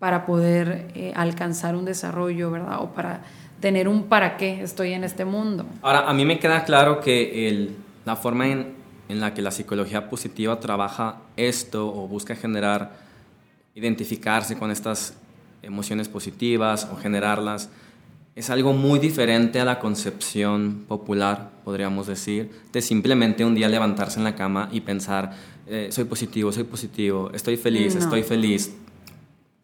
para 0.06 0.28
poder 0.28 0.92
eh, 0.94 1.14
alcanzar 1.16 1.76
un 1.76 1.84
desarrollo, 1.84 2.52
¿verdad? 2.52 2.78
O 2.80 2.94
para 2.94 3.24
tener 3.60 3.88
un 3.88 4.04
para 4.04 4.38
qué 4.38 4.62
estoy 4.62 4.94
en 4.94 5.04
este 5.04 5.26
mundo. 5.26 5.66
Ahora, 5.82 6.08
a 6.08 6.14
mí 6.14 6.26
me 6.26 6.38
queda 6.38 6.64
claro 6.64 7.02
que 7.02 7.48
el, 7.48 7.76
la 8.06 8.16
forma 8.16 8.48
en, 8.48 8.76
en 9.10 9.20
la 9.20 9.34
que 9.34 9.42
la 9.42 9.50
psicología 9.50 10.08
positiva 10.08 10.60
trabaja 10.60 11.22
esto 11.38 11.88
o 11.88 12.08
busca 12.08 12.36
generar, 12.36 12.92
identificarse 13.74 14.56
con 14.60 14.70
estas 14.70 15.16
emociones 15.64 16.08
positivas 16.08 16.88
o 16.94 16.98
generarlas, 16.98 17.72
es 18.36 18.52
algo 18.52 18.74
muy 18.74 19.00
diferente 19.00 19.60
a 19.60 19.66
la 19.66 19.80
concepción 19.80 20.86
popular, 20.88 21.50
podríamos 21.64 22.06
decir, 22.06 22.52
de 22.72 22.84
simplemente 22.84 23.44
un 23.44 23.56
día 23.56 23.68
levantarse 23.70 24.20
en 24.20 24.26
la 24.26 24.36
cama 24.36 24.70
y 24.72 24.82
pensar, 24.82 25.32
eh, 25.66 25.88
soy 25.90 26.04
positivo, 26.04 26.52
soy 26.52 26.66
positivo, 26.66 27.32
estoy 27.34 27.58
feliz, 27.58 27.96
estoy 27.96 28.22
feliz, 28.22 28.72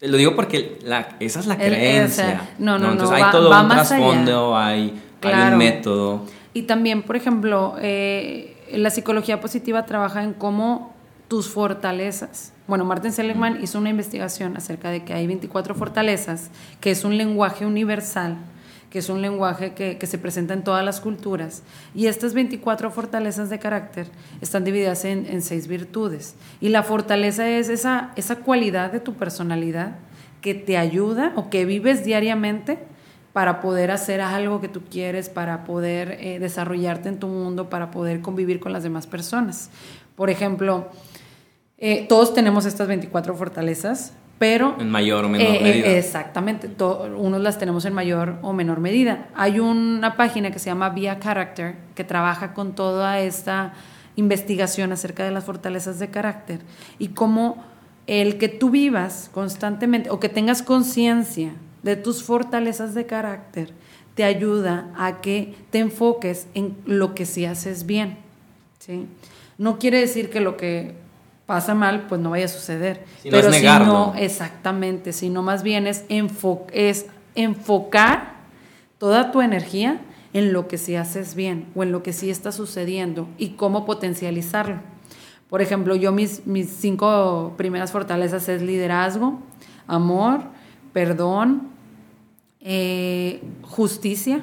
lo 0.02 0.18
digo 0.18 0.36
porque 0.36 0.80
la, 0.84 1.16
esa 1.20 1.39
es 1.39 1.47
la 1.47 1.58
creencia. 1.58 2.49
no, 2.60 2.78
no, 2.78 2.88
no, 2.88 2.91
Entonces 2.93 3.16
hay 3.16 3.32
todo 3.32 3.49
un 3.49 3.70
trasfondo, 3.70 4.58
hay, 4.58 5.02
un 5.24 5.58
método. 5.58 6.26
Y 6.54 6.64
también, 6.64 7.04
por 7.04 7.16
ejemplo, 7.16 7.76
eh, 7.80 8.58
la 8.74 8.89
psicología 8.89 9.39
positiva 9.39 9.86
trabaja 9.86 10.24
en 10.24 10.34
cómo 10.34 10.93
tus 11.28 11.47
fortalezas 11.47 12.52
bueno, 12.72 12.86
Martin 12.86 13.12
Seligman 13.12 13.62
hizo 13.62 13.80
una 13.80 13.89
investigación 13.89 14.56
acerca 14.56 14.91
de 14.91 15.04
que 15.04 15.14
hay 15.14 15.28
24 15.28 15.76
fortalezas, 15.76 16.52
que 16.80 16.89
es 16.89 17.04
un 17.04 17.18
lenguaje 17.18 17.66
universal, 17.66 18.38
que 18.91 18.99
es 18.99 19.09
un 19.09 19.21
lenguaje 19.21 19.73
que, 19.73 19.97
que, 19.97 20.05
se 20.05 20.17
presenta 20.19 20.53
en 20.53 20.63
todas 20.63 20.85
las 20.85 20.99
culturas. 20.99 21.63
Y 21.95 22.07
estas 22.07 22.33
24 22.33 22.91
fortalezas 22.91 23.49
de 23.49 23.57
carácter 23.57 24.07
están 24.41 24.65
divididas 24.65 25.05
en, 25.05 25.25
en, 25.25 25.41
seis 25.41 25.67
virtudes. 25.67 26.35
Y 26.59 26.69
la 26.69 26.83
fortaleza 26.83 27.49
es 27.49 27.69
esa, 27.69 28.11
esa 28.17 28.35
cualidad 28.35 28.91
de 28.91 28.99
tu 28.99 29.13
personalidad 29.13 29.95
que 30.41 30.53
te 30.53 30.77
ayuda 30.77 31.31
o 31.37 31.49
que 31.49 31.65
vives 31.65 32.03
diariamente 32.03 32.79
para 33.33 33.61
poder 33.61 33.91
hacer 33.91 34.19
algo 34.19 34.59
que 34.59 34.67
tú 34.67 34.81
quieres, 34.89 35.29
para 35.29 35.63
poder 35.63 36.17
eh, 36.19 36.39
desarrollarte 36.39 37.07
en 37.07 37.17
tu 37.17 37.27
mundo, 37.27 37.69
para 37.69 37.91
poder 37.91 38.21
convivir 38.21 38.59
con 38.59 38.73
las 38.73 38.83
demás 38.83 39.07
personas. 39.07 39.69
Por 40.15 40.29
ejemplo, 40.29 40.89
eh, 41.77 42.05
todos 42.09 42.33
tenemos 42.33 42.65
estas 42.65 42.89
24 42.89 43.35
fortalezas, 43.35 44.13
pero... 44.41 44.75
En 44.79 44.89
mayor 44.89 45.25
o 45.25 45.29
menor 45.29 45.55
eh, 45.55 45.61
medida. 45.61 45.87
exactamente, 45.91 46.67
unos 47.15 47.41
las 47.41 47.59
tenemos 47.59 47.85
en 47.85 47.93
mayor 47.93 48.39
o 48.41 48.53
menor 48.53 48.79
medida. 48.79 49.29
Hay 49.35 49.59
una 49.59 50.17
página 50.17 50.49
que 50.49 50.57
se 50.57 50.65
llama 50.65 50.89
Via 50.89 51.19
Character, 51.19 51.75
que 51.93 52.03
trabaja 52.03 52.55
con 52.55 52.73
toda 52.73 53.19
esta 53.19 53.73
investigación 54.15 54.93
acerca 54.93 55.23
de 55.23 55.29
las 55.29 55.43
fortalezas 55.43 55.99
de 55.99 56.09
carácter 56.09 56.61
y 56.97 57.09
cómo 57.09 57.63
el 58.07 58.39
que 58.39 58.49
tú 58.49 58.71
vivas 58.71 59.29
constantemente 59.31 60.09
o 60.09 60.19
que 60.19 60.27
tengas 60.27 60.63
conciencia 60.63 61.51
de 61.83 61.95
tus 61.95 62.23
fortalezas 62.23 62.95
de 62.95 63.05
carácter 63.05 63.71
te 64.15 64.23
ayuda 64.23 64.91
a 64.97 65.21
que 65.21 65.53
te 65.69 65.77
enfoques 65.77 66.47
en 66.55 66.75
lo 66.87 67.13
que 67.13 67.27
sí 67.27 67.45
haces 67.45 67.85
bien. 67.85 68.17
¿sí? 68.79 69.05
No 69.59 69.77
quiere 69.77 69.99
decir 69.99 70.31
que 70.31 70.41
lo 70.41 70.57
que 70.57 70.95
pasa 71.45 71.75
mal, 71.75 72.07
pues 72.07 72.21
no 72.21 72.29
vaya 72.29 72.45
a 72.45 72.49
suceder. 72.49 73.05
pero 73.23 73.51
si 73.51 73.63
no, 73.63 74.13
exactamente, 74.15 75.13
sino 75.13 75.41
más 75.41 75.63
bien 75.63 75.87
es, 75.87 76.05
es 76.71 77.05
enfocar 77.35 78.35
toda 78.97 79.31
tu 79.31 79.41
energía 79.41 79.99
en 80.33 80.53
lo 80.53 80.67
que 80.67 80.77
sí 80.77 80.95
haces 80.95 81.35
bien 81.35 81.67
o 81.75 81.83
en 81.83 81.91
lo 81.91 82.03
que 82.03 82.13
sí 82.13 82.29
está 82.29 82.51
sucediendo 82.51 83.27
y 83.37 83.49
cómo 83.49 83.85
potencializarlo. 83.85 84.79
Por 85.49 85.61
ejemplo, 85.61 85.95
yo 85.95 86.13
mis, 86.13 86.47
mis 86.47 86.69
cinco 86.69 87.53
primeras 87.57 87.91
fortalezas 87.91 88.47
es 88.47 88.61
liderazgo, 88.61 89.41
amor, 89.87 90.43
perdón, 90.93 91.69
eh, 92.61 93.41
justicia, 93.63 94.41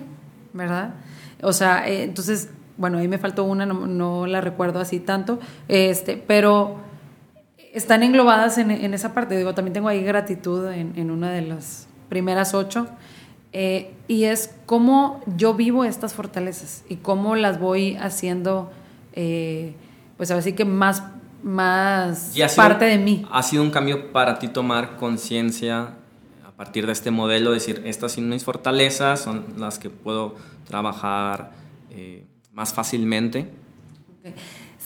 ¿verdad? 0.53 0.95
O 1.43 1.55
sea, 1.55 1.89
eh, 1.89 2.03
entonces, 2.03 2.51
bueno, 2.77 2.99
ahí 2.99 3.09
me 3.09 3.17
faltó 3.17 3.45
una, 3.45 3.65
no, 3.65 3.87
no, 3.87 4.27
la 4.27 4.43
recuerdo 4.43 4.81
así 4.81 5.01
tanto, 5.01 5.39
este, 5.69 6.17
pero 6.17 6.88
están 7.73 8.03
englobadas 8.03 8.59
en, 8.59 8.71
esa 8.95 9.15
parte. 9.15 9.37
Digo, 9.37 9.55
también 9.55 9.73
tengo 9.73 9.89
ahí 9.89 10.03
gratitud 10.03 10.71
en, 10.73 11.11
una 11.11 11.31
de 11.31 11.43
las 11.43 11.89
primeras 12.09 12.55
ocho. 12.55 12.89
Eh, 13.53 13.95
y 14.09 14.25
es 14.25 14.55
cómo 14.67 15.23
yo 15.37 15.55
vivo 15.55 15.85
estas 15.85 16.13
fortalezas 16.15 16.85
y 16.89 16.97
cómo 16.97 17.35
las 17.35 17.59
voy 17.59 17.97
haciendo, 17.97 18.71
eh, 19.15 19.75
pues 20.19 20.31
así 20.31 20.53
que 20.53 20.67
más, 20.67 21.03
más 21.43 22.35
parte 22.57 22.85
de 22.85 22.99
mí. 22.99 23.27
¿Ha 23.31 23.43
sido 23.43 23.63
un 23.63 23.71
cambio 23.71 24.13
para 24.13 24.39
ti 24.39 24.49
tomar 24.49 24.97
conciencia 24.97 25.95
a 26.47 26.53
partir 26.57 26.85
de 26.87 26.93
este 26.93 27.11
modelo? 27.11 27.53
Decir, 27.53 27.83
estas 27.87 28.13
son 28.13 28.29
mis 28.29 28.45
fortalezas, 28.45 29.21
son 29.21 29.47
las 29.57 29.79
que 29.79 29.89
puedo 29.89 30.35
trabajar 30.67 31.53
eh, 31.91 32.27
más 32.53 32.75
fácilmente. 32.75 33.51
Okay. 34.21 34.35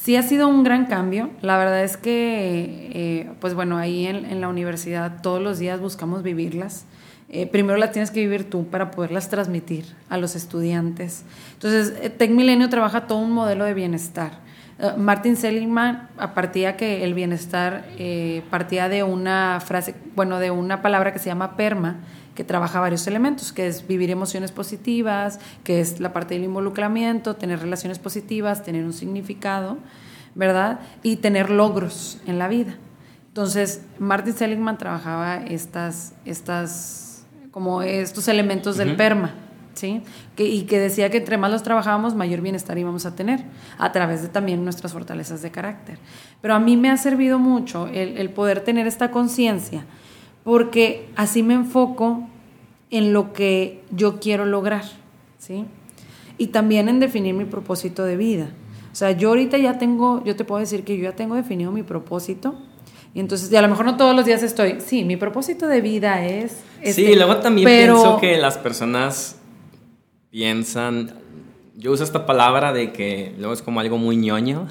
Sí 0.03 0.17
ha 0.17 0.23
sido 0.25 0.49
un 0.49 0.65
gran 0.65 0.87
cambio. 0.87 1.31
La 1.43 1.57
verdad 1.59 1.85
es 1.85 1.97
que, 1.97 2.91
eh, 2.93 3.31
pues 3.39 3.55
bueno, 3.55 3.79
ahí 3.79 4.09
en, 4.09 4.41
la 4.41 4.49
universidad 4.49 5.23
todos 5.23 5.41
los 5.41 5.61
días 5.61 5.79
buscamos 5.79 6.25
vivirlas. 6.25 6.87
Eh, 7.29 7.47
primero 7.47 7.79
las 7.79 7.93
tienes 7.93 8.11
que 8.11 8.19
vivir 8.19 8.51
tú 8.51 8.67
para 8.67 8.91
poderlas 8.91 9.29
transmitir 9.29 9.85
a 10.09 10.19
los 10.19 10.35
estudiantes. 10.35 11.25
Entonces, 11.53 11.95
eh, 12.03 12.11
Tech 12.11 12.33
Milenio 12.33 12.69
trabaja 12.69 13.07
todo 13.07 13.19
un 13.19 13.31
modelo 13.31 13.65
de 13.65 13.75
bienestar. 13.75 14.41
Martin 14.97 15.37
Seligman 15.37 16.09
partía 16.35 16.77
que 16.77 17.05
el 17.05 17.15
bienestar 17.15 17.85
partía 18.51 18.89
de 18.89 19.05
una 19.05 19.61
frase, 19.65 19.95
bueno, 20.17 20.41
de 20.41 20.51
una 20.51 20.83
palabra 20.83 21.13
que 21.13 21.21
se 21.21 21.27
llama 21.27 21.57
PERMA, 21.57 22.01
que 22.35 22.45
trabaja 22.45 22.81
varios 22.81 23.07
elementos, 23.07 23.53
que 23.53 23.67
es 23.67 23.87
vivir 23.87 24.11
emociones 24.11 24.53
positivas, 24.53 25.39
que 25.65 25.81
es 25.81 26.01
la 26.01 26.13
parte 26.13 26.35
del 26.35 26.45
involucramiento, 26.45 27.37
tener 27.37 27.61
relaciones 27.61 27.99
positivas, 27.99 28.63
tener 28.63 28.85
un 28.85 28.93
significado, 28.93 29.79
¿verdad? 30.35 30.81
Y 31.03 31.17
tener 31.17 31.51
logros 31.51 32.21
en 32.27 32.39
la 32.39 32.49
vida. 32.49 32.77
Entonces, 33.29 33.83
Martin 33.99 34.35
Seligman 34.35 34.79
trabajaba 34.79 35.37
estas, 35.39 36.15
estas, 36.25 37.27
como 37.51 37.83
estos 37.83 38.29
elementos 38.29 38.77
del 38.77 38.97
PERMA, 38.97 39.35
¿sí? 39.75 40.03
Que, 40.37 40.45
y 40.45 40.63
que 40.63 40.79
decía 40.79 41.11
que 41.11 41.19
entre 41.19 41.39
más 41.39 41.51
los 41.51 41.63
trabajábamos, 41.63 42.15
mayor 42.15 42.41
bienestar 42.41 42.79
íbamos 42.79 43.07
a 43.07 43.15
tener, 43.15 43.45
a 43.79 43.93
través 43.93 44.23
de 44.23 44.29
también 44.29 44.65
nuestras 44.65 44.93
fortalezas 44.93 45.43
de 45.43 45.51
carácter. 45.51 45.99
Pero 46.41 46.55
a 46.55 46.61
mí 46.61 46.77
me 46.77 46.91
ha 46.91 46.97
servido 46.97 47.39
mucho 47.39 47.87
el, 47.89 48.17
el 48.19 48.31
poder 48.31 48.61
tener 48.61 48.87
esta 48.87 49.11
conciencia 49.11 49.85
porque 50.45 51.09
así 51.17 51.43
me 51.43 51.55
enfoco 51.55 52.29
en 52.91 53.13
lo 53.13 53.33
que 53.33 53.83
yo 53.91 54.21
quiero 54.21 54.45
lograr, 54.45 54.85
¿sí? 55.39 55.65
Y 56.39 56.49
también 56.49 56.89
en 56.89 57.01
definir 57.01 57.35
mi 57.35 57.45
propósito 57.45 58.05
de 58.05 58.17
vida. 58.17 58.51
O 58.93 58.95
sea, 58.95 59.13
yo 59.13 59.31
ahorita 59.31 59.57
ya 59.57 59.79
tengo, 59.79 60.23
yo 60.25 60.37
te 60.37 60.45
puedo 60.45 60.61
decir 60.61 60.85
que 60.85 60.97
yo 60.97 61.05
ya 61.05 61.17
tengo 61.17 61.35
definido 61.35 61.73
mi 61.73 61.83
propósito. 61.83 62.55
Y 63.15 63.21
entonces, 63.21 63.51
y 63.51 63.57
a 63.57 63.63
lo 63.63 63.69
mejor 63.69 63.87
no 63.87 63.97
todos 63.97 64.15
los 64.15 64.25
días 64.25 64.43
estoy, 64.43 64.81
sí, 64.81 65.05
mi 65.05 65.17
propósito 65.17 65.67
de 65.67 65.81
vida 65.81 66.25
es... 66.25 66.63
Este, 66.81 67.07
sí, 67.07 67.15
luego 67.15 67.37
también 67.39 67.67
pienso 67.67 68.19
que 68.19 68.37
las 68.39 68.59
personas 68.59 69.39
piensan, 70.31 71.13
yo 71.77 71.93
uso 71.93 72.05
esta 72.05 72.25
palabra 72.25 72.73
de 72.73 72.93
que 72.93 73.35
luego 73.39 73.53
es 73.53 73.63
como 73.63 73.81
algo 73.81 73.99
muy 73.99 74.17
ñoño, 74.17 74.67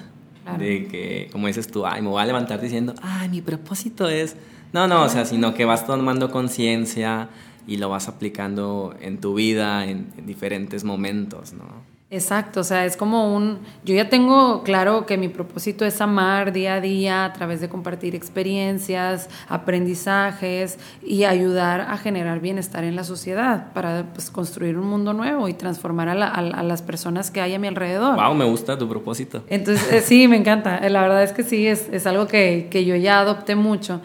de 0.58 0.88
que, 0.88 1.30
como 1.32 1.48
dices 1.48 1.68
tú, 1.68 1.86
ay, 1.86 2.02
me 2.02 2.10
voy 2.10 2.22
a 2.22 2.26
levantar 2.26 2.60
diciendo, 2.60 2.94
ay, 3.02 3.30
mi 3.30 3.42
propósito 3.42 4.10
es 4.10 4.36
no, 4.74 4.88
no, 4.88 5.04
o 5.04 5.10
sea, 5.10 5.26
sino 5.26 5.54
que 5.54 5.66
vas 5.66 5.86
tomando 5.86 6.32
conciencia 6.32 7.30
y 7.68 7.78
lo 7.78 7.90
vas 7.90 8.08
aplicando 8.08 8.96
en 9.02 9.20
tu 9.20 9.36
vida 9.36 9.86
en, 9.86 10.08
diferentes 10.26 10.84
momentos, 10.84 11.54
¿no? 11.54 11.92
Exacto, 12.14 12.60
o 12.60 12.64
sea, 12.66 12.84
es 12.84 12.98
como 12.98 13.34
un, 13.34 13.60
yo 13.86 13.96
ya 13.96 14.10
tengo 14.10 14.64
claro 14.64 15.06
que 15.06 15.16
mi 15.16 15.30
propósito 15.30 15.86
es 15.86 16.02
amar 16.02 16.52
día 16.52 16.74
a 16.74 16.82
día 16.82 17.24
a 17.24 17.32
través 17.32 17.62
de 17.62 17.70
compartir 17.70 18.16
experiencias, 18.16 19.30
aprendizajes 19.48 20.78
y 21.02 21.24
ayudar 21.24 21.80
a 21.80 21.98
generar 21.98 22.42
bienestar 22.42 22.84
en 22.84 22.98
la 22.98 23.06
sociedad 23.06 23.72
para 23.72 24.08
pues, 24.12 24.30
construir 24.30 24.78
un 24.78 24.88
mundo 24.88 25.14
nuevo 25.14 25.48
y 25.48 25.54
transformar 25.54 26.10
a, 26.10 26.64
las 26.64 26.82
personas 26.82 27.32
que 27.32 27.40
hay 27.40 27.54
a 27.54 27.60
mi 27.60 27.70
alrededor. 27.70 28.18
Wow, 28.18 28.36
me 28.36 28.44
gusta 28.44 28.78
tu 28.78 28.90
propósito. 28.90 29.46
Entonces, 29.48 29.90
eh, 29.94 30.02
sí, 30.02 30.28
me 30.28 30.36
encanta, 30.36 30.82
la 30.90 31.02
verdad 31.04 31.24
es 31.24 31.32
que 31.32 31.44
sí, 31.44 31.66
es, 31.66 31.88
es 31.94 32.06
algo 32.06 32.28
que, 32.28 32.68
que 32.70 32.84
yo 32.84 32.98
ya 32.98 33.22
adopté 33.22 33.56
mucho. 33.56 34.02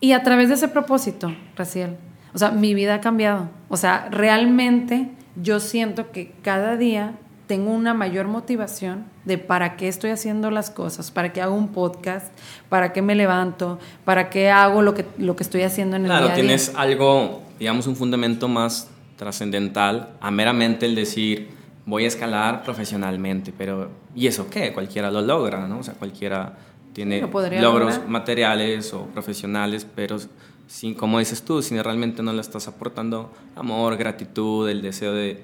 Y 0.00 0.12
a 0.12 0.22
través 0.22 0.48
de 0.48 0.54
ese 0.54 0.68
propósito, 0.68 1.34
Raciel, 1.56 1.96
o 2.34 2.38
sea, 2.38 2.50
mi 2.50 2.74
vida 2.74 2.94
ha 2.94 3.00
cambiado. 3.00 3.50
O 3.68 3.76
sea, 3.76 4.08
realmente 4.10 5.10
yo 5.36 5.60
siento 5.60 6.10
que 6.10 6.32
cada 6.42 6.76
día 6.76 7.14
tengo 7.46 7.72
una 7.72 7.94
mayor 7.94 8.28
motivación 8.28 9.06
de 9.24 9.36
para 9.36 9.76
qué 9.76 9.88
estoy 9.88 10.10
haciendo 10.10 10.50
las 10.50 10.70
cosas, 10.70 11.10
para 11.10 11.32
qué 11.32 11.42
hago 11.42 11.54
un 11.54 11.68
podcast, 11.68 12.32
para 12.68 12.92
qué 12.92 13.02
me 13.02 13.14
levanto, 13.14 13.78
para 14.04 14.30
qué 14.30 14.50
hago 14.50 14.82
lo 14.82 14.94
que, 14.94 15.04
lo 15.18 15.34
que 15.34 15.42
estoy 15.42 15.62
haciendo 15.62 15.96
en 15.96 16.02
el 16.02 16.08
día 16.08 16.16
a 16.16 16.20
día. 16.20 16.28
Claro, 16.28 16.40
tienes 16.40 16.72
algo, 16.76 17.42
digamos, 17.58 17.86
un 17.88 17.96
fundamento 17.96 18.46
más 18.46 18.88
trascendental 19.16 20.10
a 20.20 20.30
meramente 20.30 20.86
el 20.86 20.94
decir 20.94 21.50
voy 21.86 22.04
a 22.04 22.08
escalar 22.08 22.62
profesionalmente, 22.62 23.52
pero 23.56 23.90
¿y 24.14 24.28
eso 24.28 24.48
qué? 24.48 24.72
Cualquiera 24.72 25.10
lo 25.10 25.20
logra, 25.20 25.66
¿no? 25.66 25.78
O 25.78 25.82
sea, 25.82 25.94
cualquiera 25.94 26.56
tiene 26.92 27.20
logros 27.60 28.00
materiales 28.08 28.92
o 28.94 29.06
profesionales, 29.06 29.86
pero 29.94 30.18
sin, 30.66 30.94
como 30.94 31.18
dices 31.18 31.42
tú, 31.42 31.62
si 31.62 31.80
realmente 31.80 32.22
no 32.22 32.32
le 32.32 32.40
estás 32.40 32.68
aportando 32.68 33.32
amor, 33.56 33.96
gratitud, 33.96 34.68
el 34.68 34.82
deseo 34.82 35.12
de 35.12 35.42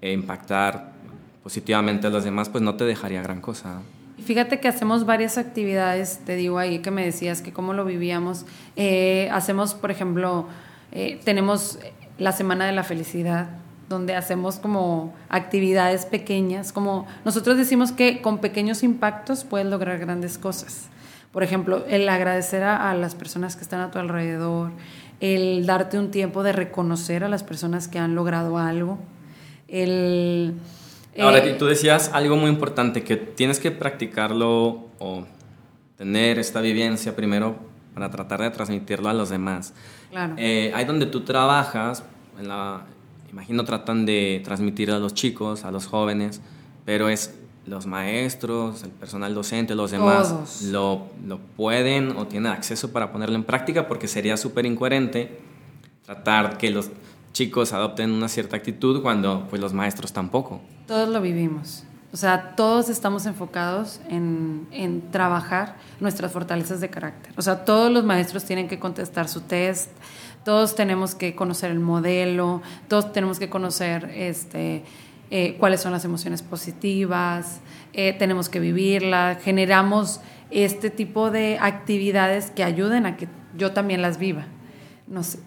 eh, 0.00 0.12
impactar 0.12 0.92
positivamente 1.42 2.06
a 2.06 2.10
los 2.10 2.24
demás, 2.24 2.48
pues 2.48 2.62
no 2.62 2.74
te 2.74 2.84
dejaría 2.84 3.22
gran 3.22 3.40
cosa. 3.40 3.82
Fíjate 4.24 4.60
que 4.60 4.68
hacemos 4.68 5.06
varias 5.06 5.38
actividades, 5.38 6.20
te 6.24 6.36
digo 6.36 6.58
ahí 6.58 6.80
que 6.80 6.90
me 6.90 7.04
decías 7.04 7.40
que 7.40 7.52
cómo 7.52 7.72
lo 7.72 7.84
vivíamos. 7.84 8.44
Eh, 8.76 9.28
hacemos, 9.32 9.74
por 9.74 9.90
ejemplo, 9.90 10.46
eh, 10.92 11.20
tenemos 11.24 11.78
la 12.18 12.32
Semana 12.32 12.66
de 12.66 12.72
la 12.72 12.82
Felicidad, 12.82 13.48
donde 13.88 14.14
hacemos 14.14 14.56
como 14.58 15.14
actividades 15.28 16.06
pequeñas, 16.06 16.72
como 16.72 17.06
nosotros 17.24 17.56
decimos 17.56 17.92
que 17.92 18.20
con 18.20 18.38
pequeños 18.38 18.82
impactos 18.82 19.44
puedes 19.44 19.66
lograr 19.66 19.98
grandes 19.98 20.38
cosas. 20.38 20.88
Por 21.32 21.42
ejemplo, 21.42 21.84
el 21.88 22.08
agradecer 22.08 22.62
a, 22.62 22.94
las 22.94 23.14
personas 23.14 23.56
que 23.56 23.62
están 23.62 23.80
a 23.80 23.90
tu 23.90 23.98
alrededor, 23.98 24.72
el 25.20 25.66
darte 25.66 25.98
un 25.98 26.10
tiempo 26.10 26.42
de 26.42 26.52
reconocer 26.52 27.24
a 27.24 27.28
las 27.28 27.42
personas 27.42 27.88
que 27.88 27.98
han 27.98 28.14
logrado 28.14 28.58
algo, 28.58 28.98
el... 29.68 30.54
Ahora, 31.18 31.38
eh, 31.38 31.54
tú 31.58 31.66
decías 31.66 32.10
algo 32.14 32.36
muy 32.36 32.48
importante, 32.48 33.02
que 33.02 33.16
tienes 33.16 33.58
que 33.58 33.70
practicarlo 33.70 34.88
o 34.98 35.26
tener 35.96 36.38
esta 36.38 36.60
vivencia 36.60 37.16
primero 37.16 37.56
para 37.92 38.08
tratar 38.10 38.40
de 38.40 38.50
transmitirlo 38.50 39.08
a 39.08 39.12
los 39.12 39.28
demás. 39.28 39.74
Claro. 40.10 40.34
Eh, 40.38 40.70
ahí 40.74 40.84
donde 40.84 41.06
tú 41.06 41.22
trabajas, 41.22 42.04
en 42.38 42.48
la, 42.48 42.84
imagino 43.30 43.64
tratan 43.64 44.06
de 44.06 44.40
transmitir 44.44 44.90
a 44.90 44.98
los 44.98 45.14
chicos, 45.14 45.64
a 45.64 45.70
los 45.70 45.86
jóvenes, 45.86 46.40
pero 46.84 47.08
es 47.08 47.34
los 47.66 47.86
maestros, 47.86 48.82
el 48.82 48.90
personal 48.90 49.34
docente, 49.34 49.74
los 49.74 49.90
demás 49.90 50.62
lo, 50.62 51.06
lo, 51.26 51.38
pueden 51.38 52.16
o 52.16 52.26
tienen 52.26 52.50
acceso 52.50 52.92
para 52.92 53.12
ponerlo 53.12 53.36
en 53.36 53.44
práctica 53.44 53.86
porque 53.86 54.08
sería 54.08 54.36
súper 54.36 54.64
incoherente 54.64 55.38
tratar 56.04 56.56
que 56.56 56.70
los 56.70 56.90
chicos 57.32 57.72
adopten 57.72 58.10
una 58.10 58.28
cierta 58.28 58.56
actitud 58.56 59.02
cuando 59.02 59.46
pues 59.50 59.60
los 59.60 59.72
maestros 59.74 60.12
tampoco. 60.12 60.60
Todos 60.86 61.08
lo 61.08 61.20
vivimos. 61.20 61.84
O 62.10 62.16
sea, 62.16 62.56
todos 62.56 62.88
estamos 62.88 63.26
enfocados 63.26 64.00
en, 64.08 64.66
en, 64.70 65.10
trabajar 65.10 65.76
nuestras 66.00 66.32
fortalezas 66.32 66.80
de 66.80 66.88
carácter. 66.88 67.34
O 67.36 67.42
sea, 67.42 67.66
todos 67.66 67.92
los 67.92 68.02
maestros 68.02 68.44
tienen 68.44 68.66
que 68.66 68.78
contestar 68.78 69.28
su 69.28 69.42
test, 69.42 69.90
todos 70.48 70.74
tenemos 70.74 71.14
que 71.14 71.34
conocer 71.34 71.70
el 71.70 71.78
modelo, 71.78 72.62
todos 72.88 73.12
tenemos 73.12 73.38
que 73.38 73.50
conocer 73.50 74.10
este, 74.14 74.82
eh, 75.30 75.56
cuáles 75.58 75.82
son 75.82 75.92
las 75.92 76.06
emociones 76.06 76.40
positivas, 76.40 77.60
eh, 77.92 78.14
tenemos 78.18 78.48
que 78.48 78.58
vivirlas, 78.58 79.42
generamos 79.42 80.22
este 80.50 80.88
tipo 80.88 81.30
de 81.30 81.58
actividades 81.60 82.50
que 82.50 82.64
ayuden 82.64 83.04
a 83.04 83.18
que 83.18 83.28
yo 83.58 83.72
también 83.72 84.00
las 84.00 84.16
viva. 84.16 84.46
No 85.06 85.22
sé. 85.22 85.38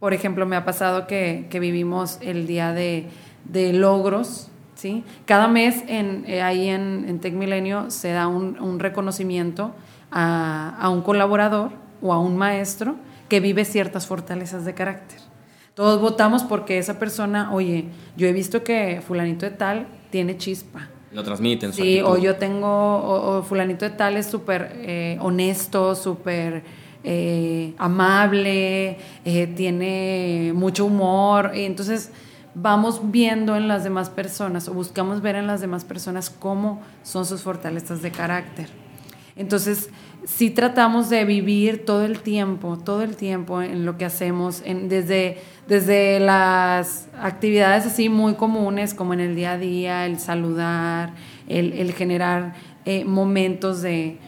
Por 0.00 0.14
ejemplo, 0.14 0.46
me 0.46 0.56
ha 0.56 0.64
pasado 0.64 1.06
que, 1.06 1.46
que 1.50 1.60
vivimos 1.60 2.16
el 2.22 2.46
día 2.46 2.72
de, 2.72 3.10
de 3.44 3.74
logros, 3.74 4.48
¿sí? 4.76 5.04
Cada 5.26 5.46
mes 5.46 5.84
en, 5.88 6.24
eh, 6.26 6.40
ahí 6.40 6.70
en, 6.70 7.04
en 7.06 7.20
Tech 7.20 7.34
Milenio 7.34 7.90
se 7.90 8.12
da 8.12 8.28
un, 8.28 8.58
un 8.62 8.78
reconocimiento 8.80 9.74
a, 10.10 10.74
a 10.80 10.88
un 10.88 11.02
colaborador 11.02 11.72
o 12.00 12.14
a 12.14 12.18
un 12.18 12.38
maestro 12.38 12.96
que 13.32 13.40
vive 13.40 13.64
ciertas 13.64 14.06
fortalezas 14.06 14.66
de 14.66 14.74
carácter. 14.74 15.18
Todos 15.72 16.02
votamos 16.02 16.42
porque 16.42 16.76
esa 16.76 16.98
persona, 16.98 17.50
oye, 17.54 17.86
yo 18.14 18.26
he 18.26 18.32
visto 18.34 18.62
que 18.62 19.00
fulanito 19.00 19.46
de 19.46 19.52
tal 19.52 19.86
tiene 20.10 20.36
chispa. 20.36 20.90
Lo 21.12 21.24
transmiten. 21.24 21.72
Sí, 21.72 22.02
o 22.02 22.18
yo 22.18 22.36
tengo, 22.36 22.68
o, 22.68 23.42
fulanito 23.42 23.86
de 23.86 23.92
tal 23.92 24.18
es 24.18 24.26
súper 24.26 24.70
eh, 24.74 25.16
honesto, 25.22 25.94
súper 25.94 26.62
eh, 27.04 27.72
amable, 27.78 28.98
eh, 29.24 29.46
tiene 29.56 30.52
mucho 30.54 30.84
humor. 30.84 31.52
Y 31.54 31.62
entonces 31.62 32.10
vamos 32.54 33.00
viendo 33.02 33.56
en 33.56 33.66
las 33.66 33.82
demás 33.82 34.10
personas 34.10 34.68
o 34.68 34.74
buscamos 34.74 35.22
ver 35.22 35.36
en 35.36 35.46
las 35.46 35.62
demás 35.62 35.86
personas 35.86 36.28
cómo 36.28 36.82
son 37.02 37.24
sus 37.24 37.40
fortalezas 37.40 38.02
de 38.02 38.10
carácter. 38.10 38.68
Entonces, 39.36 39.88
sí 40.24 40.50
tratamos 40.50 41.10
de 41.10 41.24
vivir 41.24 41.84
todo 41.84 42.04
el 42.04 42.20
tiempo, 42.20 42.78
todo 42.78 43.02
el 43.02 43.16
tiempo 43.16 43.62
en 43.62 43.84
lo 43.84 43.96
que 43.98 44.04
hacemos, 44.04 44.62
en, 44.64 44.88
desde, 44.88 45.38
desde 45.66 46.20
las 46.20 47.08
actividades 47.20 47.86
así 47.86 48.08
muy 48.08 48.34
comunes 48.34 48.94
como 48.94 49.14
en 49.14 49.20
el 49.20 49.34
día 49.34 49.52
a 49.52 49.58
día, 49.58 50.06
el 50.06 50.18
saludar, 50.18 51.14
el, 51.48 51.92
generar 51.92 52.54
eh, 52.84 53.04
momentos 53.04 53.82
de, 53.82 54.18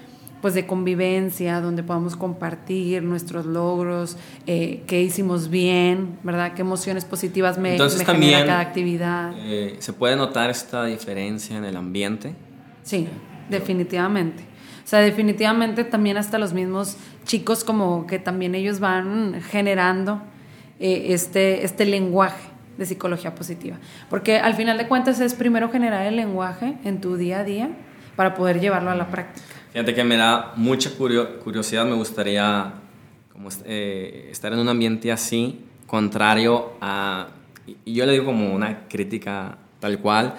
pues 0.40 0.54
de 0.54 0.66
convivencia, 0.66 1.60
donde 1.60 1.82
podamos 1.82 2.16
compartir 2.16 3.02
nuestros 3.02 3.46
logros, 3.46 4.16
eh, 4.46 4.82
qué 4.86 5.02
hicimos 5.02 5.48
bien, 5.48 6.18
¿verdad? 6.22 6.54
Qué 6.54 6.62
emociones 6.62 7.04
positivas 7.04 7.56
me, 7.56 7.72
Entonces, 7.72 8.04
genera 8.04 8.44
cada 8.44 8.60
actividad. 8.60 9.32
Eh, 9.36 9.76
¿Se 9.78 9.92
puede 9.92 10.16
notar 10.16 10.50
esta 10.50 10.84
diferencia 10.84 11.56
en 11.56 11.64
el 11.64 11.76
ambiente? 11.76 12.34
Sí, 12.82 13.08
definitivamente. 13.48 14.53
O 14.84 14.86
sea, 14.86 15.00
definitivamente 15.00 15.84
también 15.84 16.18
hasta 16.18 16.38
los 16.38 16.52
mismos 16.52 16.96
chicos 17.24 17.64
como 17.64 18.06
que 18.06 18.18
también 18.18 18.54
ellos 18.54 18.80
van 18.80 19.40
generando 19.42 20.20
eh, 20.78 21.06
este, 21.08 21.64
este 21.64 21.86
lenguaje 21.86 22.48
de 22.76 22.84
psicología 22.84 23.34
positiva. 23.34 23.78
Porque 24.10 24.38
al 24.38 24.54
final 24.54 24.76
de 24.76 24.86
cuentas 24.86 25.20
es 25.20 25.34
primero 25.34 25.70
generar 25.70 26.06
el 26.06 26.16
lenguaje 26.16 26.74
en 26.84 27.00
tu 27.00 27.16
día 27.16 27.40
a 27.40 27.44
día 27.44 27.70
para 28.16 28.34
poder 28.34 28.60
llevarlo 28.60 28.90
a 28.90 28.94
la 28.94 29.08
práctica. 29.08 29.46
Fíjate 29.72 29.94
que 29.94 30.04
me 30.04 30.16
da 30.16 30.52
mucha 30.56 30.90
curiosidad, 30.90 31.84
me 31.86 31.94
gustaría 31.94 32.74
como, 33.32 33.48
eh, 33.64 34.28
estar 34.30 34.52
en 34.52 34.58
un 34.58 34.68
ambiente 34.68 35.10
así, 35.10 35.64
contrario 35.86 36.74
a, 36.80 37.28
y 37.84 37.94
yo 37.94 38.06
le 38.06 38.12
digo 38.12 38.26
como 38.26 38.54
una 38.54 38.86
crítica 38.88 39.58
tal 39.80 39.98
cual, 39.98 40.34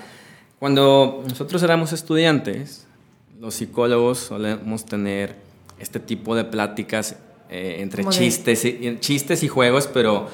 cuando 0.59 1.23
nosotros 1.27 1.61
éramos 1.63 1.91
estudiantes, 1.91 2.87
los 3.39 3.55
psicólogos 3.55 4.19
solemos 4.19 4.85
tener 4.85 5.35
este 5.79 5.99
tipo 5.99 6.35
de 6.35 6.45
pláticas 6.45 7.17
eh, 7.49 7.77
entre 7.79 8.05
chistes 8.05 8.65
y, 8.65 8.97
chistes 8.99 9.43
y 9.43 9.47
juegos, 9.47 9.87
pero 9.87 10.27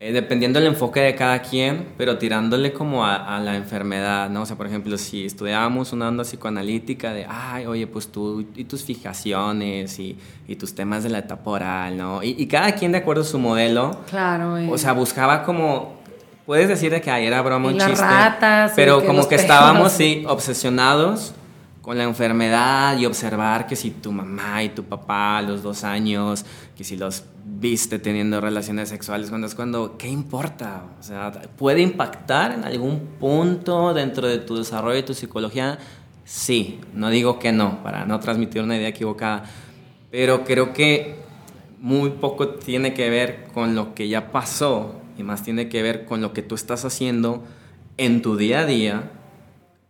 eh, 0.00 0.12
dependiendo 0.12 0.60
del 0.60 0.68
enfoque 0.68 1.00
de 1.00 1.14
cada 1.14 1.42
quien, 1.42 1.88
pero 1.98 2.16
tirándole 2.18 2.72
como 2.72 3.04
a, 3.04 3.40
la 3.40 3.56
enfermedad, 3.56 4.30
¿no? 4.30 4.42
O 4.42 4.46
sea, 4.46 4.56
por 4.56 4.66
ejemplo, 4.66 4.96
si 4.96 5.26
estudiábamos 5.26 5.92
una 5.92 6.08
onda 6.08 6.24
psicoanalítica 6.24 7.12
de, 7.12 7.26
ay, 7.28 7.66
oye, 7.66 7.86
pues 7.86 8.08
tú 8.08 8.46
y 8.54 8.64
tus 8.64 8.84
fijaciones 8.84 9.98
y, 9.98 10.16
y 10.46 10.56
tus 10.56 10.74
temas 10.74 11.02
de 11.02 11.10
la 11.10 11.18
etapa 11.18 11.50
oral, 11.50 11.96
¿no? 11.96 12.22
Y, 12.22 12.46
cada 12.46 12.72
quien 12.72 12.92
de 12.92 12.98
acuerdo 12.98 13.22
a 13.22 13.26
su 13.26 13.38
modelo. 13.38 13.98
Claro, 14.08 14.56
O 14.70 14.78
sea, 14.78 14.92
buscaba 14.92 15.42
como 15.42 15.94
puedes 16.46 16.68
decir 16.68 16.92
de 16.92 17.00
que 17.00 17.10
ahí 17.10 17.26
era 17.26 17.40
broma 17.42 17.68
un 17.68 17.78
chiste, 17.78 17.94
ratas, 17.94 18.72
pero 18.76 19.04
como 19.04 19.26
que 19.26 19.34
estábamos 19.34 19.92
sí 19.92 20.24
obsesionados 20.28 21.34
con 21.84 21.98
la 21.98 22.04
enfermedad 22.04 22.96
y 22.96 23.04
observar 23.04 23.66
que 23.66 23.76
si 23.76 23.90
tu 23.90 24.10
mamá 24.10 24.62
y 24.62 24.70
tu 24.70 24.84
papá 24.84 25.36
a 25.36 25.42
los 25.42 25.62
dos 25.62 25.84
años, 25.84 26.46
que 26.74 26.82
si 26.82 26.96
los 26.96 27.24
viste 27.44 27.98
teniendo 27.98 28.40
relaciones 28.40 28.88
sexuales 28.88 29.28
cuando 29.28 29.46
es 29.46 29.54
cuando, 29.54 29.98
¿qué 29.98 30.08
importa? 30.08 30.84
O 30.98 31.02
sea, 31.02 31.30
¿puede 31.58 31.82
impactar 31.82 32.52
en 32.52 32.64
algún 32.64 33.00
punto 33.20 33.92
dentro 33.92 34.26
de 34.26 34.38
tu 34.38 34.56
desarrollo 34.56 34.98
y 34.98 35.02
tu 35.02 35.12
psicología? 35.12 35.78
Sí, 36.24 36.80
no 36.94 37.10
digo 37.10 37.38
que 37.38 37.52
no, 37.52 37.82
para 37.82 38.06
no 38.06 38.18
transmitir 38.18 38.62
una 38.62 38.78
idea 38.78 38.88
equivocada, 38.88 39.44
pero 40.10 40.42
creo 40.42 40.72
que 40.72 41.16
muy 41.80 42.12
poco 42.12 42.48
tiene 42.48 42.94
que 42.94 43.10
ver 43.10 43.48
con 43.52 43.74
lo 43.74 43.94
que 43.94 44.08
ya 44.08 44.32
pasó 44.32 45.02
y 45.18 45.22
más 45.22 45.42
tiene 45.42 45.68
que 45.68 45.82
ver 45.82 46.06
con 46.06 46.22
lo 46.22 46.32
que 46.32 46.40
tú 46.40 46.54
estás 46.54 46.86
haciendo 46.86 47.44
en 47.98 48.22
tu 48.22 48.38
día 48.38 48.60
a 48.60 48.64
día 48.64 49.10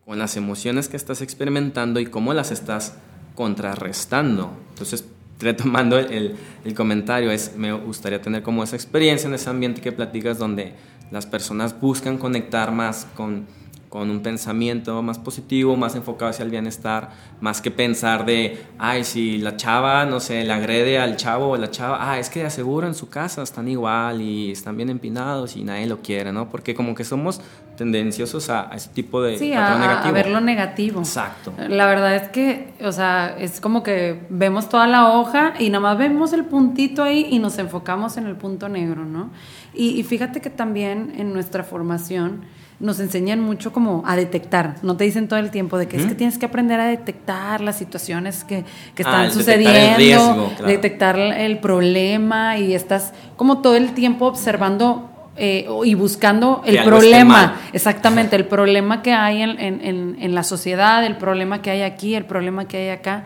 con 0.04 0.18
las 0.18 0.36
emociones 0.36 0.88
que 0.88 0.96
estás 0.96 1.22
experimentando 1.22 2.00
y 2.00 2.06
cómo 2.06 2.34
las 2.34 2.50
estás 2.50 2.94
contrarrestando. 3.34 4.52
Entonces, 4.70 5.04
retomando 5.40 5.98
el, 5.98 6.36
el, 6.64 6.74
comentario, 6.74 7.30
es, 7.30 7.56
me 7.56 7.72
gustaría 7.72 8.22
tener 8.22 8.42
como 8.42 8.62
esa 8.62 8.76
experiencia 8.76 9.26
en 9.26 9.34
ese 9.34 9.50
ambiente 9.50 9.80
que 9.80 9.92
platicas 9.92 10.38
donde 10.38 10.74
las 11.10 11.26
personas 11.26 11.78
buscan 11.80 12.18
conectar 12.18 12.72
más 12.72 13.06
con 13.16 13.46
con 13.94 14.10
un 14.10 14.24
pensamiento 14.24 15.00
más 15.02 15.20
positivo, 15.20 15.76
más 15.76 15.94
enfocado 15.94 16.28
hacia 16.28 16.42
el 16.44 16.50
bienestar, 16.50 17.10
más 17.40 17.60
que 17.60 17.70
pensar 17.70 18.26
de, 18.26 18.60
ay, 18.76 19.04
si 19.04 19.38
la 19.38 19.56
chava, 19.56 20.04
no 20.04 20.18
sé, 20.18 20.42
le 20.42 20.52
agrede 20.52 20.98
al 20.98 21.14
chavo 21.14 21.50
o 21.50 21.56
la 21.56 21.70
chava, 21.70 21.98
ah, 22.00 22.18
es 22.18 22.28
que 22.28 22.40
de 22.40 22.46
aseguro 22.46 22.88
en 22.88 22.96
su 22.96 23.08
casa 23.08 23.44
están 23.44 23.68
igual 23.68 24.20
y 24.20 24.50
están 24.50 24.76
bien 24.76 24.90
empinados 24.90 25.54
y 25.54 25.62
nadie 25.62 25.86
lo 25.86 26.02
quiere, 26.02 26.32
¿no? 26.32 26.48
Porque 26.48 26.74
como 26.74 26.96
que 26.96 27.04
somos 27.04 27.40
tendenciosos 27.76 28.50
a, 28.50 28.72
ese 28.74 28.88
tipo 28.88 29.22
de 29.22 29.38
sí, 29.38 29.52
a, 29.52 29.78
negativo. 29.78 30.08
a 30.08 30.10
ver 30.10 30.28
lo 30.28 30.40
negativo. 30.40 30.98
Exacto. 30.98 31.52
La 31.68 31.86
verdad 31.86 32.16
es 32.16 32.28
que, 32.30 32.74
o 32.82 32.90
sea, 32.90 33.36
es 33.38 33.60
como 33.60 33.84
que 33.84 34.26
vemos 34.28 34.68
toda 34.68 34.88
la 34.88 35.12
hoja 35.12 35.54
y 35.60 35.70
nada 35.70 35.78
más 35.78 35.98
vemos 35.98 36.32
el 36.32 36.46
puntito 36.46 37.04
ahí 37.04 37.28
y 37.30 37.38
nos 37.38 37.58
enfocamos 37.58 38.16
en 38.16 38.26
el 38.26 38.34
punto 38.34 38.68
negro, 38.68 39.04
¿no? 39.04 39.30
Y, 39.72 39.90
y 39.90 40.02
fíjate 40.02 40.40
que 40.40 40.50
también 40.50 41.14
en 41.16 41.32
nuestra 41.32 41.62
formación, 41.62 42.42
nos 42.80 42.98
enseñan 43.00 43.40
mucho 43.40 43.72
como 43.72 44.02
a 44.04 44.16
detectar, 44.16 44.76
no 44.82 44.96
te 44.96 45.04
dicen 45.04 45.28
todo 45.28 45.38
el 45.38 45.50
tiempo 45.50 45.78
de 45.78 45.86
que 45.86 45.96
es 45.96 46.06
que 46.06 46.14
tienes 46.14 46.38
que 46.38 46.46
aprender 46.46 46.80
a 46.80 46.86
detectar 46.86 47.60
las 47.60 47.76
situaciones 47.76 48.44
que, 48.44 48.64
que 48.94 49.04
ah, 49.04 49.26
están 49.26 49.30
sucediendo, 49.32 50.52
detectar 50.66 51.18
el, 51.18 51.58
problema 51.58 52.58
y 52.58 52.74
estás 52.74 53.12
como 53.36 53.58
todo 53.58 53.76
el 53.76 53.94
tiempo 53.94 54.26
observando 54.26 55.08
eh, 55.36 55.68
y 55.84 55.94
buscando 55.94 56.62
el 56.66 56.82
problema, 56.84 57.60
exactamente, 57.72 58.36
el 58.36 58.44
problema 58.48 59.02
que 59.02 59.12
hay 59.12 59.42
en, 59.42 59.60
en, 59.60 60.16
en, 60.20 60.34
la 60.34 60.42
sociedad, 60.42 61.04
el 61.04 61.16
problema 61.16 61.62
que 61.62 61.70
hay 61.70 61.82
aquí, 61.82 62.14
el 62.14 62.24
problema 62.24 62.66
que 62.66 62.76
hay 62.76 62.88
acá. 62.88 63.24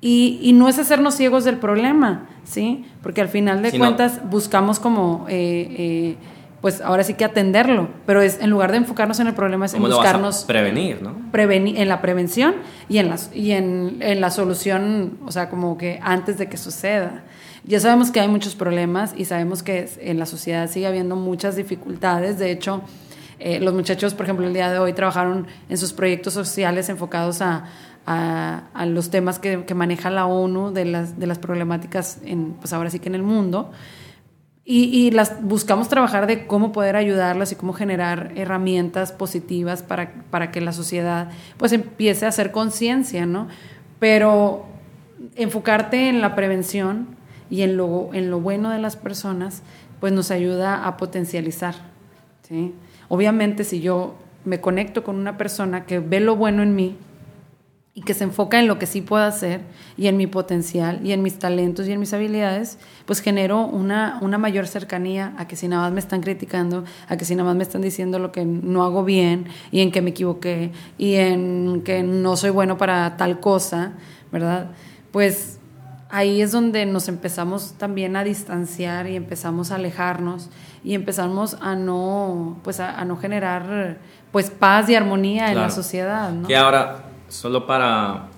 Y, 0.00 0.38
y 0.42 0.52
no 0.52 0.68
es 0.68 0.78
hacernos 0.78 1.14
ciegos 1.14 1.44
del 1.44 1.56
problema, 1.56 2.26
¿sí? 2.44 2.84
Porque 3.02 3.20
al 3.20 3.28
final 3.28 3.62
de 3.62 3.76
cuentas 3.78 4.20
buscamos 4.30 4.78
como... 4.78 5.26
Eh, 5.28 5.74
eh, 5.78 6.16
pues 6.60 6.80
ahora 6.80 7.04
sí 7.04 7.14
que 7.14 7.24
atenderlo, 7.24 7.88
pero 8.04 8.20
es 8.20 8.40
en 8.40 8.50
lugar 8.50 8.72
de 8.72 8.78
enfocarnos 8.78 9.20
en 9.20 9.28
el 9.28 9.34
problema 9.34 9.66
es 9.66 9.74
en 9.74 9.82
buscarnos 9.82 10.44
prevenir, 10.44 11.02
¿no? 11.02 11.14
Prevenir 11.30 11.78
en 11.78 11.88
la 11.88 12.00
prevención 12.00 12.56
y 12.88 12.98
en 12.98 13.10
la 13.10 13.16
y 13.32 13.52
en, 13.52 13.98
en, 14.00 14.20
la 14.20 14.30
solución, 14.30 15.18
o 15.24 15.30
sea, 15.30 15.48
como 15.48 15.78
que 15.78 16.00
antes 16.02 16.38
de 16.38 16.48
que 16.48 16.56
suceda. 16.56 17.22
Ya 17.64 17.80
sabemos 17.80 18.10
que 18.10 18.20
hay 18.20 18.28
muchos 18.28 18.54
problemas 18.54 19.12
y 19.16 19.26
sabemos 19.26 19.62
que 19.62 19.88
en 20.00 20.18
la 20.18 20.26
sociedad 20.26 20.70
sigue 20.70 20.86
habiendo 20.86 21.16
muchas 21.16 21.54
dificultades. 21.54 22.38
De 22.38 22.50
hecho, 22.50 22.82
eh, 23.38 23.60
los 23.60 23.74
muchachos, 23.74 24.14
por 24.14 24.24
ejemplo, 24.24 24.46
el 24.46 24.54
día 24.54 24.70
de 24.70 24.78
hoy 24.78 24.94
trabajaron 24.94 25.46
en 25.68 25.76
sus 25.76 25.92
proyectos 25.92 26.32
sociales 26.32 26.88
enfocados 26.88 27.42
a, 27.42 27.66
a, 28.06 28.86
los 28.86 29.10
temas 29.10 29.38
que, 29.38 29.62
maneja 29.74 30.10
la 30.10 30.26
ONU 30.26 30.72
de 30.72 30.86
las, 30.86 31.18
de 31.18 31.26
las 31.26 31.38
problemáticas, 31.38 32.18
en, 32.24 32.54
pues 32.54 32.72
ahora 32.72 32.90
sí 32.90 32.98
que 32.98 33.08
en 33.08 33.14
el 33.14 33.22
mundo. 33.22 33.70
Y, 34.70 35.10
las 35.12 35.42
buscamos 35.42 35.88
trabajar 35.88 36.26
de 36.26 36.46
cómo 36.46 36.72
poder 36.72 36.94
ayudarlas 36.94 37.52
y 37.52 37.56
cómo 37.56 37.72
generar 37.72 38.32
herramientas 38.36 39.12
positivas 39.12 39.82
para, 39.82 40.12
para 40.30 40.50
que 40.50 40.60
la 40.60 40.74
sociedad 40.74 41.30
pues 41.56 41.72
empiece 41.72 42.26
a 42.26 42.28
hacer 42.28 42.52
conciencia, 42.52 43.24
¿no? 43.24 43.48
Pero 43.98 44.66
enfocarte 45.36 46.10
en 46.10 46.20
la 46.20 46.34
prevención 46.34 47.06
y 47.48 47.62
en 47.62 47.78
lo, 47.78 48.10
en 48.12 48.30
lo 48.30 48.40
bueno 48.40 48.68
de 48.68 48.78
las 48.78 48.96
personas, 48.96 49.62
pues 50.00 50.12
nos 50.12 50.30
ayuda 50.30 50.86
a 50.86 50.98
potencializar, 50.98 51.74
¿sí? 52.46 52.74
Obviamente 53.08 53.64
si 53.64 53.80
yo 53.80 54.16
me 54.44 54.60
conecto 54.60 55.02
con 55.02 55.16
una 55.16 55.38
persona 55.38 55.86
que 55.86 55.98
ve 55.98 56.20
lo 56.20 56.36
bueno 56.36 56.62
en 56.62 56.74
mí, 56.74 56.94
y 57.98 58.00
que 58.02 58.14
se 58.14 58.22
enfoca 58.22 58.60
en 58.60 58.68
lo 58.68 58.78
que 58.78 58.86
sí 58.86 59.00
puedo 59.00 59.24
hacer 59.24 59.60
y 59.96 60.06
en 60.06 60.16
mi 60.16 60.28
potencial 60.28 61.00
y 61.02 61.10
en 61.10 61.20
mis 61.20 61.36
talentos 61.36 61.88
y 61.88 61.92
en 61.92 61.98
mis 61.98 62.12
habilidades, 62.12 62.78
pues 63.06 63.18
genero 63.18 63.66
una, 63.66 64.20
una 64.22 64.38
mayor 64.38 64.68
cercanía 64.68 65.34
a 65.36 65.48
que 65.48 65.56
si 65.56 65.66
nada 65.66 65.82
más 65.82 65.92
me 65.92 65.98
están 65.98 66.20
criticando, 66.20 66.84
a 67.08 67.16
que 67.16 67.24
si 67.24 67.34
nada 67.34 67.48
más 67.48 67.56
me 67.56 67.64
están 67.64 67.82
diciendo 67.82 68.20
lo 68.20 68.30
que 68.30 68.44
no 68.44 68.84
hago 68.84 69.02
bien 69.02 69.46
y 69.72 69.80
en 69.80 69.90
que 69.90 70.00
me 70.00 70.10
equivoqué 70.10 70.70
y 70.96 71.16
en 71.16 71.82
que 71.84 72.04
no 72.04 72.36
soy 72.36 72.50
bueno 72.50 72.78
para 72.78 73.16
tal 73.16 73.40
cosa, 73.40 73.94
¿verdad? 74.30 74.70
Pues 75.10 75.58
ahí 76.08 76.40
es 76.40 76.52
donde 76.52 76.86
nos 76.86 77.08
empezamos 77.08 77.72
también 77.78 78.14
a 78.14 78.22
distanciar 78.22 79.08
y 79.08 79.16
empezamos 79.16 79.72
a 79.72 79.74
alejarnos 79.74 80.50
y 80.84 80.94
empezamos 80.94 81.56
a 81.60 81.74
no, 81.74 82.60
pues 82.62 82.78
a, 82.78 83.04
no 83.04 83.16
generar 83.16 83.96
pues 84.30 84.50
paz 84.50 84.88
y 84.88 84.94
armonía 84.94 85.50
en 85.50 85.58
la 85.58 85.70
sociedad. 85.70 86.30
¿no? 86.30 86.46
Que 86.46 86.56
ahora 86.56 87.07
solo 87.28 87.66
para 87.66 88.28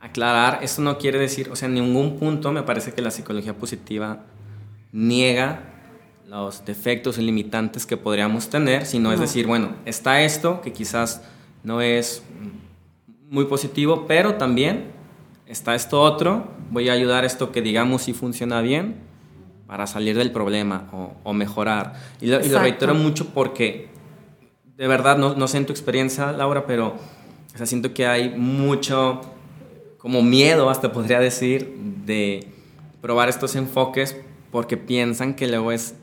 aclarar, 0.00 0.60
esto 0.62 0.80
no 0.82 0.98
quiere 0.98 1.18
decir, 1.18 1.50
o 1.50 1.56
sea, 1.56 1.68
en 1.68 1.74
ningún 1.74 2.18
punto 2.18 2.52
me 2.52 2.62
parece 2.62 2.92
que 2.92 3.02
la 3.02 3.10
psicología 3.10 3.56
positiva 3.56 4.24
niega 4.92 5.64
los 6.26 6.64
defectos 6.64 7.18
y 7.18 7.22
limitantes 7.22 7.86
que 7.86 7.96
podríamos 7.96 8.48
tener, 8.48 8.86
sino 8.86 9.12
es 9.12 9.20
decir, 9.20 9.46
bueno, 9.46 9.74
está 9.84 10.22
esto 10.22 10.60
que 10.60 10.72
quizás 10.72 11.22
no 11.64 11.80
es 11.80 12.22
muy 13.28 13.44
positivo, 13.44 14.06
pero 14.06 14.36
también 14.36 14.92
está 15.46 15.74
esto 15.74 16.00
otro, 16.00 16.48
voy 16.70 16.88
a 16.88 16.92
ayudar 16.92 17.24
esto 17.24 17.52
que 17.52 17.62
digamos 17.62 18.02
si 18.02 18.12
funciona 18.12 18.60
bien 18.60 18.96
para 19.66 19.86
salir 19.86 20.16
del 20.16 20.30
problema 20.30 20.88
o, 21.24 21.32
mejorar. 21.32 21.94
Y 22.20 22.26
lo, 22.26 22.58
reitero 22.58 22.94
mucho 22.94 23.26
porque, 23.34 23.88
de 24.76 24.88
verdad, 24.88 25.18
no, 25.18 25.34
no 25.34 25.46
sé 25.46 25.58
en 25.58 25.66
tu 25.66 25.72
experiencia, 25.72 26.32
Laura, 26.32 26.66
pero 26.66 26.96
o 27.54 27.56
sea, 27.56 27.66
siento 27.66 27.92
que 27.94 28.06
hay 28.06 28.30
mucho 28.30 29.20
como 29.98 30.22
miedo, 30.22 30.70
hasta 30.70 30.92
podría 30.92 31.20
decir, 31.20 31.76
de 32.06 32.46
probar 33.00 33.28
estos 33.28 33.56
enfoques 33.56 34.16
porque 34.50 34.76
piensan 34.76 35.34
que 35.34 35.46
luego 35.46 35.72
es 35.72 35.94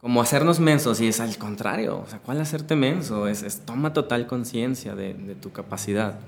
como 0.00 0.20
hacernos 0.20 0.60
mensos 0.60 1.00
y 1.00 1.08
es 1.08 1.20
al 1.20 1.36
contrario. 1.36 2.00
O 2.04 2.06
sea, 2.08 2.20
¿cuál 2.20 2.40
hacerte 2.40 2.76
menso? 2.76 3.26
Es, 3.26 3.62
toma 3.64 3.92
total 3.92 4.26
conciencia 4.26 4.94
de, 4.94 5.14
tu 5.40 5.50
capacidad. 5.50 6.20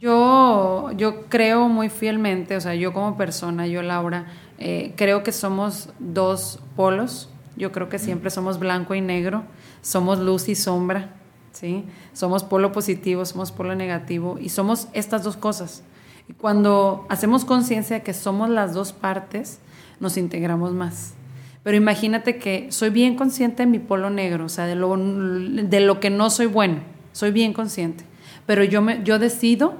Yo, 0.00 0.90
yo 0.96 1.26
creo 1.26 1.68
muy 1.68 1.90
fielmente, 1.90 2.56
o 2.56 2.60
sea, 2.60 2.74
yo 2.74 2.94
como 2.94 3.18
persona, 3.18 3.66
yo 3.66 3.82
Laura, 3.82 4.26
eh, 4.58 4.94
creo 4.96 5.22
que 5.22 5.32
somos 5.32 5.90
dos 5.98 6.60
polos. 6.76 7.28
Yo 7.56 7.72
creo 7.72 7.90
que 7.90 7.98
siempre 7.98 8.30
somos 8.30 8.58
blanco 8.58 8.94
y 8.94 9.02
negro, 9.02 9.42
somos 9.82 10.18
luz 10.18 10.48
y 10.48 10.54
sombra. 10.54 11.19
¿Sí? 11.52 11.84
Somos 12.12 12.44
polo 12.44 12.72
positivo, 12.72 13.24
somos 13.24 13.52
polo 13.52 13.74
negativo 13.74 14.38
y 14.40 14.48
somos 14.48 14.88
estas 14.92 15.22
dos 15.24 15.36
cosas. 15.36 15.82
Y 16.28 16.32
cuando 16.32 17.06
hacemos 17.08 17.44
conciencia 17.44 17.96
de 17.96 18.02
que 18.02 18.14
somos 18.14 18.50
las 18.50 18.74
dos 18.74 18.92
partes, 18.92 19.58
nos 19.98 20.16
integramos 20.16 20.72
más. 20.72 21.14
Pero 21.62 21.76
imagínate 21.76 22.38
que 22.38 22.70
soy 22.70 22.90
bien 22.90 23.16
consciente 23.16 23.64
de 23.64 23.66
mi 23.66 23.78
polo 23.78 24.10
negro, 24.10 24.46
o 24.46 24.48
sea, 24.48 24.66
de 24.66 24.74
lo, 24.74 24.96
de 24.96 25.80
lo 25.80 26.00
que 26.00 26.08
no 26.08 26.30
soy 26.30 26.46
bueno, 26.46 26.78
soy 27.12 27.32
bien 27.32 27.52
consciente. 27.52 28.04
Pero 28.46 28.64
yo, 28.64 28.80
me, 28.80 29.02
yo 29.04 29.18
decido 29.18 29.74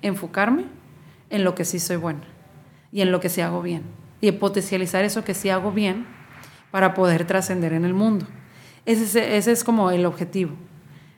enfocarme 0.00 0.64
en 1.28 1.44
lo 1.44 1.54
que 1.54 1.64
sí 1.64 1.78
soy 1.78 1.96
bueno 1.96 2.20
y 2.90 3.02
en 3.02 3.12
lo 3.12 3.20
que 3.20 3.28
sí 3.28 3.40
hago 3.40 3.60
bien. 3.60 3.82
Y 4.20 4.32
potencializar 4.32 5.04
eso 5.04 5.24
que 5.24 5.34
sí 5.34 5.50
hago 5.50 5.72
bien 5.72 6.06
para 6.70 6.94
poder 6.94 7.26
trascender 7.26 7.74
en 7.74 7.84
el 7.84 7.92
mundo. 7.92 8.26
Ese, 8.86 9.36
ese 9.36 9.52
es 9.52 9.62
como 9.62 9.90
el 9.90 10.06
objetivo 10.06 10.52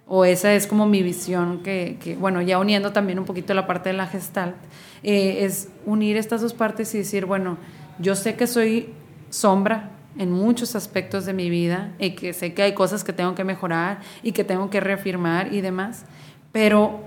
o 0.08 0.24
esa 0.24 0.54
es 0.54 0.66
como 0.66 0.86
mi 0.86 1.02
visión 1.02 1.62
que, 1.62 2.16
bueno, 2.18 2.40
ya 2.40 2.58
uniendo 2.58 2.92
también 2.92 3.18
un 3.18 3.26
poquito 3.26 3.52
la 3.52 3.66
parte 3.66 3.90
de 3.90 3.92
la 3.92 4.06
gestalt, 4.06 4.56
eh, 5.02 5.44
es 5.44 5.68
unir 5.84 6.16
estas 6.16 6.40
dos 6.40 6.54
partes 6.54 6.94
y 6.94 6.98
decir, 6.98 7.26
bueno, 7.26 7.58
yo 7.98 8.14
sé 8.14 8.34
que 8.34 8.46
soy 8.46 8.94
sombra 9.28 9.90
en 10.16 10.32
muchos 10.32 10.74
aspectos 10.74 11.26
de 11.26 11.34
mi 11.34 11.50
vida 11.50 11.92
y 11.98 12.10
que 12.10 12.32
sé 12.32 12.54
que 12.54 12.62
hay 12.62 12.72
cosas 12.72 13.04
que 13.04 13.12
tengo 13.12 13.34
que 13.34 13.44
mejorar 13.44 14.00
y 14.22 14.32
que 14.32 14.44
tengo 14.44 14.70
que 14.70 14.80
reafirmar 14.80 15.52
y 15.52 15.60
demás, 15.60 16.06
pero 16.52 17.00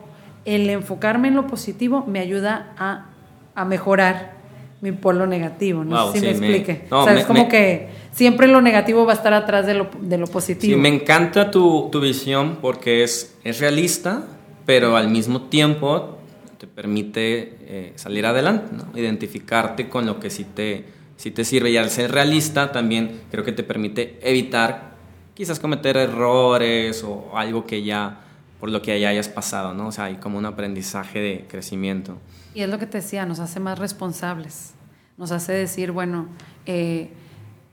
el 0.45 0.69
enfocarme 0.69 1.29
en 1.29 1.35
lo 1.35 1.47
positivo 1.47 2.05
me 2.07 2.19
ayuda 2.19 2.73
a, 2.77 3.07
a 3.55 3.65
mejorar 3.65 4.41
mi 4.81 4.91
polo 4.91 5.27
negativo, 5.27 5.83
no 5.83 6.11
sé 6.11 6.19
si 6.19 6.25
me 6.25 6.31
explique. 6.31 6.87
o 6.89 7.03
sea, 7.03 7.13
es 7.13 7.25
como 7.25 7.47
que 7.47 7.89
siempre 8.11 8.47
lo 8.47 8.61
negativo 8.61 9.05
va 9.05 9.13
a 9.13 9.15
estar 9.15 9.33
atrás 9.33 9.65
de 9.65 9.73
lo, 9.73 9.89
de 9.99 10.17
lo 10.17 10.27
positivo. 10.27 10.75
Sí, 10.75 10.79
me 10.79 10.89
encanta 10.89 11.51
tu, 11.51 11.89
tu, 11.91 11.99
visión 11.99 12.57
porque 12.61 13.03
es, 13.03 13.35
es 13.43 13.59
realista, 13.59 14.25
pero 14.65 14.95
al 14.95 15.09
mismo 15.09 15.43
tiempo 15.43 16.17
te 16.57 16.67
permite 16.67 17.57
eh, 17.61 17.93
salir 17.95 18.25
adelante, 18.25 18.75
¿no? 18.75 18.97
identificarte 18.97 19.89
con 19.89 20.05
lo 20.05 20.19
que 20.19 20.29
sí 20.29 20.45
te, 20.45 20.85
sí 21.17 21.31
te 21.31 21.43
sirve. 21.43 21.71
Y 21.71 21.77
al 21.77 21.89
ser 21.89 22.11
realista 22.11 22.71
también 22.71 23.21
creo 23.31 23.43
que 23.43 23.51
te 23.51 23.63
permite 23.63 24.19
evitar 24.21 24.91
quizás 25.33 25.59
cometer 25.59 25.97
errores 25.97 27.03
o 27.03 27.35
algo 27.35 27.65
que 27.65 27.83
ya 27.83 28.25
por 28.59 28.69
lo 28.69 28.83
que 28.83 28.99
ya 28.99 29.09
hayas 29.09 29.27
pasado, 29.27 29.73
¿no? 29.73 29.87
O 29.87 29.91
sea, 29.91 30.05
hay 30.05 30.17
como 30.17 30.37
un 30.37 30.45
aprendizaje 30.45 31.19
de 31.19 31.45
crecimiento. 31.49 32.19
Y 32.53 32.61
es 32.61 32.69
lo 32.69 32.77
que 32.77 32.85
te 32.85 32.99
decía, 32.99 33.25
nos 33.25 33.39
hace 33.39 33.59
más 33.59 33.79
responsables, 33.79 34.75
nos 35.17 35.31
hace 35.31 35.51
decir, 35.51 35.91
bueno, 35.91 36.27
eh, 36.67 37.09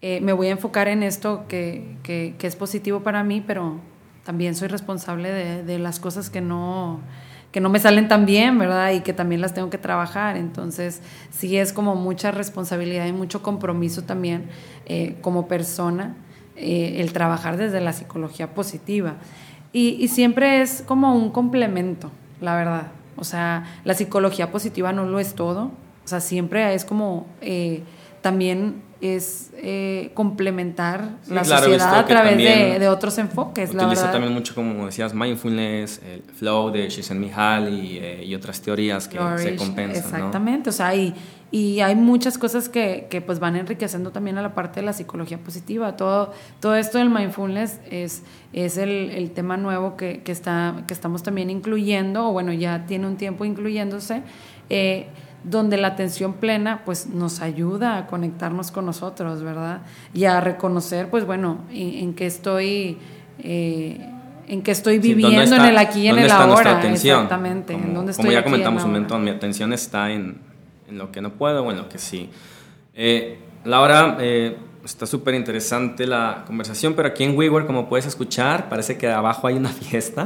eh, 0.02 0.20
me 0.20 0.32
voy 0.32 0.48
a 0.48 0.50
enfocar 0.52 0.88
en 0.88 1.02
esto 1.02 1.44
que, 1.48 1.96
que, 2.02 2.34
es 2.40 2.56
positivo 2.56 3.00
para 3.00 3.24
mí, 3.24 3.42
pero 3.44 3.80
también 4.24 4.54
soy 4.54 4.68
responsable 4.68 5.30
de, 5.30 5.62
de, 5.62 5.78
las 5.78 6.00
cosas 6.00 6.30
que 6.30 6.40
no, 6.40 7.00
que 7.52 7.60
no 7.60 7.68
me 7.68 7.78
salen 7.78 8.08
tan 8.08 8.26
bien, 8.26 8.58
¿verdad? 8.58 8.92
Y 8.92 9.00
que 9.00 9.12
también 9.12 9.40
las 9.40 9.54
tengo 9.54 9.70
que 9.70 9.78
trabajar. 9.78 10.36
Entonces, 10.36 11.02
sí 11.30 11.56
es 11.56 11.72
como 11.72 11.94
mucha 11.94 12.30
responsabilidad 12.30 13.06
y 13.06 13.12
mucho 13.12 13.42
compromiso 13.42 14.02
también 14.02 14.48
eh, 14.86 15.16
como 15.22 15.48
persona 15.48 16.16
el 16.60 17.12
trabajar 17.12 17.56
desde 17.56 17.80
la 17.80 17.92
psicología 17.92 18.52
positiva. 18.52 19.14
Y, 19.72 20.08
siempre 20.08 20.62
es 20.62 20.82
como 20.82 21.14
un 21.14 21.30
complemento, 21.30 22.10
la 22.40 22.56
verdad. 22.56 22.88
O 23.16 23.24
sea, 23.24 23.80
la 23.84 23.94
psicología 23.94 24.50
positiva 24.50 24.92
no 24.92 25.04
lo 25.04 25.18
es 25.18 25.34
todo. 25.34 25.70
O 26.04 26.08
sea, 26.08 26.20
siempre 26.20 26.74
es 26.74 26.84
como 26.84 27.26
eh, 27.40 27.82
también 28.22 28.82
es 29.00 29.50
eh, 29.54 30.10
complementar 30.14 31.10
la 31.28 31.44
sociedad 31.44 31.98
a 31.98 32.06
través 32.06 32.36
de, 32.36 32.88
otros 32.88 33.16
enfoques. 33.18 33.72
Utiliza 33.72 34.10
también 34.10 34.32
mucho, 34.32 34.54
como 34.54 34.86
decías, 34.86 35.14
mindfulness, 35.14 36.00
el 36.04 36.22
flow 36.34 36.70
de 36.70 36.88
Csikszentmihalyi 36.88 37.74
y, 37.74 37.98
eh, 37.98 38.24
y 38.24 38.34
otras 38.34 38.60
teorías 38.60 39.06
que 39.06 39.18
se 39.38 39.56
compensan. 39.56 40.02
Exactamente, 40.02 40.70
o 40.70 40.72
sea, 40.72 40.94
y, 40.96 41.14
y, 41.52 41.80
hay 41.80 41.94
muchas 41.94 42.38
cosas 42.38 42.68
que, 42.68 43.06
que, 43.08 43.20
pues 43.20 43.38
van 43.38 43.54
enriqueciendo 43.54 44.10
también 44.10 44.36
a 44.38 44.42
la 44.42 44.54
parte 44.54 44.80
de 44.80 44.86
la 44.86 44.92
psicología 44.92 45.38
positiva. 45.38 45.96
Todo, 45.96 46.32
todo 46.60 46.74
esto 46.74 46.98
del 46.98 47.10
mindfulness 47.10 47.80
es, 47.90 48.22
es 48.52 48.78
el, 48.78 49.10
el 49.10 49.30
tema 49.30 49.56
nuevo 49.56 49.96
que, 49.96 50.22
que, 50.22 50.32
está, 50.32 50.82
que 50.88 50.94
estamos 50.94 51.22
también 51.22 51.50
incluyendo, 51.50 52.28
o 52.28 52.32
bueno, 52.32 52.52
ya 52.52 52.84
tiene 52.86 53.06
un 53.06 53.16
tiempo 53.16 53.44
incluyéndose. 53.44 54.22
Eh, 54.70 55.06
donde 55.44 55.76
la 55.76 55.88
atención 55.88 56.34
plena 56.34 56.82
pues 56.84 57.06
nos 57.06 57.40
ayuda 57.40 57.98
a 57.98 58.06
conectarnos 58.06 58.70
con 58.70 58.86
nosotros, 58.86 59.42
¿verdad? 59.42 59.82
Y 60.14 60.24
a 60.24 60.40
reconocer, 60.40 61.10
pues 61.10 61.24
bueno, 61.26 61.58
en, 61.70 62.14
qué 62.14 62.26
estoy... 62.26 62.98
Eh, 63.40 64.14
en 64.48 64.62
qué 64.62 64.70
estoy 64.70 64.98
viviendo 64.98 65.56
en 65.56 65.64
el 65.64 65.76
aquí 65.76 66.00
y 66.00 66.08
en 66.08 66.18
el 66.18 66.30
ahora. 66.30 66.82
Exactamente. 66.90 67.74
Como, 67.74 67.84
en 67.84 67.94
dónde 67.94 68.12
estoy 68.12 68.24
como 68.24 68.32
ya 68.32 68.42
comentamos 68.42 68.84
un 68.84 68.92
montón, 68.92 69.22
mi 69.22 69.30
atención 69.30 69.74
está 69.74 70.10
en, 70.10 70.38
en, 70.88 70.96
lo 70.96 71.12
que 71.12 71.20
no 71.20 71.34
puedo 71.34 71.64
o 71.64 71.70
en 71.70 71.76
lo 71.76 71.88
que 71.90 71.98
sí. 71.98 72.30
Eh, 72.94 73.38
Laura, 73.64 74.16
eh, 74.20 74.56
Está 74.88 75.04
súper 75.04 75.34
interesante 75.34 76.06
la 76.06 76.44
conversación, 76.46 76.94
pero 76.94 77.08
aquí 77.08 77.22
en 77.22 77.36
WeWork, 77.36 77.66
como 77.66 77.90
puedes 77.90 78.06
escuchar, 78.06 78.70
parece 78.70 78.96
que 78.96 79.06
abajo 79.06 79.46
hay 79.46 79.54
una 79.56 79.68
fiesta. 79.68 80.24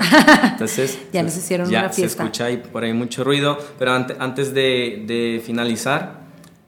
Entonces, 0.53 1.01
ya 1.13 1.25
nos 1.25 1.37
hicieron 1.37 1.67
una 1.67 1.91
fiesta. 1.91 1.97
Se 1.97 2.23
escucha 2.23 2.45
ahí 2.45 2.59
por 2.59 2.85
ahí 2.85 2.93
mucho 2.93 3.25
ruido, 3.25 3.59
pero 3.79 3.93
antes 3.93 4.55
de, 4.55 5.43
finalizar, 5.45 6.23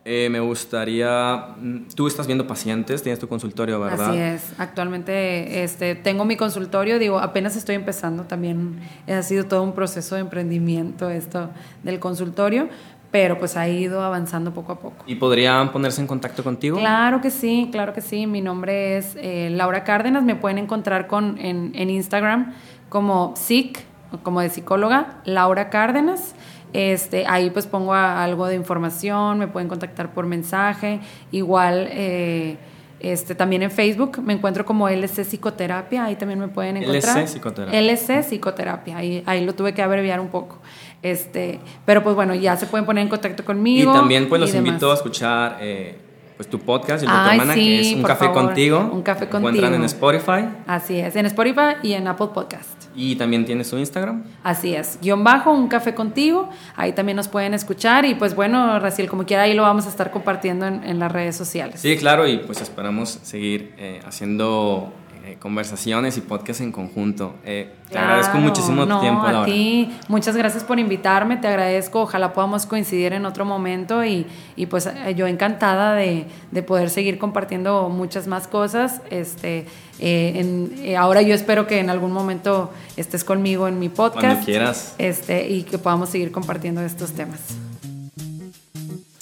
Eh, 0.07 0.29
me 0.29 0.39
gustaría, 0.39 1.55
mm, 1.59 1.89
tú 1.95 2.07
estás 2.07 2.27
viendo 2.27 2.47
pacientes, 2.47 3.03
tienes 3.03 3.19
tu 3.19 3.27
consultorio, 3.27 3.81
¿verdad? 3.81 4.11
Así 4.11 4.19
es, 4.19 4.53
actualmente 4.59 5.65
este, 5.65 5.95
tengo 5.95 6.27
mi 6.27 6.37
consultorio, 6.37 6.99
digo, 6.99 7.21
apenas 7.21 7.57
estoy 7.57 7.75
empezando, 7.75 8.25
también 8.25 8.81
ha 9.09 9.23
sido 9.23 9.47
todo 9.47 9.63
un 9.63 9.73
proceso 9.73 10.17
de 10.17 10.21
emprendimiento 10.21 11.09
esto 11.09 11.49
del 11.85 12.01
consultorio, 12.01 12.69
pero 13.15 13.39
pues 13.39 13.57
ha 13.57 13.69
ido 13.69 14.03
avanzando 14.03 14.53
poco 14.53 14.73
a 14.73 14.81
poco. 14.81 15.05
¿Y 15.07 15.15
podrían 15.15 15.71
ponerse 15.71 16.01
en 16.01 16.09
contacto 16.09 16.43
contigo? 16.43 16.79
Claro 16.79 17.21
que 17.21 17.31
sí, 17.31 17.69
claro 17.71 17.93
que 17.93 18.01
sí, 18.01 18.27
mi 18.27 18.41
nombre 18.41 18.97
es 18.97 19.15
eh, 19.15 19.51
Laura 19.53 19.85
Cárdenas, 19.85 20.25
me 20.25 20.35
pueden 20.35 20.59
encontrar 20.59 21.07
con, 21.07 21.39
en, 21.39 21.71
en 21.77 21.91
Instagram 21.91 22.55
como 22.89 23.37
psic, 23.37 23.85
como 24.25 24.41
de 24.41 24.49
psicóloga, 24.51 25.21
Laura 25.27 25.71
Cárdenas. 25.71 26.35
Este, 26.73 27.25
ahí 27.29 27.51
pues 27.51 27.69
pongo 27.69 27.95
algo 27.95 28.49
de 28.49 28.57
información, 28.57 29.39
me 29.39 29.47
pueden 29.47 29.69
contactar 29.69 30.13
por 30.13 30.27
mensaje, 30.27 30.99
igual 31.31 31.87
eh, 31.93 32.57
este, 32.99 33.35
también 33.35 33.63
en 33.63 33.71
Facebook 33.71 34.21
me 34.23 34.33
encuentro 34.33 34.65
como 34.65 34.89
LC 34.89 35.25
Psicoterapia, 35.25 36.07
ahí 36.07 36.17
también 36.17 36.41
me 36.41 36.49
pueden 36.49 36.79
encontrar. 36.79 37.19
LC 37.19 37.29
Psicoterapia. 37.29 37.79
LC 37.79 38.23
Psicoterapia, 38.23 38.97
ahí, 38.97 39.23
ahí 39.27 39.45
lo 39.45 39.55
tuve 39.55 39.73
que 39.73 39.83
abreviar 39.83 40.21
un 40.21 40.29
poco. 40.29 40.59
Este, 41.05 41.61
pero 41.85 42.03
pues 42.03 42.17
bueno, 42.17 42.35
ya 42.35 42.57
se 42.57 42.65
pueden 42.67 42.87
poner 42.87 43.03
en 43.03 43.11
contacto 43.11 43.45
conmigo. 43.45 43.93
Y 43.93 43.95
también 43.95 44.27
pues 44.27 44.41
los 44.41 44.55
invito 44.55 44.91
a 44.91 44.95
escuchar 44.95 45.59
eh, 45.61 45.99
pues 46.35 46.49
tu 46.49 46.59
podcast 46.59 47.05
y 47.05 47.07
tu 47.07 47.13
hermana 47.13 47.55
que 47.55 47.81
es 47.81 47.93
Un 47.93 48.03
Café 48.03 48.33
Contigo. 48.33 48.91
Un 48.91 49.03
Café 49.03 49.29
Contigo. 49.29 49.51
Encuentran 49.51 49.75
en 49.75 49.85
Spotify. 49.85 50.49
Así 50.67 50.99
es, 50.99 51.15
en 51.15 51.27
Spotify 51.27 51.77
y 51.83 51.93
en 51.93 52.09
Apple 52.09 52.29
Podcast. 52.33 52.85
Y 52.97 53.17
también 53.17 53.45
tienes 53.45 53.67
su 53.67 53.77
Instagram. 53.77 54.25
Así 54.43 54.75
es, 54.75 54.99
guion 55.03 55.23
bajo, 55.25 55.53
un 55.53 55.69
café 55.69 55.95
contigo. 55.95 56.49
Ahí 56.75 56.95
también 56.95 57.17
nos 57.17 57.29
pueden 57.29 57.53
escuchar. 57.53 58.07
Y 58.07 58.15
pues 58.15 58.35
bueno, 58.35 58.81
Raciel, 58.81 59.11
como 59.11 59.27
quiera, 59.27 59.43
ahí 59.43 59.53
lo 59.53 59.63
vamos 59.63 59.85
a 59.85 59.91
estar 59.91 60.11
compartiendo 60.11 60.67
en, 60.67 60.99
las 60.99 61.13
redes 61.13 61.37
sociales. 61.37 61.81
Sí, 61.81 61.99
claro, 61.99 62.27
y 62.27 62.39
pues 62.39 62.63
esperamos 62.63 63.19
seguir 63.23 63.75
eh, 63.77 64.01
haciendo 64.07 64.91
eh, 65.27 65.39
conversaciones 65.41 66.19
y 66.19 66.21
podcast 66.21 66.61
en 66.61 66.71
conjunto. 66.71 67.37
Eh, 67.47 67.73
te 67.89 67.97
agradezco 67.97 68.37
muchísimo 68.37 68.87
tu 68.87 69.01
tiempo, 69.01 69.23
Laura. 69.23 69.41
A 69.41 69.45
ti, 69.47 69.91
muchas 70.07 70.37
gracias 70.37 70.63
por 70.65 70.79
invitarme, 70.79 71.39
te 71.39 71.49
agradezco. 71.49 72.03
Ojalá 72.03 72.35
podamos 72.35 72.67
coincidir 72.67 73.15
en 73.15 73.25
otro 73.25 73.47
momento 73.47 74.05
y, 74.05 74.27
y 74.55 74.67
pues 74.67 74.85
eh, 74.85 75.15
yo 75.17 75.27
encantada 75.27 75.95
de, 75.95 76.27
de, 76.51 76.63
poder 76.63 76.91
seguir 76.91 77.17
compartiendo 77.17 77.89
muchas 77.89 78.27
más 78.27 78.47
cosas. 78.49 79.01
Este, 79.09 79.65
en, 79.99 80.95
ahora 80.99 81.23
yo 81.23 81.35
espero 81.35 81.67
que 81.67 81.79
en 81.79 81.89
algún 81.89 82.13
momento 82.13 82.71
estés 82.99 83.25
conmigo 83.25 83.67
en 83.67 83.79
mi 83.79 83.89
podcast. 83.89 84.27
Cuando 84.27 84.45
quieras. 84.45 84.95
Este, 84.99 85.49
y 85.49 85.63
que 85.63 85.79
podamos 85.79 86.11
seguir 86.11 86.33
compartiendo 86.33 86.83
estos 86.83 87.13
temas. 87.13 87.41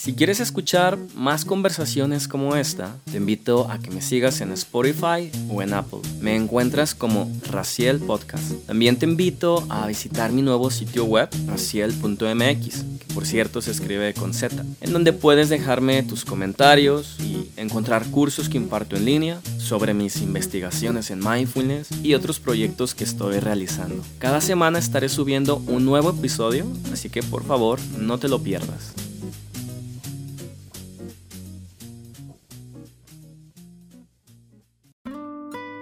Si 0.03 0.15
quieres 0.15 0.41
escuchar 0.41 0.97
más 1.15 1.45
conversaciones 1.45 2.27
como 2.27 2.57
esta, 2.57 2.93
te 3.09 3.15
invito 3.15 3.71
a 3.71 3.79
que 3.79 3.89
me 3.89 4.01
sigas 4.01 4.41
en 4.41 4.51
Spotify 4.51 5.31
o 5.49 5.61
en 5.61 5.73
Apple. 5.73 5.99
Me 6.19 6.35
encuentras 6.35 6.93
como 6.93 7.31
Raciel 7.49 7.99
Podcast. 7.99 8.51
También 8.65 8.99
te 8.99 9.05
invito 9.05 9.65
a 9.69 9.87
visitar 9.87 10.33
mi 10.33 10.41
nuevo 10.41 10.71
sitio 10.71 11.05
web, 11.05 11.29
raciel.mx, 11.47 12.83
que 12.99 13.13
por 13.13 13.25
cierto 13.25 13.61
se 13.61 13.71
escribe 13.71 14.13
con 14.13 14.33
Z, 14.33 14.65
en 14.81 14.91
donde 14.91 15.13
puedes 15.13 15.47
dejarme 15.47 16.03
tus 16.03 16.25
comentarios 16.25 17.15
y 17.21 17.49
encontrar 17.55 18.05
cursos 18.07 18.49
que 18.49 18.57
imparto 18.57 18.97
en 18.97 19.05
línea 19.05 19.39
sobre 19.57 19.93
mis 19.93 20.17
investigaciones 20.17 21.11
en 21.11 21.19
mindfulness 21.19 21.87
y 22.03 22.13
otros 22.13 22.41
proyectos 22.41 22.93
que 22.93 23.05
estoy 23.05 23.39
realizando. 23.39 24.03
Cada 24.19 24.41
semana 24.41 24.79
estaré 24.79 25.07
subiendo 25.07 25.63
un 25.65 25.85
nuevo 25.85 26.09
episodio, 26.09 26.67
así 26.91 27.09
que 27.09 27.23
por 27.23 27.45
favor 27.45 27.79
no 27.97 28.17
te 28.17 28.27
lo 28.27 28.43
pierdas. 28.43 28.91